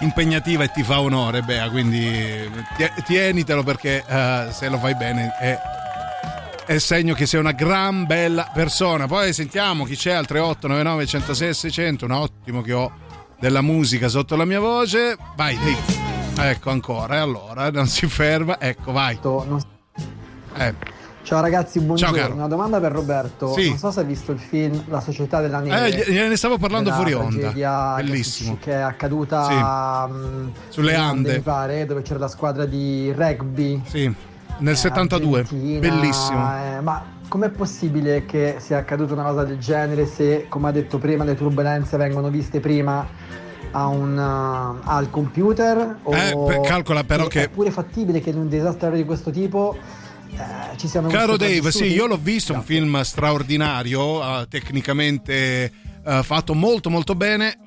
impegnativa 0.00 0.64
e 0.64 0.70
ti 0.70 0.82
fa 0.82 1.00
onore, 1.00 1.42
Bea, 1.42 1.68
quindi 1.70 2.50
tie- 2.76 2.92
tienitelo 3.04 3.62
perché 3.62 4.04
eh, 4.06 4.48
se 4.50 4.68
lo 4.68 4.78
fai 4.78 4.94
bene 4.94 5.34
è, 5.38 5.58
è 6.66 6.78
segno 6.78 7.14
che 7.14 7.26
sei 7.26 7.40
una 7.40 7.52
gran 7.52 8.04
bella 8.04 8.50
persona. 8.52 9.06
Poi 9.06 9.32
sentiamo 9.32 9.84
chi 9.84 9.96
c'è 9.96 10.12
al 10.12 10.26
3899 10.26 11.06
106 11.06 11.54
600, 11.54 12.04
un 12.04 12.10
ottimo 12.10 12.62
che 12.62 12.72
ho 12.72 12.92
della 13.38 13.62
musica 13.62 14.08
sotto 14.08 14.36
la 14.36 14.44
mia 14.44 14.60
voce. 14.60 15.16
Vai, 15.34 15.56
Dave. 15.56 16.50
Ecco 16.50 16.70
ancora, 16.70 17.16
e 17.16 17.18
allora 17.18 17.70
non 17.70 17.86
si 17.86 18.06
ferma. 18.06 18.60
Ecco, 18.60 18.92
vai. 18.92 19.18
Eh, 20.58 20.74
Ciao 21.26 21.40
ragazzi, 21.40 21.80
buongiorno. 21.80 22.14
caro. 22.16 22.34
Una 22.34 22.46
domanda 22.46 22.78
per 22.78 22.92
Roberto. 22.92 23.52
Sì. 23.54 23.70
Non 23.70 23.78
so 23.78 23.90
se 23.90 23.98
hai 23.98 24.06
visto 24.06 24.30
il 24.30 24.38
film 24.38 24.80
La 24.86 25.00
società 25.00 25.40
della 25.40 25.60
eh, 25.60 25.68
neve. 25.68 25.90
gli- 25.90 26.12
gliene 26.12 26.36
stavo 26.36 26.56
parlando 26.56 26.92
fuori 26.92 27.14
onda. 27.14 27.50
Bellissimo. 27.96 28.56
Che 28.60 28.70
è 28.70 28.76
accaduta 28.76 30.06
mh, 30.06 30.52
Sulle 30.68 30.92
in 30.92 30.98
Ande. 31.00 31.34
mi 31.34 31.40
pare, 31.40 31.84
dove 31.84 32.02
c'era 32.02 32.20
la 32.20 32.28
squadra 32.28 32.64
di 32.64 33.12
rugby. 33.12 33.82
Sì, 33.86 34.14
nel 34.58 34.76
72. 34.76 35.40
Argentina, 35.40 35.80
Bellissimo. 35.80 36.38
eh, 36.62 36.80
ma 36.80 37.04
com'è 37.26 37.48
possibile 37.48 38.24
che 38.24 38.56
sia 38.58 38.78
accaduta 38.78 39.14
una 39.14 39.24
cosa 39.24 39.42
del 39.42 39.58
genere 39.58 40.06
se, 40.06 40.46
come 40.48 40.68
ha 40.68 40.72
detto 40.72 40.98
prima, 40.98 41.24
le 41.24 41.34
turbulenze 41.34 41.96
vengono 41.96 42.28
viste 42.28 42.60
prima 42.60 43.04
a 43.72 43.86
un, 43.88 44.16
uh, 44.16 44.80
al 44.88 45.10
computer? 45.10 45.96
O 46.04 46.14
Eh, 46.14 46.36
per- 46.46 46.60
calcola 46.60 47.02
però 47.02 47.24
è 47.24 47.28
che- 47.28 47.48
pure 47.48 47.72
fattibile 47.72 48.20
che 48.20 48.30
in 48.30 48.38
un 48.38 48.48
disastro 48.48 48.90
di 48.90 49.04
questo 49.04 49.32
tipo 49.32 49.76
eh, 50.30 50.76
ci 50.76 50.88
siano 50.88 51.08
Caro 51.08 51.36
Dave, 51.36 51.70
sì, 51.70 51.84
io 51.84 52.06
l'ho 52.06 52.18
visto, 52.18 52.52
un 52.52 52.62
film 52.62 53.00
straordinario, 53.02 54.40
eh, 54.40 54.46
tecnicamente 54.48 55.72
eh, 56.04 56.22
fatto 56.22 56.54
molto 56.54 56.90
molto 56.90 57.14
bene. 57.14 57.58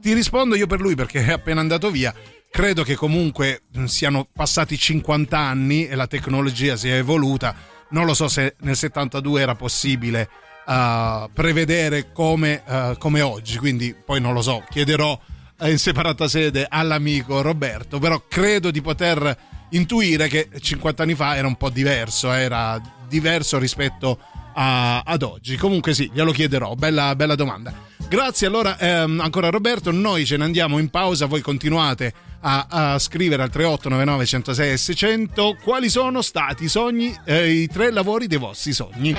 Ti 0.00 0.12
rispondo 0.12 0.54
io 0.54 0.66
per 0.66 0.80
lui 0.80 0.94
perché 0.94 1.24
è 1.24 1.32
appena 1.32 1.60
andato 1.60 1.90
via. 1.90 2.14
Credo 2.50 2.82
che 2.82 2.94
comunque 2.94 3.62
mh, 3.72 3.84
siano 3.84 4.28
passati 4.32 4.76
50 4.76 5.38
anni 5.38 5.86
e 5.86 5.94
la 5.94 6.06
tecnologia 6.06 6.76
si 6.76 6.88
è 6.88 6.96
evoluta. 6.96 7.54
Non 7.90 8.06
lo 8.06 8.14
so 8.14 8.28
se 8.28 8.56
nel 8.60 8.76
72 8.76 9.40
era 9.40 9.54
possibile 9.54 10.28
eh, 10.66 11.30
prevedere 11.32 12.12
come, 12.12 12.62
eh, 12.66 12.94
come 12.98 13.20
oggi, 13.20 13.58
quindi 13.58 13.94
poi 13.94 14.20
non 14.20 14.32
lo 14.32 14.42
so, 14.42 14.64
chiederò 14.70 15.18
in 15.62 15.78
separata 15.78 16.28
sede 16.28 16.66
all'amico 16.68 17.40
Roberto, 17.40 17.98
però 17.98 18.22
credo 18.28 18.70
di 18.70 18.80
poter 18.80 19.36
intuire 19.72 20.28
che 20.28 20.48
50 20.58 21.02
anni 21.02 21.14
fa 21.14 21.36
era 21.36 21.46
un 21.46 21.56
po' 21.56 21.68
diverso, 21.70 22.32
era 22.32 22.80
diverso 23.08 23.58
rispetto 23.58 24.18
a- 24.54 25.00
ad 25.00 25.22
oggi. 25.22 25.56
Comunque 25.56 25.94
sì, 25.94 26.10
glielo 26.12 26.32
chiederò, 26.32 26.74
bella, 26.74 27.14
bella 27.14 27.34
domanda. 27.34 27.72
Grazie 28.08 28.46
allora 28.46 28.78
ehm, 28.78 29.20
ancora 29.20 29.48
Roberto, 29.48 29.90
noi 29.90 30.26
ce 30.26 30.36
ne 30.36 30.44
andiamo 30.44 30.78
in 30.78 30.90
pausa, 30.90 31.24
voi 31.26 31.40
continuate 31.40 32.12
a, 32.40 32.66
a 32.68 32.98
scrivere 32.98 33.42
al 33.42 33.50
3899 33.50 34.26
106 34.26 34.72
e 34.72 34.76
600 34.76 35.56
quali 35.62 35.88
sono 35.88 36.20
stati 36.20 36.64
i 36.64 36.68
sogni, 36.68 37.14
eh, 37.24 37.50
i 37.50 37.66
tre 37.68 37.90
lavori 37.90 38.26
dei 38.26 38.38
vostri 38.38 38.72
sogni. 38.72 39.16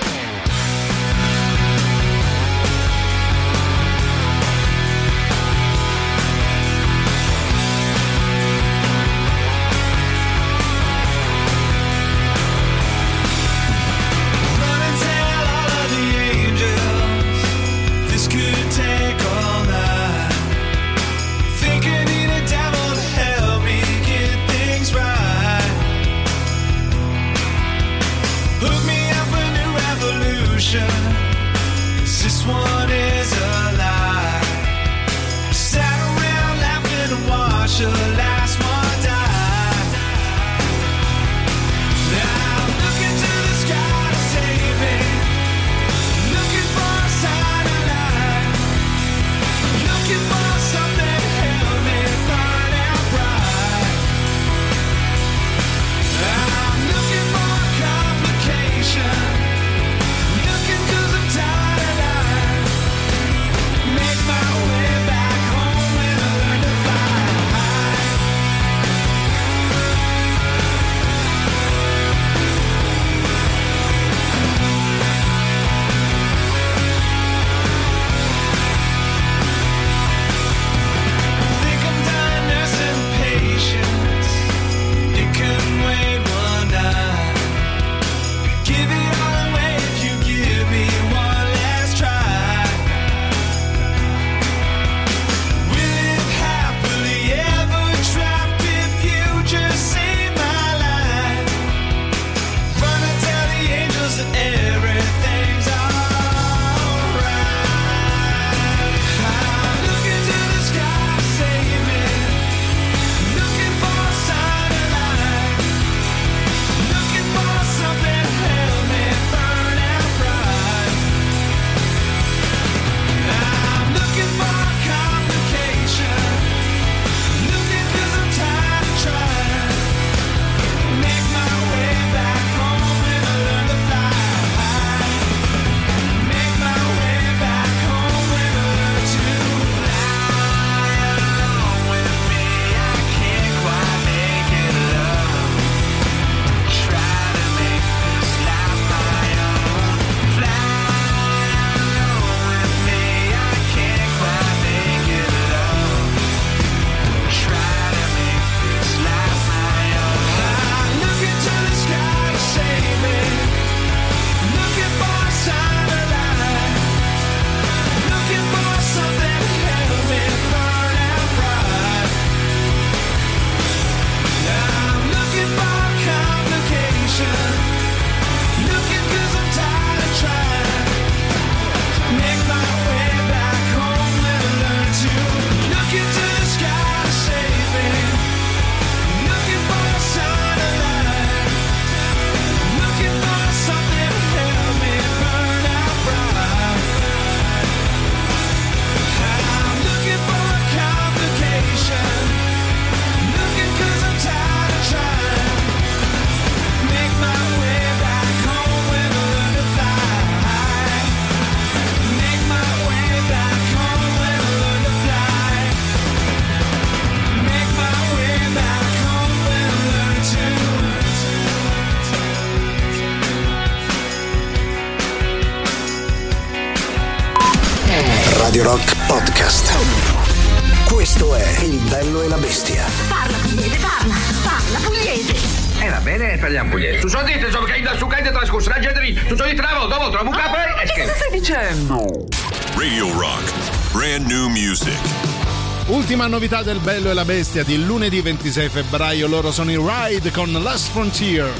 prima 246.23 246.27
novità 246.27 246.63
del 246.63 246.79
Bello 246.79 247.09
e 247.09 247.13
la 247.13 247.25
Bestia 247.25 247.63
di 247.63 247.83
lunedì 247.83 248.21
26 248.21 248.69
febbraio, 248.69 249.27
loro 249.27 249.51
sono 249.51 249.71
i 249.71 249.77
Ride 249.77 250.31
con 250.31 250.51
Last 250.51 250.91
Frontier. 250.91 251.51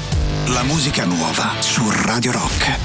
La 0.46 0.62
musica 0.62 1.04
nuova 1.04 1.60
su 1.60 1.82
Radio 1.90 2.32
Rock. 2.32 2.83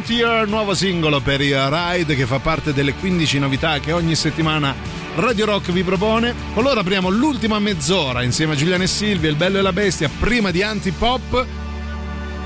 Frontier, 0.00 0.48
nuovo 0.48 0.72
singolo 0.72 1.20
per 1.20 1.42
il 1.42 1.54
Ride 1.54 2.16
che 2.16 2.24
fa 2.24 2.38
parte 2.38 2.72
delle 2.72 2.94
15 2.94 3.38
novità 3.38 3.80
che 3.80 3.92
ogni 3.92 4.14
settimana 4.14 4.74
Radio 5.16 5.44
Rock 5.44 5.72
vi 5.72 5.82
propone. 5.82 6.34
Con 6.54 6.62
loro 6.62 6.80
apriamo 6.80 7.10
l'ultima 7.10 7.58
mezz'ora 7.58 8.22
insieme 8.22 8.54
a 8.54 8.56
Giuliano 8.56 8.82
e 8.82 8.86
Silvia, 8.86 9.28
il 9.28 9.36
bello 9.36 9.58
e 9.58 9.60
la 9.60 9.74
bestia, 9.74 10.08
prima 10.08 10.50
di 10.50 10.62
Antipop. 10.62 11.46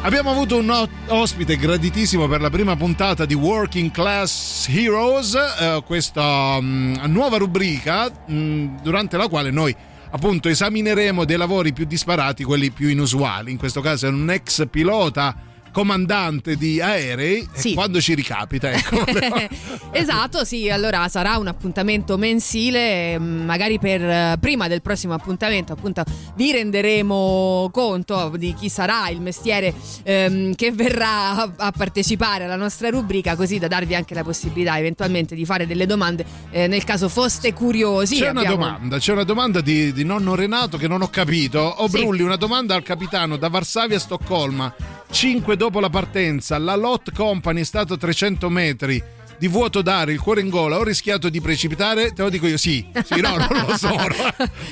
Abbiamo 0.03 0.33
avuto 0.33 0.57
un 0.57 0.89
ospite 1.07 1.57
graditissimo 1.57 2.27
per 2.27 2.41
la 2.41 2.51
prima 2.51 2.75
puntata 2.75 3.25
di 3.25 3.35
Working 3.35 3.93
Class 3.93 4.67
Heroes, 4.69 5.35
eh, 5.35 5.83
questa 5.87 6.61
mh, 6.61 7.03
nuova 7.07 7.37
rubrica 7.37 8.11
mh, 8.11 8.83
durante 8.83 9.17
la 9.17 9.29
quale 9.29 9.53
noi 9.53 9.75
appunto 10.11 10.49
esamineremo 10.49 11.25
dei 11.25 11.37
lavori 11.37 11.73
più 11.73 11.85
disparati, 11.85 12.43
quelli 12.43 12.73
più 12.73 12.89
inusuali. 12.89 13.53
In 13.53 13.59
questo 13.59 13.81
caso 13.81 14.07
è 14.07 14.09
un 14.09 14.29
ex 14.29 14.67
pilota 14.69 15.53
comandante 15.75 16.55
di 16.57 16.81
aerei 16.81 17.41
e 17.41 17.49
Sì. 17.61 17.75
quando 17.75 18.01
ci 18.01 18.15
ricapita, 18.15 18.71
ecco. 18.71 19.05
esatto, 19.91 20.45
sì, 20.45 20.71
allora 20.71 21.09
sarà 21.09 21.37
un 21.37 21.49
appuntamento 21.49 22.17
mensile, 22.17 23.19
mm, 23.19 23.45
magari 23.45 23.81
per 23.81 24.01
eh, 24.01 24.37
prima 24.39 24.69
del 24.69 24.83
prossimo 24.83 25.15
appuntamento, 25.15 25.73
appunto 25.73 26.05
vi 26.37 26.53
renderemo 26.53 27.71
conto 27.73 28.33
di 28.37 28.55
chi 28.55 28.69
sarà 28.69 29.09
il 29.09 29.21
mestiere 29.21 29.75
ehm, 30.05 30.55
che 30.55 30.71
verrà 30.71 31.31
a, 31.37 31.51
a 31.57 31.73
partecipare 31.73 32.45
alla 32.45 32.55
nostra 32.57 32.89
rubrica, 32.91 33.35
così 33.35 33.59
da 33.59 33.67
darvi 33.67 33.97
anche 33.97 34.15
la 34.15 34.23
possibilità 34.23 34.79
eventualmente 34.79 35.35
di 35.35 35.45
fare 35.45 35.67
delle 35.67 35.87
domande 35.87 36.25
eh, 36.51 36.69
nel 36.69 36.85
caso 36.85 37.09
foste 37.09 37.53
curiosi. 37.53 38.17
C'è 38.19 38.31
una 38.31 38.43
Abbiamo- 38.43 38.57
domanda, 38.65 38.99
c'è 38.99 39.11
una 39.13 39.25
domanda 39.25 39.61
di, 39.61 39.93
di 39.93 40.05
nonno 40.05 40.37
Renato 40.37 40.77
che 40.77 40.87
non 40.87 41.03
ho 41.03 41.09
capito. 41.09 41.59
O 41.59 41.89
Sì. 41.89 41.99
Brulli, 41.99 42.23
una 42.23 42.37
domanda 42.37 42.77
al 42.77 42.85
capitano 42.85 43.37
da 43.37 43.49
Varsavia 43.49 43.97
a 43.97 44.01
Stoccolma. 44.01 44.73
5 45.11 45.57
dopo 45.65 45.81
la 45.81 45.89
partenza, 45.89 46.59
la 46.59 46.77
Lot 46.77 47.11
Company 47.15 47.63
è 47.63 47.65
stato 47.65 47.97
300 47.97 48.51
metri 48.51 49.03
di 49.45 49.51
vuoto 49.51 49.83
d'aria, 49.83 50.15
il 50.15 50.21
cuore 50.21 50.41
in 50.41 50.49
gola, 50.49 50.79
ho 50.79 50.83
rischiato 50.83 51.29
di 51.29 51.39
precipitare? 51.39 52.15
Te 52.15 52.23
lo 52.23 52.31
dico 52.31 52.47
io, 52.47 52.57
sì. 52.57 52.83
Sì, 53.05 53.21
no, 53.21 53.37
non 53.37 53.67
lo 53.67 53.77
so. 53.77 53.95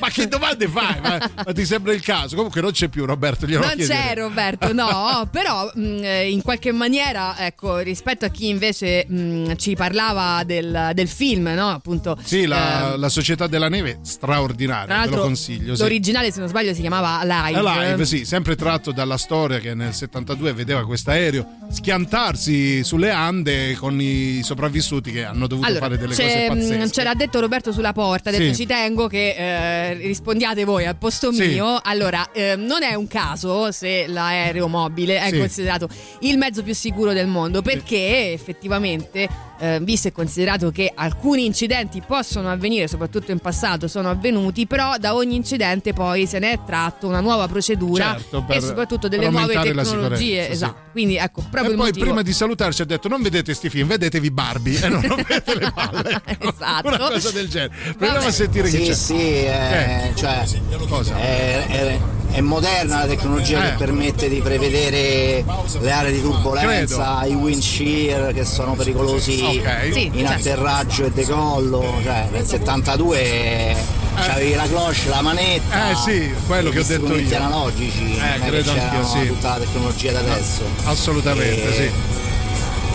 ma 0.00 0.08
che 0.08 0.26
domande 0.26 0.66
fai? 0.66 0.98
Ma, 0.98 1.30
ma 1.44 1.52
ti 1.52 1.66
sembra 1.66 1.92
il 1.92 2.00
caso? 2.00 2.36
Comunque 2.36 2.62
non 2.62 2.70
c'è 2.70 2.88
più 2.88 3.04
Roberto, 3.04 3.44
glielo 3.46 3.66
Non 3.66 3.74
c'è 3.76 4.14
Roberto, 4.16 4.72
no, 4.72 5.28
però 5.30 5.70
mh, 5.74 6.00
eh, 6.02 6.30
in 6.30 6.40
qualche 6.40 6.72
maniera, 6.72 7.36
ecco, 7.44 7.78
rispetto 7.78 8.24
a 8.24 8.28
chi 8.28 8.48
invece 8.48 9.04
mh, 9.06 9.56
ci 9.56 9.74
parlava 9.74 10.42
del, 10.44 10.92
del 10.94 11.08
film, 11.08 11.48
no? 11.48 11.68
Appunto. 11.68 12.16
Sì, 12.22 12.46
la, 12.46 12.94
ehm, 12.94 13.00
la 13.00 13.10
società 13.10 13.46
della 13.48 13.68
neve, 13.68 13.96
tra 13.96 14.04
straordinaria, 14.04 14.96
l'altro, 14.96 15.16
lo 15.16 15.22
consiglio. 15.24 15.74
Sì. 15.74 15.82
l'originale, 15.82 16.32
se 16.32 16.38
non 16.38 16.48
sbaglio, 16.48 16.72
si 16.72 16.80
chiamava 16.80 17.20
Live. 17.24 17.60
Live, 17.60 18.04
sì, 18.06 18.24
sempre 18.24 18.56
tratto 18.56 18.90
dalla 18.90 19.18
storia 19.18 19.58
che 19.58 19.74
nel 19.74 19.92
72 19.92 20.54
vedeva 20.54 20.82
questo 20.86 21.10
aereo 21.10 21.46
schiantarsi 21.70 22.82
sulle 22.82 23.10
Ande 23.10 23.74
con 23.76 24.00
i 24.00 24.40
sopravvissuti 24.42 24.60
che 24.70 25.24
hanno 25.24 25.46
dovuto 25.46 25.66
Allora, 25.66 25.80
fare 25.86 25.98
delle 25.98 26.14
cose 26.14 26.44
mh, 26.44 26.54
pazzesche. 26.54 26.90
c'era 26.90 27.14
detto 27.14 27.40
Roberto 27.40 27.72
sulla 27.72 27.92
porta, 27.92 28.28
ha 28.30 28.32
detto 28.32 28.52
Sì. 28.52 28.60
ci 28.62 28.66
tengo 28.66 29.06
che 29.08 29.34
eh, 29.36 29.94
rispondiate 29.94 30.64
voi 30.64 30.86
al 30.86 30.96
posto 30.96 31.32
Sì. 31.32 31.46
mio. 31.48 31.78
Allora, 31.82 32.30
eh, 32.32 32.56
non 32.56 32.82
è 32.82 32.94
un 32.94 33.06
caso 33.08 33.70
se 33.72 34.06
l'aereo 34.06 34.68
mobile 34.68 35.18
è 35.18 35.30
Sì. 35.30 35.38
considerato 35.38 35.88
il 36.20 36.38
mezzo 36.38 36.62
più 36.62 36.74
sicuro 36.74 37.12
del 37.12 37.26
mondo, 37.26 37.62
perché 37.62 38.32
effettivamente, 38.32 39.28
eh, 39.58 39.78
visto 39.82 40.08
e 40.08 40.12
considerato 40.12 40.70
che 40.70 40.92
alcuni 40.94 41.44
incidenti 41.46 42.02
possono 42.06 42.50
avvenire, 42.50 42.88
soprattutto 42.88 43.30
in 43.32 43.38
passato 43.38 43.88
sono 43.88 44.10
avvenuti, 44.10 44.66
però 44.66 44.96
da 44.98 45.14
ogni 45.14 45.36
incidente 45.36 45.92
poi 45.92 46.26
se 46.26 46.38
ne 46.38 46.52
è 46.52 46.58
tratto 46.64 47.06
una 47.06 47.20
nuova 47.20 47.48
procedura 47.48 48.16
Certo, 48.18 48.44
e 48.48 48.60
soprattutto 48.60 49.08
delle 49.08 49.28
nuove 49.30 49.54
tecnologie. 49.54 49.84
sicurezza, 49.84 50.16
sì. 50.16 50.36
Esatto. 50.52 50.80
Quindi 50.92 51.16
ecco, 51.16 51.40
proprio 51.50 51.72
e 51.72 51.76
poi 51.76 51.86
motivo. 51.86 52.04
prima 52.04 52.22
di 52.22 52.32
salutarci 52.32 52.82
ha 52.82 52.84
detto 52.84 53.08
non 53.08 53.22
vedete 53.22 53.54
sti 53.54 53.68
film, 53.70 53.88
vedetevi 53.88 54.30
Barbie 54.42 54.80
e 54.82 54.88
non 54.88 55.02
rompete 55.06 55.54
le 55.58 55.72
palle. 55.72 56.20
esatto. 56.38 56.88
Una 56.88 56.98
cosa 56.98 57.30
del 57.30 57.48
genere. 57.48 57.72
Proviamo 57.96 58.26
a 58.26 58.30
sentire 58.30 58.68
chi 58.68 58.76
Sì, 58.78 58.86
c'è. 58.86 58.94
sì, 58.94 59.14
eh, 59.20 60.08
Eh. 60.08 60.12
cioè, 60.14 60.44
Cosa? 60.88 61.16
è, 61.16 61.66
è- 61.68 61.98
è 62.32 62.40
moderna 62.40 63.00
la 63.00 63.06
tecnologia 63.06 63.58
Eh. 63.62 63.70
che 63.70 63.76
permette 63.76 64.26
di 64.28 64.40
prevedere 64.40 65.44
le 65.80 65.90
aree 65.92 66.12
di 66.12 66.22
turbolenza, 66.22 67.24
i 67.26 67.34
wind 67.34 67.60
shear 67.60 68.32
che 68.32 68.44
sono 68.46 68.72
pericolosi 68.74 69.38
Ok. 69.42 69.92
Sì, 69.92 70.06
in 70.06 70.26
certo. 70.26 70.32
atterraggio 70.32 71.04
e 71.04 71.10
decollo. 71.10 72.00
Cioè, 72.02 72.28
nel 72.32 72.46
72 72.46 73.76
c'avevi 74.16 74.54
la 74.54 74.66
cloche, 74.66 75.08
la 75.08 75.20
manetta, 75.20 75.90
Eh 75.90 75.94
sì, 75.96 76.32
quello 76.46 76.70
che 76.70 76.78
ho 76.78 76.82
gli 76.82 76.86
detto 76.86 77.04
strumenti 77.04 77.30
io. 77.32 77.36
analogici, 77.36 78.02
non 78.02 78.22
è 78.24 78.40
che 78.40 78.48
credo 78.48 78.70
anch'io, 78.72 78.88
c'era 78.90 79.04
sì. 79.06 79.26
tutta 79.26 79.48
la 79.48 79.58
tecnologia 79.58 80.12
da 80.12 80.18
adesso. 80.20 80.62
Assolutamente, 80.84 81.68
E- 81.68 81.72
sì. 81.74 81.90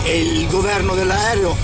E 0.04 0.20
il 0.20 0.46
governo 0.48 0.94
dell'aereo 0.94 1.56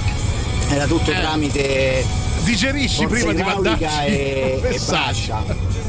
era 0.71 0.87
tutto 0.87 1.11
Eh. 1.11 1.15
tramite 1.21 2.05
Digerisci 2.43 3.07
forza 3.07 3.15
prima 3.15 3.33
di 3.33 3.43
mandarci 3.43 3.85
e, 4.07 4.61
e 4.69 4.81
braccia. 4.87 5.43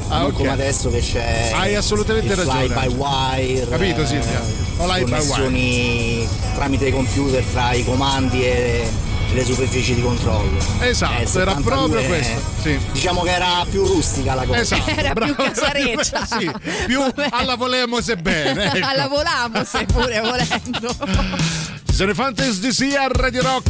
Ah, 0.08 0.20
non 0.20 0.28
ok. 0.28 0.34
come 0.34 0.52
adesso 0.52 0.90
che 0.90 1.00
c'è 1.00 1.52
Hai 1.54 1.76
assolutamente 1.76 2.32
il 2.32 2.38
ragione. 2.38 2.68
fly 2.68 2.88
by 2.90 2.96
wire 2.96 3.68
Capito, 3.68 4.02
eh, 4.02 4.06
Silvia? 4.06 4.42
Wire. 4.78 5.04
connessioni 5.04 6.28
tramite 6.54 6.92
computer 6.92 7.44
tra 7.52 7.74
i 7.74 7.84
comandi 7.84 8.44
e 8.46 8.88
le 9.36 9.44
superfici 9.44 9.94
di 9.96 10.02
controllo 10.02 10.58
Esatto, 10.80 11.14
Eh, 11.14 11.42
era 11.42 11.56
72, 11.56 11.62
proprio 11.64 12.04
questo. 12.06 12.42
Sì. 12.62 12.80
diciamo 12.94 13.22
che 13.22 13.32
era 13.32 13.66
più 13.70 13.86
rustica 13.86 14.34
la 14.34 14.46
cosa 14.46 14.60
Esatto, 14.60 14.90
Era 14.90 15.14
più 15.14 15.36
bravo. 15.36 15.52
casareccia. 15.52 16.26
sì, 16.40 16.52
più 16.86 17.02
alla 17.30 17.56
volemo 17.56 18.02
se 18.02 18.16
bene. 18.16 18.72
ecco. 18.74 18.86
Alla 18.88 19.08
volamo 19.08 19.64
se 19.66 19.86
pure 19.86 20.20
volendo. 20.22 20.96
Ci 21.86 21.94
sono 21.94 22.12
i 22.12 22.14
Fantasy 22.14 22.60
DC 22.60 22.96
a 22.96 23.08
Radio 23.12 23.42
Rock. 23.42 23.70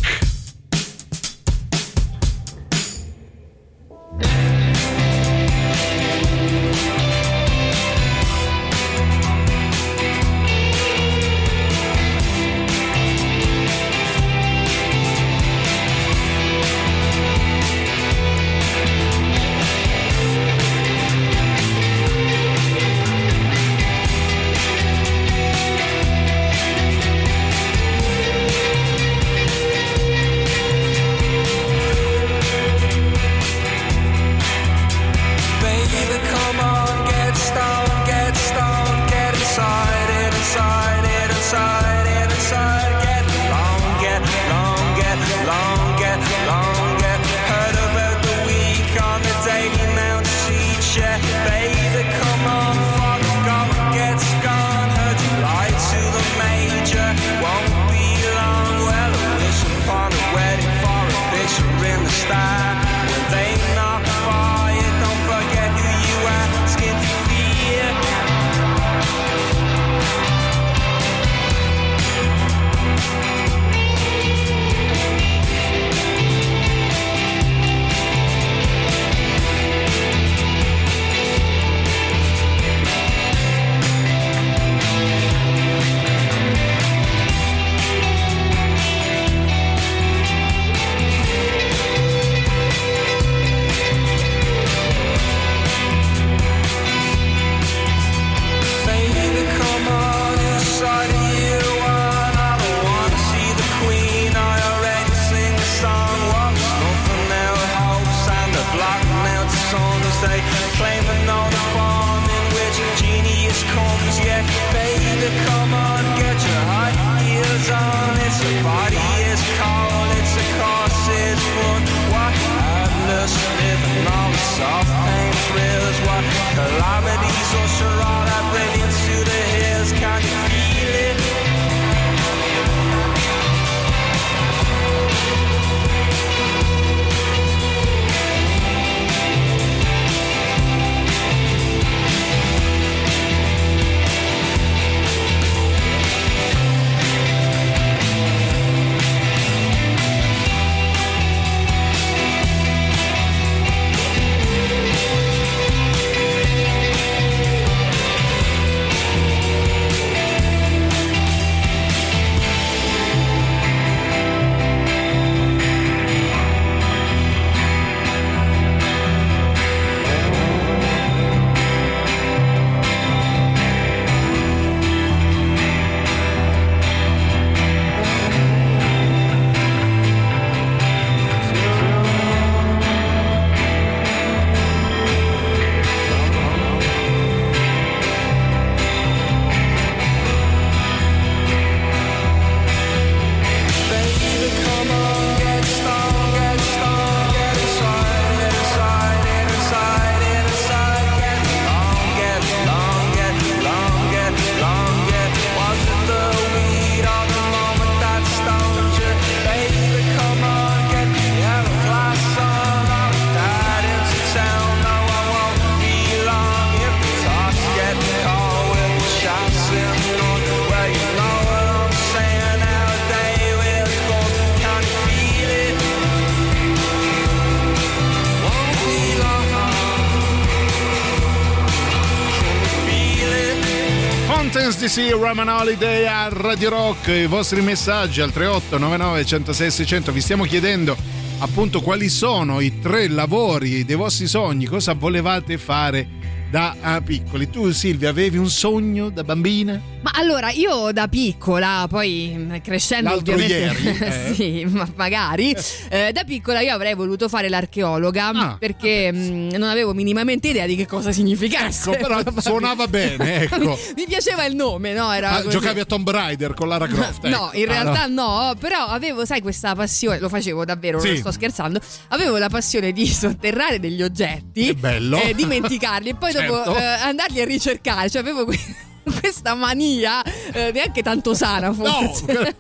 DC 234.96 235.12
Roman 235.12 235.50
Holiday 235.50 236.06
a 236.08 236.30
Radio 236.30 236.70
Rock. 236.70 237.10
I 237.10 237.26
vostri 237.26 237.60
messaggi 237.60 238.22
al 238.22 238.32
38 238.32 238.78
99 238.78 239.26
106 239.26 239.72
600. 239.72 240.14
Vi 240.14 240.22
stiamo 240.22 240.46
chiedendo 240.46 240.96
appunto 241.40 241.82
quali 241.82 242.08
sono 242.08 242.62
i 242.62 242.80
tre 242.80 243.10
lavori 243.10 243.84
dei 243.84 243.98
vostri 243.98 244.26
sogni, 244.26 244.64
cosa 244.64 244.94
volevate 244.94 245.58
fare 245.58 246.08
da 246.50 246.78
ah, 246.80 247.02
piccoli. 247.02 247.50
Tu 247.50 247.74
Silvia 247.74 248.08
avevi 248.08 248.38
un 248.38 248.50
sogno 248.50 249.10
da 249.10 249.26
bambina? 249.26 249.95
Ma 250.06 250.12
allora, 250.14 250.52
io 250.52 250.92
da 250.92 251.08
piccola, 251.08 251.88
poi 251.90 252.28
mh, 252.38 252.62
crescendo 252.62 253.10
L'altro 253.10 253.34
ovviamente, 253.34 253.82
ieri, 253.82 253.98
eh? 254.06 254.34
sì, 254.36 254.66
ma 254.70 254.88
magari, 254.96 255.56
eh, 255.90 256.12
da 256.12 256.24
piccola 256.24 256.60
io 256.60 256.76
avrei 256.76 256.94
voluto 256.94 257.28
fare 257.28 257.50
l'archeologa 257.50 258.28
Ah, 258.28 258.56
perché 258.60 259.12
mh, 259.12 259.56
non 259.58 259.64
avevo 259.64 259.96
minimamente 259.96 260.50
idea 260.50 260.68
di 260.68 260.76
che 260.76 260.86
cosa 260.86 261.12
significasse. 261.12 261.90
Ecco, 261.90 262.08
però 262.08 262.22
suonava 262.38 262.88
bene, 262.88 263.42
ecco. 263.50 263.76
mi, 263.96 264.06
piaceva 264.08 264.46
il 264.46 264.54
nome, 264.56 264.94
no? 264.94 265.12
Era 265.12 265.38
Ah, 265.38 265.48
giocavi 265.48 265.80
a 265.80 265.86
Tomb 265.86 266.08
Raider 266.08 266.54
con 266.54 266.68
Lara 266.68 266.86
Croft? 266.86 267.26
No, 267.26 267.48
ecco. 267.52 267.58
in 267.64 267.70
Ah, 267.70 267.72
realtà 267.82 268.06
no. 268.06 268.54
però 268.60 268.86
avevo, 268.86 269.26
sai, 269.26 269.42
questa 269.42 269.74
passione, 269.74 270.20
lo 270.20 270.30
facevo 270.30 270.66
davvero, 270.66 271.00
Sì. 271.00 271.08
non 271.08 271.18
sto 271.18 271.32
scherzando, 271.32 271.80
avevo 272.10 272.38
la 272.38 272.50
passione 272.50 272.92
di 272.92 273.08
sotterrare 273.08 273.80
degli 273.80 274.04
oggetti, 274.04 274.66
Che 274.68 274.76
bello. 274.76 275.20
eh, 275.20 275.34
dimenticarli 275.34 276.10
e 276.10 276.16
poi 276.16 276.32
dopo 276.32 276.54
Certo. 276.54 276.78
eh, 276.78 276.84
andarli 276.84 277.42
a 277.42 277.46
ricercare, 277.46 278.08
cioè 278.08 278.22
avevo 278.22 278.46
que- 278.46 278.94
questa 279.26 279.56
mania, 279.56 280.22
eh, 280.24 280.72
neanche 280.72 281.02
tanto 281.02 281.34
sana 281.34 281.74
forse. 281.74 282.56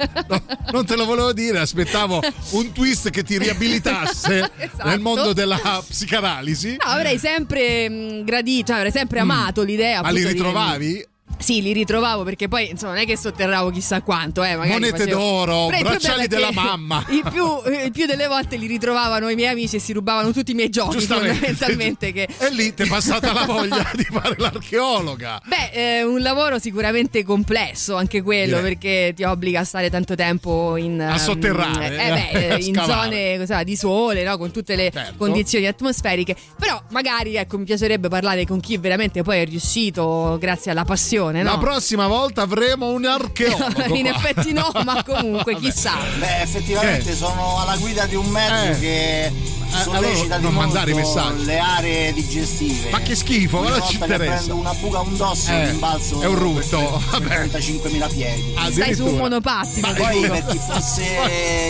Non 0.71 0.85
te 0.85 0.95
lo 0.95 1.05
volevo 1.05 1.31
dire, 1.33 1.59
aspettavo 1.59 2.19
un 2.51 2.71
twist 2.71 3.09
che 3.09 3.23
ti 3.23 3.37
riabilitasse 3.37 4.51
Esatto. 4.57 4.87
nel 4.87 4.99
mondo 4.99 5.33
della 5.33 5.59
psicanalisi. 5.87 6.77
No, 6.83 6.89
avrei 6.91 7.17
sempre 7.19 7.89
mh, 7.89 8.23
gradito, 8.23 8.67
cioè 8.67 8.77
avrei 8.77 8.91
sempre 8.91 9.19
amato 9.19 9.61
l'idea. 9.63 9.99
Mm. 9.99 10.03
Ma 10.03 10.09
li 10.09 10.17
appunto, 10.23 10.27
di- 10.27 10.33
ritrovavi? 10.33 11.07
Sì, 11.45 11.61
li 11.61 11.73
ritrovavo 11.73 12.23
perché 12.23 12.47
poi 12.47 12.71
insomma 12.71 12.93
non 12.93 13.01
è 13.03 13.05
che 13.05 13.15
sotterravo 13.15 13.69
chissà 13.69 14.01
quanto, 14.01 14.43
eh, 14.43 14.55
magari 14.55 14.71
Monete 14.79 14.97
facevo- 14.97 15.19
d'oro, 15.19 15.67
Però 15.67 15.89
bracciali 15.89 16.27
della 16.27 16.51
mamma. 16.51 17.05
Il 17.09 17.23
più, 17.31 17.45
il 17.83 17.91
più 17.91 18.07
delle 18.07 18.25
volte 18.27 18.55
li 18.55 18.65
ritrovavano 18.65 19.29
i 19.29 19.35
miei 19.35 19.51
amici 19.51 19.75
e 19.75 19.79
si 19.79 19.93
rubavano 19.93 20.31
tutti 20.31 20.51
i 20.51 20.53
miei 20.55 20.69
giochi 20.69 21.01
fondamentalmente 21.01 22.11
che 22.11 22.27
E 22.39 22.49
lì 22.51 22.73
ti 22.73 22.81
è 22.83 22.87
passata 22.87 23.31
la 23.31 23.43
voglia 23.45 23.87
di 23.95 24.03
fare 24.05 24.33
l'archeologa. 24.37 25.39
Beh, 25.45 25.69
è 25.71 26.01
un 26.03 26.19
lavoro 26.21 26.57
sicuramente 26.57 27.23
complesso 27.23 27.95
anche 27.95 28.21
quello 28.23 28.57
Direi. 28.57 28.61
perché 28.77 29.13
ti 29.15 29.23
obbliga 29.23 29.59
a 29.59 29.63
stare 29.63 29.89
tanto 29.91 30.15
tempo 30.15 30.75
in 30.77 30.99
A 30.99 31.11
ehm, 31.11 31.15
sotterrare, 31.17 31.85
eh, 31.95 32.31
beh, 32.31 32.49
a 32.53 32.57
in 32.59 32.73
zone 32.83 33.37
cosa, 33.37 33.61
di 33.63 33.75
sole, 33.75 34.23
no? 34.23 34.37
con 34.37 34.51
tutte 34.51 34.75
le 34.75 34.89
Certo. 34.91 35.13
condizioni 35.17 35.67
atmosferiche. 35.67 36.35
Però 36.57 36.81
magari 36.89 37.35
ecco, 37.35 37.57
mi 37.59 37.65
piacerebbe 37.65 38.07
parlare 38.07 38.45
con 38.45 38.59
chi 38.59 38.77
veramente 38.77 39.21
poi 39.21 39.39
è 39.41 39.45
riuscito 39.45 40.37
grazie 40.39 40.71
alla 40.71 40.85
passione, 40.85 41.34
no? 41.43 41.51
La 41.51 41.57
prossima 41.57 42.07
volta 42.07 42.41
avremo 42.43 42.89
un 42.91 43.05
archeologo. 43.05 43.83
in 43.95 44.05
qua. 44.11 44.15
effetti 44.15 44.53
no, 44.53 44.71
ma 44.83 45.03
comunque 45.05 45.55
chissà. 45.57 45.93
Beh, 46.19 46.41
effettivamente 46.41 47.09
Che? 47.11 47.15
sono 47.15 47.59
alla 47.61 47.75
guida 47.77 48.05
di 48.05 48.15
un 48.15 48.25
mezzo 48.27 48.71
Eh. 48.71 48.79
che 48.79 49.31
sollecita 49.83 50.35
allora 50.35 50.37
di 50.37 50.43
non 50.43 50.53
molto 50.53 50.59
mandare 50.59 50.91
i 50.91 50.93
messaggi. 50.93 51.45
le 51.45 51.59
aree 51.59 52.13
digestive. 52.13 52.89
Ma 52.91 52.99
che 52.99 53.15
schifo, 53.15 53.59
ma 53.61 53.69
non 53.69 53.81
ci 53.87 53.97
che 53.97 54.03
interessa. 54.03 54.33
prendo 54.35 54.55
una 54.55 54.73
buca, 54.73 54.99
un 55.01 55.17
dosso, 55.17 55.51
Eh, 55.51 55.59
un 55.59 55.65
rimbalzo 55.67 56.21
è 56.21 56.25
un 56.27 56.35
rutto. 56.35 57.01
per, 57.11 57.21
per 57.27 57.47
35.000 57.47 58.13
piedi. 58.13 58.55
Stai 58.71 58.95
su 58.95 59.05
un 59.05 59.15
monopattino. 59.17 59.87
Ma 59.87 59.93
poi 59.93 60.29
per 60.29 60.45
chi 60.45 60.57
fosse 60.59 61.03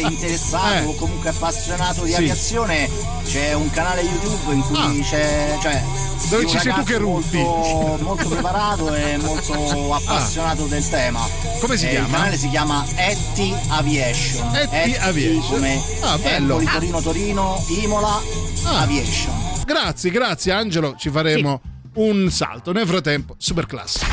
interessato 0.07 0.73
Eh. 0.73 0.83
o 0.85 0.95
comunque 0.95 1.29
appassionato 1.29 2.03
di 2.03 2.11
Sì. 2.11 2.17
aviazione 2.17 2.89
c'è 3.25 3.53
un 3.53 3.69
canale 3.71 4.01
YouTube 4.01 4.53
in 4.53 4.61
cui 4.61 5.01
c'è 5.01 5.57
cioè, 5.61 5.81
Dove 6.29 6.47
ci 6.47 6.59
sei 6.59 6.73
tu 6.73 6.83
che 6.83 6.97
rutti. 6.97 7.37
molto, 7.37 8.03
molto 8.03 8.29
preparato 8.29 8.93
e 8.93 9.17
molto 9.17 9.44
appassionato 9.53 10.65
del 10.65 10.87
tema. 10.87 11.21
Come 11.59 11.77
si 11.77 11.85
Eh, 11.85 11.89
chiama? 11.91 12.05
Il 12.07 12.11
canale 12.13 12.37
si 12.37 12.49
chiama 12.49 12.85
Etti 12.95 13.55
Aviation. 13.69 14.55
Etti 14.55 14.95
Aviation. 14.97 15.49
come 15.49 15.81
Ah, 16.01 16.17
bello. 16.17 16.59
Empoli, 16.59 16.65
Torino, 16.65 17.01
Torino, 17.01 17.65
Imola, 17.81 18.21
Ah. 18.63 18.81
Aviation. 18.81 19.33
Grazie, 19.65 20.11
grazie 20.11 20.51
Angelo. 20.51 20.95
Ci 20.97 21.09
faremo 21.09 21.61
un 21.95 22.29
salto. 22.31 22.71
Nel 22.71 22.87
frattempo, 22.87 23.35
super 23.37 23.65
classico. 23.65 24.05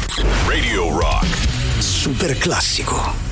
Radio 0.46 0.98
Rock. 0.98 1.26
Super 1.78 2.36
classico. 2.38 3.31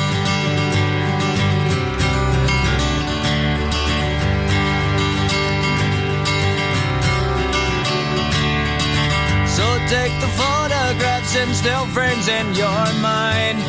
Take 9.91 10.17
the 10.21 10.33
photographs 10.39 11.35
and 11.35 11.51
still 11.53 11.85
frames 11.87 12.29
in 12.29 12.47
your 12.55 12.83
mind. 13.03 13.59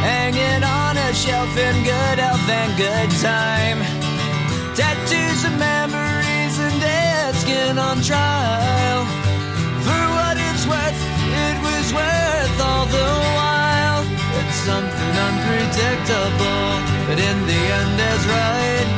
Hanging 0.00 0.64
on 0.64 0.96
a 0.96 1.12
shelf 1.12 1.52
in 1.58 1.76
good 1.84 2.18
health 2.24 2.48
and 2.48 2.72
good 2.80 3.10
time. 3.20 3.78
Tattoos 4.72 5.44
of 5.44 5.54
memories 5.60 6.56
and 6.64 6.76
dead 6.80 7.34
skin 7.34 7.76
on 7.78 8.00
trial. 8.00 9.04
For 9.84 10.02
what 10.16 10.40
it's 10.48 10.64
worth, 10.64 11.00
it 11.44 11.56
was 11.68 11.86
worth 11.92 12.56
all 12.68 12.86
the 12.88 13.10
while. 13.36 14.02
It's 14.40 14.58
something 14.70 15.14
unpredictable, 15.28 16.68
but 17.06 17.18
in 17.20 17.38
the 17.50 17.62
end 17.80 17.96
is 18.12 18.22
right. 18.38 18.88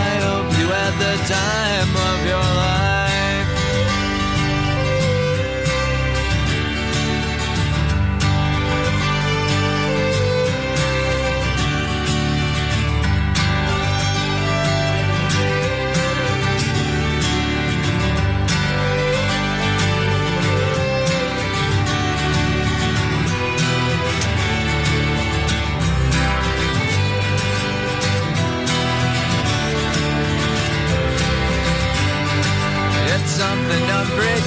I 0.00 0.12
hope 0.28 0.48
you 0.60 0.66
had 0.80 0.94
the 1.04 1.16
time 1.28 1.92
of 2.08 2.18
your 2.24 2.48
life. 2.56 2.77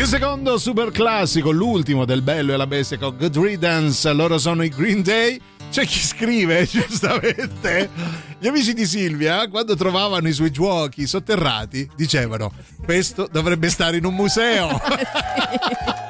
Il 0.00 0.06
secondo 0.06 0.56
super 0.56 0.90
classico, 0.92 1.50
l'ultimo 1.50 2.06
del 2.06 2.22
Bello 2.22 2.54
e 2.54 2.56
la 2.56 2.66
Bestia 2.66 2.96
con 2.96 3.18
Good 3.18 3.36
Riddance, 3.36 4.10
loro 4.14 4.38
sono 4.38 4.62
i 4.62 4.70
Green 4.70 5.02
Day. 5.02 5.38
C'è 5.70 5.84
chi 5.84 5.98
scrive, 5.98 6.64
giustamente, 6.72 7.90
gli 8.38 8.46
amici 8.46 8.72
di 8.72 8.86
Silvia, 8.86 9.46
quando 9.50 9.76
trovavano 9.76 10.26
i 10.26 10.32
suoi 10.32 10.50
giochi 10.50 11.06
sotterrati, 11.06 11.86
dicevano, 11.94 12.50
questo 12.82 13.28
dovrebbe 13.30 13.68
stare 13.68 13.98
in 13.98 14.06
un 14.06 14.14
museo. 14.14 14.68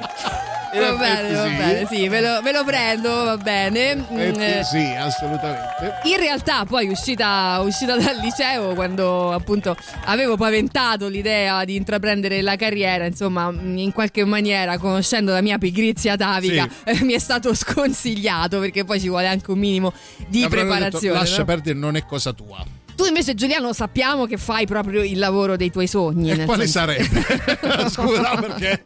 Va 0.73 0.93
bene, 0.95 1.33
va 1.33 1.43
bene, 1.43 1.85
sì, 1.87 2.07
me 2.07 2.21
lo, 2.21 2.41
me 2.41 2.51
lo 2.51 2.63
prendo, 2.63 3.09
va 3.23 3.37
bene. 3.37 3.95
Mm, 3.95 4.17
Eh, 4.17 4.59
eh, 4.59 4.63
sì, 4.63 4.85
assolutamente. 4.97 5.99
In 6.03 6.17
realtà 6.17 6.65
poi 6.65 6.87
uscita, 6.89 7.59
uscita 7.61 7.97
dal 7.97 8.17
liceo 8.17 8.73
quando 8.73 9.31
appunto 9.33 9.75
avevo 10.05 10.37
paventato 10.37 11.07
l'idea 11.07 11.65
di 11.65 11.75
intraprendere 11.75 12.41
la 12.41 12.55
carriera, 12.55 13.05
insomma 13.05 13.51
in 13.51 13.91
qualche 13.91 14.23
maniera 14.25 14.77
conoscendo 14.77 15.31
la 15.33 15.41
mia 15.41 15.57
pigrizia 15.57 16.13
atavica 16.13 16.67
Sì. 16.69 16.89
eh, 16.89 17.03
mi 17.05 17.13
è 17.13 17.19
stato 17.19 17.53
sconsigliato 17.53 18.59
perché 18.59 18.83
poi 18.85 18.99
ci 18.99 19.09
vuole 19.09 19.27
anche 19.27 19.51
un 19.51 19.59
minimo 19.59 19.93
di 20.27 20.39
detto, 20.39 20.49
preparazione. 20.49 21.17
Lascia 21.19 21.39
no? 21.39 21.45
perdere, 21.45 21.77
non 21.77 21.95
è 21.95 22.05
cosa 22.05 22.31
tua. 22.33 22.63
Tu 23.01 23.07
invece 23.07 23.33
Giuliano 23.33 23.73
sappiamo 23.73 24.27
che 24.27 24.37
fai 24.37 24.67
proprio 24.67 25.01
il 25.01 25.17
lavoro 25.17 25.55
dei 25.57 25.71
tuoi 25.71 25.87
sogni. 25.87 26.29
E 26.29 26.35
nel 26.35 26.45
quale 26.45 26.67
senso- 26.67 26.79
sarebbe? 27.01 27.89
Scusa, 27.89 28.35
perché 28.35 28.85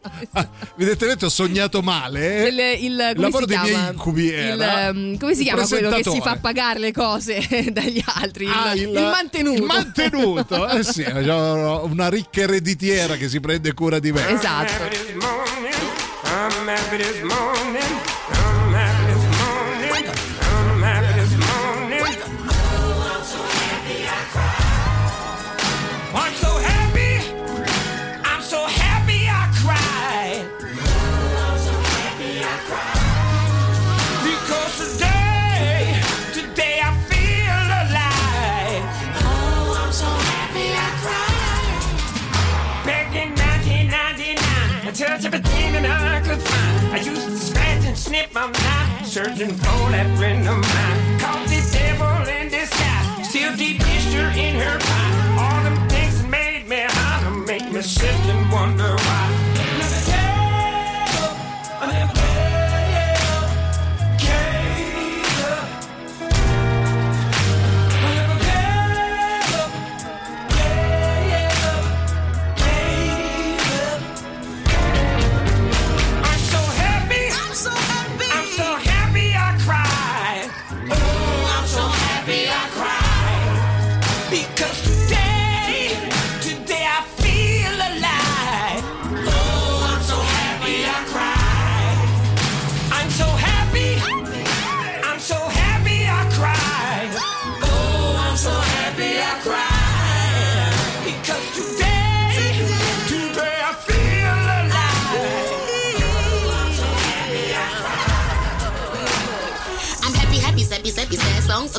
evidentemente 0.76 1.26
ho 1.26 1.28
sognato 1.28 1.82
male. 1.82 2.48
Il, 2.48 2.84
il- 2.84 3.10
come 3.14 3.20
lavoro 3.20 3.44
dei 3.44 3.58
miei 3.58 3.88
incubi 3.90 4.30
era 4.32 4.54
Il, 4.54 4.96
ehm, 4.96 5.18
come 5.18 5.34
si 5.34 5.40
il 5.42 5.46
chiama 5.48 5.66
quello 5.66 5.90
che 5.90 6.02
si 6.02 6.20
fa 6.22 6.36
pagare 6.40 6.78
le 6.78 6.92
cose 6.92 7.46
dagli 7.70 8.02
altri? 8.06 8.44
Il, 8.46 8.50
Ah, 8.54 8.74
il 8.74 8.90
mantenuto. 8.90 9.58
Il 9.60 9.66
mantenuto, 9.66 10.66
eh 10.68 10.82
sì, 10.82 11.04
una 11.06 12.08
ricca 12.08 12.40
ereditiera 12.40 13.16
che 13.16 13.28
si 13.28 13.38
prende 13.40 13.74
cura 13.74 13.98
di 13.98 14.12
me. 14.12 14.30
Esatto. 14.30 14.72
I'm 16.24 16.68
happy 16.68 16.96
this 16.96 17.20
morning. 17.22 18.15
Snip 48.46 48.64
my 48.64 49.02
searching 49.04 49.54
for 49.54 49.90
that 49.90 50.18
friend 50.18 50.46
of 50.48 50.56
mine. 50.56 51.18
Caught 51.20 51.48
the 51.48 51.60
devil 51.72 52.28
in 52.28 52.48
disguise, 52.48 53.28
still 53.28 53.56
deep 53.56 53.80
picture 53.80 54.30
in 54.38 54.56
her 54.56 54.78
pie. 54.78 55.38
All 55.38 55.62
them 55.64 55.88
things 55.88 56.22
made 56.26 56.68
me 56.68 56.84
holler, 56.88 57.36
make 57.46 57.70
me 57.72 57.82
sit 57.82 58.10
and 58.10 58.52
wonder 58.52 58.94
why. 58.94 59.25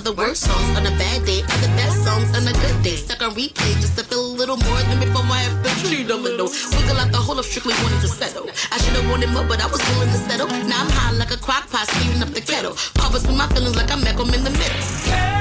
The 0.08 0.14
worst 0.14 0.46
songs 0.46 0.78
on 0.78 0.86
a 0.86 0.92
bad 0.92 1.26
day, 1.26 1.42
are 1.42 1.60
the 1.60 1.68
best 1.76 2.02
songs 2.06 2.30
on 2.38 2.48
a 2.48 2.54
good 2.64 2.82
day. 2.82 2.96
Stuck 2.96 3.22
on 3.22 3.32
replay 3.32 3.74
just 3.84 3.98
to 3.98 4.06
feel 4.06 4.26
a 4.26 4.36
little 4.40 4.56
more 4.56 4.82
than 4.88 5.00
before 5.02 5.24
I 5.24 5.44
have 5.44 5.62
been 5.62 6.10
a 6.10 6.16
little. 6.16 6.48
Wiggle 6.48 6.96
out 6.96 7.12
the 7.12 7.18
whole 7.18 7.38
of 7.38 7.44
strictly 7.44 7.74
wanting 7.84 8.00
to 8.00 8.08
settle. 8.08 8.48
I 8.72 8.78
should 8.78 8.96
have 8.96 9.10
wanted 9.10 9.32
more, 9.32 9.44
but 9.44 9.60
I 9.62 9.68
was 9.68 9.82
willing 9.90 10.08
to 10.08 10.20
settle. 10.30 10.48
Now 10.48 10.84
I'm 10.84 10.90
high 10.90 11.12
like 11.12 11.32
a 11.32 11.38
crock 11.38 11.70
pot, 11.70 11.88
steaming 11.90 12.24
up 12.24 12.30
the 12.30 12.40
kettle. 12.40 12.76
Papa's 12.96 13.28
with 13.28 13.36
my 13.36 13.48
feelings 13.50 13.76
like 13.76 13.92
I'm 13.92 14.02
Malcolm 14.02 14.34
in 14.34 14.46
the 14.46 14.52
middle. 14.52 15.37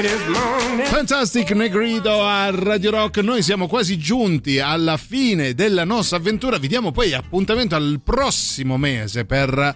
Fantastic 0.00 1.50
Negrito 1.50 2.22
a 2.22 2.50
Radio 2.50 2.92
Rock, 2.92 3.16
noi 3.18 3.42
siamo 3.42 3.66
quasi 3.66 3.98
giunti 3.98 4.60
alla 4.60 4.96
fine 4.96 5.54
della 5.54 5.82
nostra 5.82 6.18
avventura, 6.18 6.56
vi 6.58 6.68
diamo 6.68 6.92
poi 6.92 7.14
appuntamento 7.14 7.74
al 7.74 8.00
prossimo 8.04 8.76
mese 8.76 9.24
per 9.24 9.74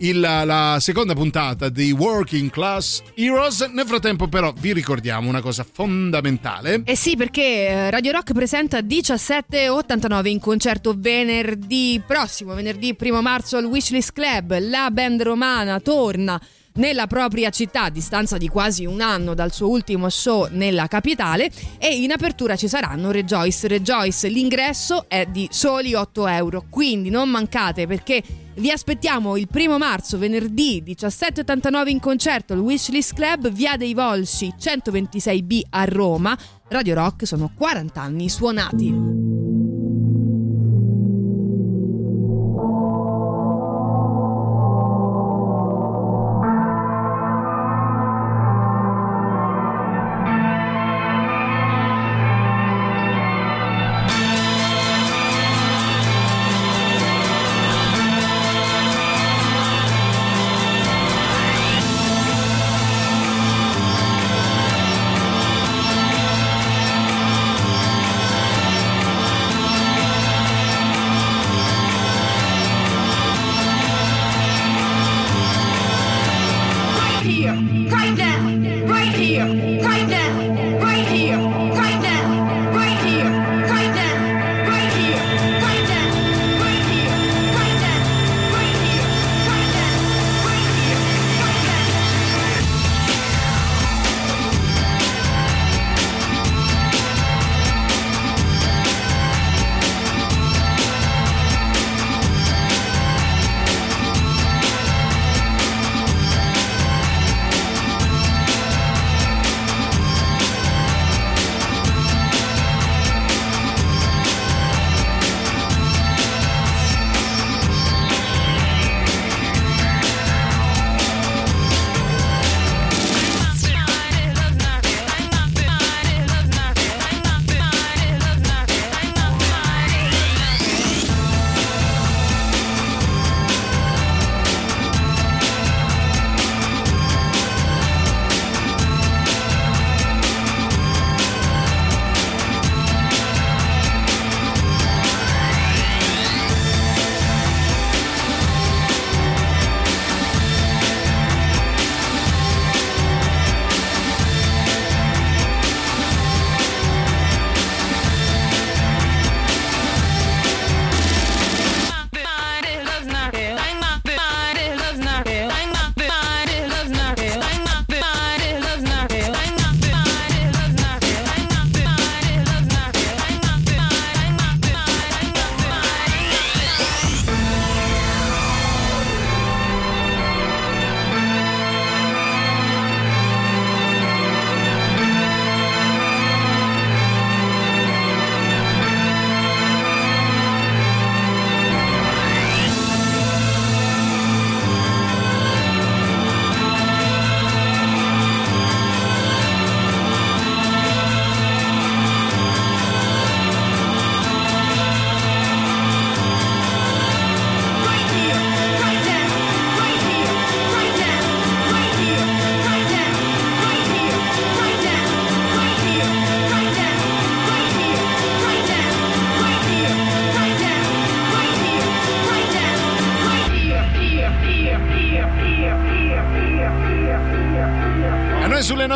il- 0.00 0.20
la 0.20 0.76
seconda 0.78 1.14
puntata 1.14 1.70
di 1.70 1.90
Working 1.90 2.50
Class 2.50 3.00
Heroes. 3.14 3.60
Nel 3.72 3.86
frattempo 3.86 4.28
però 4.28 4.52
vi 4.54 4.74
ricordiamo 4.74 5.30
una 5.30 5.40
cosa 5.40 5.64
fondamentale. 5.70 6.82
Eh 6.84 6.96
sì, 6.96 7.16
perché 7.16 7.68
eh, 7.68 7.90
Radio 7.90 8.12
Rock 8.12 8.32
presenta 8.34 8.82
1789 8.82 10.28
in 10.28 10.38
concerto 10.38 10.94
venerdì 10.94 11.98
prossimo, 12.06 12.52
venerdì 12.52 12.94
1 13.00 13.22
marzo 13.22 13.56
al 13.56 13.64
Wishlist 13.64 14.12
Club. 14.12 14.54
La 14.60 14.90
band 14.90 15.22
romana 15.22 15.80
torna 15.80 16.38
nella 16.74 17.06
propria 17.06 17.50
città 17.50 17.84
a 17.84 17.90
distanza 17.90 18.38
di 18.38 18.48
quasi 18.48 18.84
un 18.86 19.00
anno 19.00 19.34
dal 19.34 19.52
suo 19.52 19.68
ultimo 19.68 20.08
show 20.08 20.48
nella 20.50 20.86
capitale 20.86 21.50
e 21.78 22.00
in 22.00 22.12
apertura 22.12 22.56
ci 22.56 22.68
saranno 22.68 23.10
Rejoice. 23.10 23.68
Rejoice 23.68 24.28
l'ingresso 24.28 25.04
è 25.08 25.26
di 25.26 25.48
soli 25.50 25.94
8 25.94 26.26
euro, 26.26 26.64
quindi 26.70 27.10
non 27.10 27.28
mancate 27.28 27.86
perché 27.86 28.22
vi 28.54 28.70
aspettiamo 28.70 29.36
il 29.36 29.48
primo 29.48 29.78
marzo, 29.78 30.18
venerdì 30.18 30.82
17.89 30.86 31.88
in 31.88 32.00
concerto 32.00 32.52
al 32.52 32.60
Wishlist 32.60 33.14
Club, 33.14 33.50
via 33.50 33.76
dei 33.76 33.94
Volsci 33.94 34.52
126B 34.58 35.60
a 35.70 35.84
Roma. 35.84 36.36
Radio 36.68 36.94
Rock 36.94 37.26
sono 37.26 37.50
40 37.56 38.00
anni 38.00 38.28
suonati. 38.28 39.31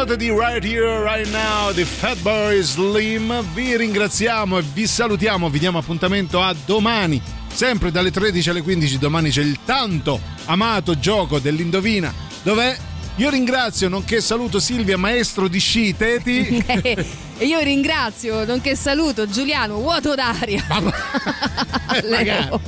Note 0.07 0.17
di 0.17 0.31
Right 0.31 0.65
Here, 0.65 1.03
Right 1.03 1.29
Now 1.33 1.73
di 1.73 1.85
Fatboy 1.85 2.63
Slim. 2.63 3.45
Vi 3.53 3.77
ringraziamo 3.77 4.59
e 4.59 4.63
vi 4.63 4.87
salutiamo. 4.87 5.51
Vi 5.51 5.59
diamo 5.59 5.79
appuntamento 5.79 6.41
a 6.41 6.55
domani, 6.65 7.21
sempre 7.53 7.91
dalle 7.91 8.13
13 8.13 8.51
alle 8.51 8.63
15. 8.63 8.99
Domani 8.99 9.31
c'è 9.31 9.43
il 9.43 9.59
tanto 9.65 10.21
amato 10.45 10.97
gioco 10.99 11.41
dell'Indovina. 11.41 12.15
Dov'è? 12.43 12.77
Io 13.17 13.31
ringrazio, 13.31 13.89
nonché 13.89 14.21
saluto 14.21 14.61
Silvia, 14.61 14.97
maestro 14.97 15.49
di 15.49 15.59
sci, 15.59 15.97
Teti. 15.97 16.65
E 16.67 17.07
io 17.45 17.59
ringrazio, 17.61 18.45
nonché 18.45 18.77
saluto 18.77 19.29
Giuliano, 19.29 19.77
vuoto 19.77 20.15
d'aria. 20.15 20.65
Leone. 22.05 22.61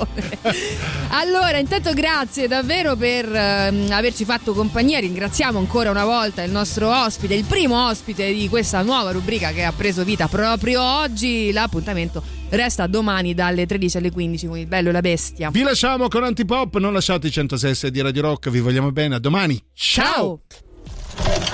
allora, 1.11 1.59
intanto 1.59 1.93
grazie 1.93 2.49
davvero 2.49 2.97
per 2.97 3.31
ehm, 3.33 3.91
averci 3.91 4.25
fatto 4.25 4.53
compagnia. 4.53 4.99
Ringraziamo 5.01 5.59
ancora 5.59 5.91
una 5.91 6.05
volta 6.05 6.43
il 6.43 6.51
nostro 6.51 6.91
ospite, 6.91 7.35
il 7.35 7.45
primo 7.45 7.87
ospite 7.89 8.33
di 8.33 8.49
questa 8.49 8.83
nuova 8.83 9.11
rubrica 9.11 9.53
che 9.53 9.65
ha 9.65 9.73
preso 9.73 10.05
vita 10.05 10.29
proprio 10.29 10.83
oggi. 10.83 11.53
L'appuntamento 11.53 12.23
resta 12.51 12.87
domani 12.87 13.35
dalle 13.35 13.67
13 13.67 13.97
alle 13.99 14.11
15 14.11 14.47
con 14.47 14.59
il 14.59 14.67
bello 14.67 14.89
e 14.89 14.93
la 14.93 15.01
bestia. 15.01 15.51
Vi 15.51 15.63
lasciamo 15.63 16.09
con 16.09 16.25
Antipop, 16.25 16.77
non 16.79 16.93
lasciate 16.93 17.29
i 17.29 17.31
106 17.31 17.91
di 17.91 18.01
Radio 18.01 18.23
Rock, 18.23 18.51
vi 18.51 18.61
vogliamo 18.61 18.93
bene, 18.93 19.17
a 19.17 19.19
domani. 19.19 19.63
Ciao! 19.75 20.41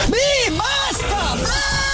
Mi 0.07 0.57
basta! 0.57 1.37
Basta! 1.37 1.94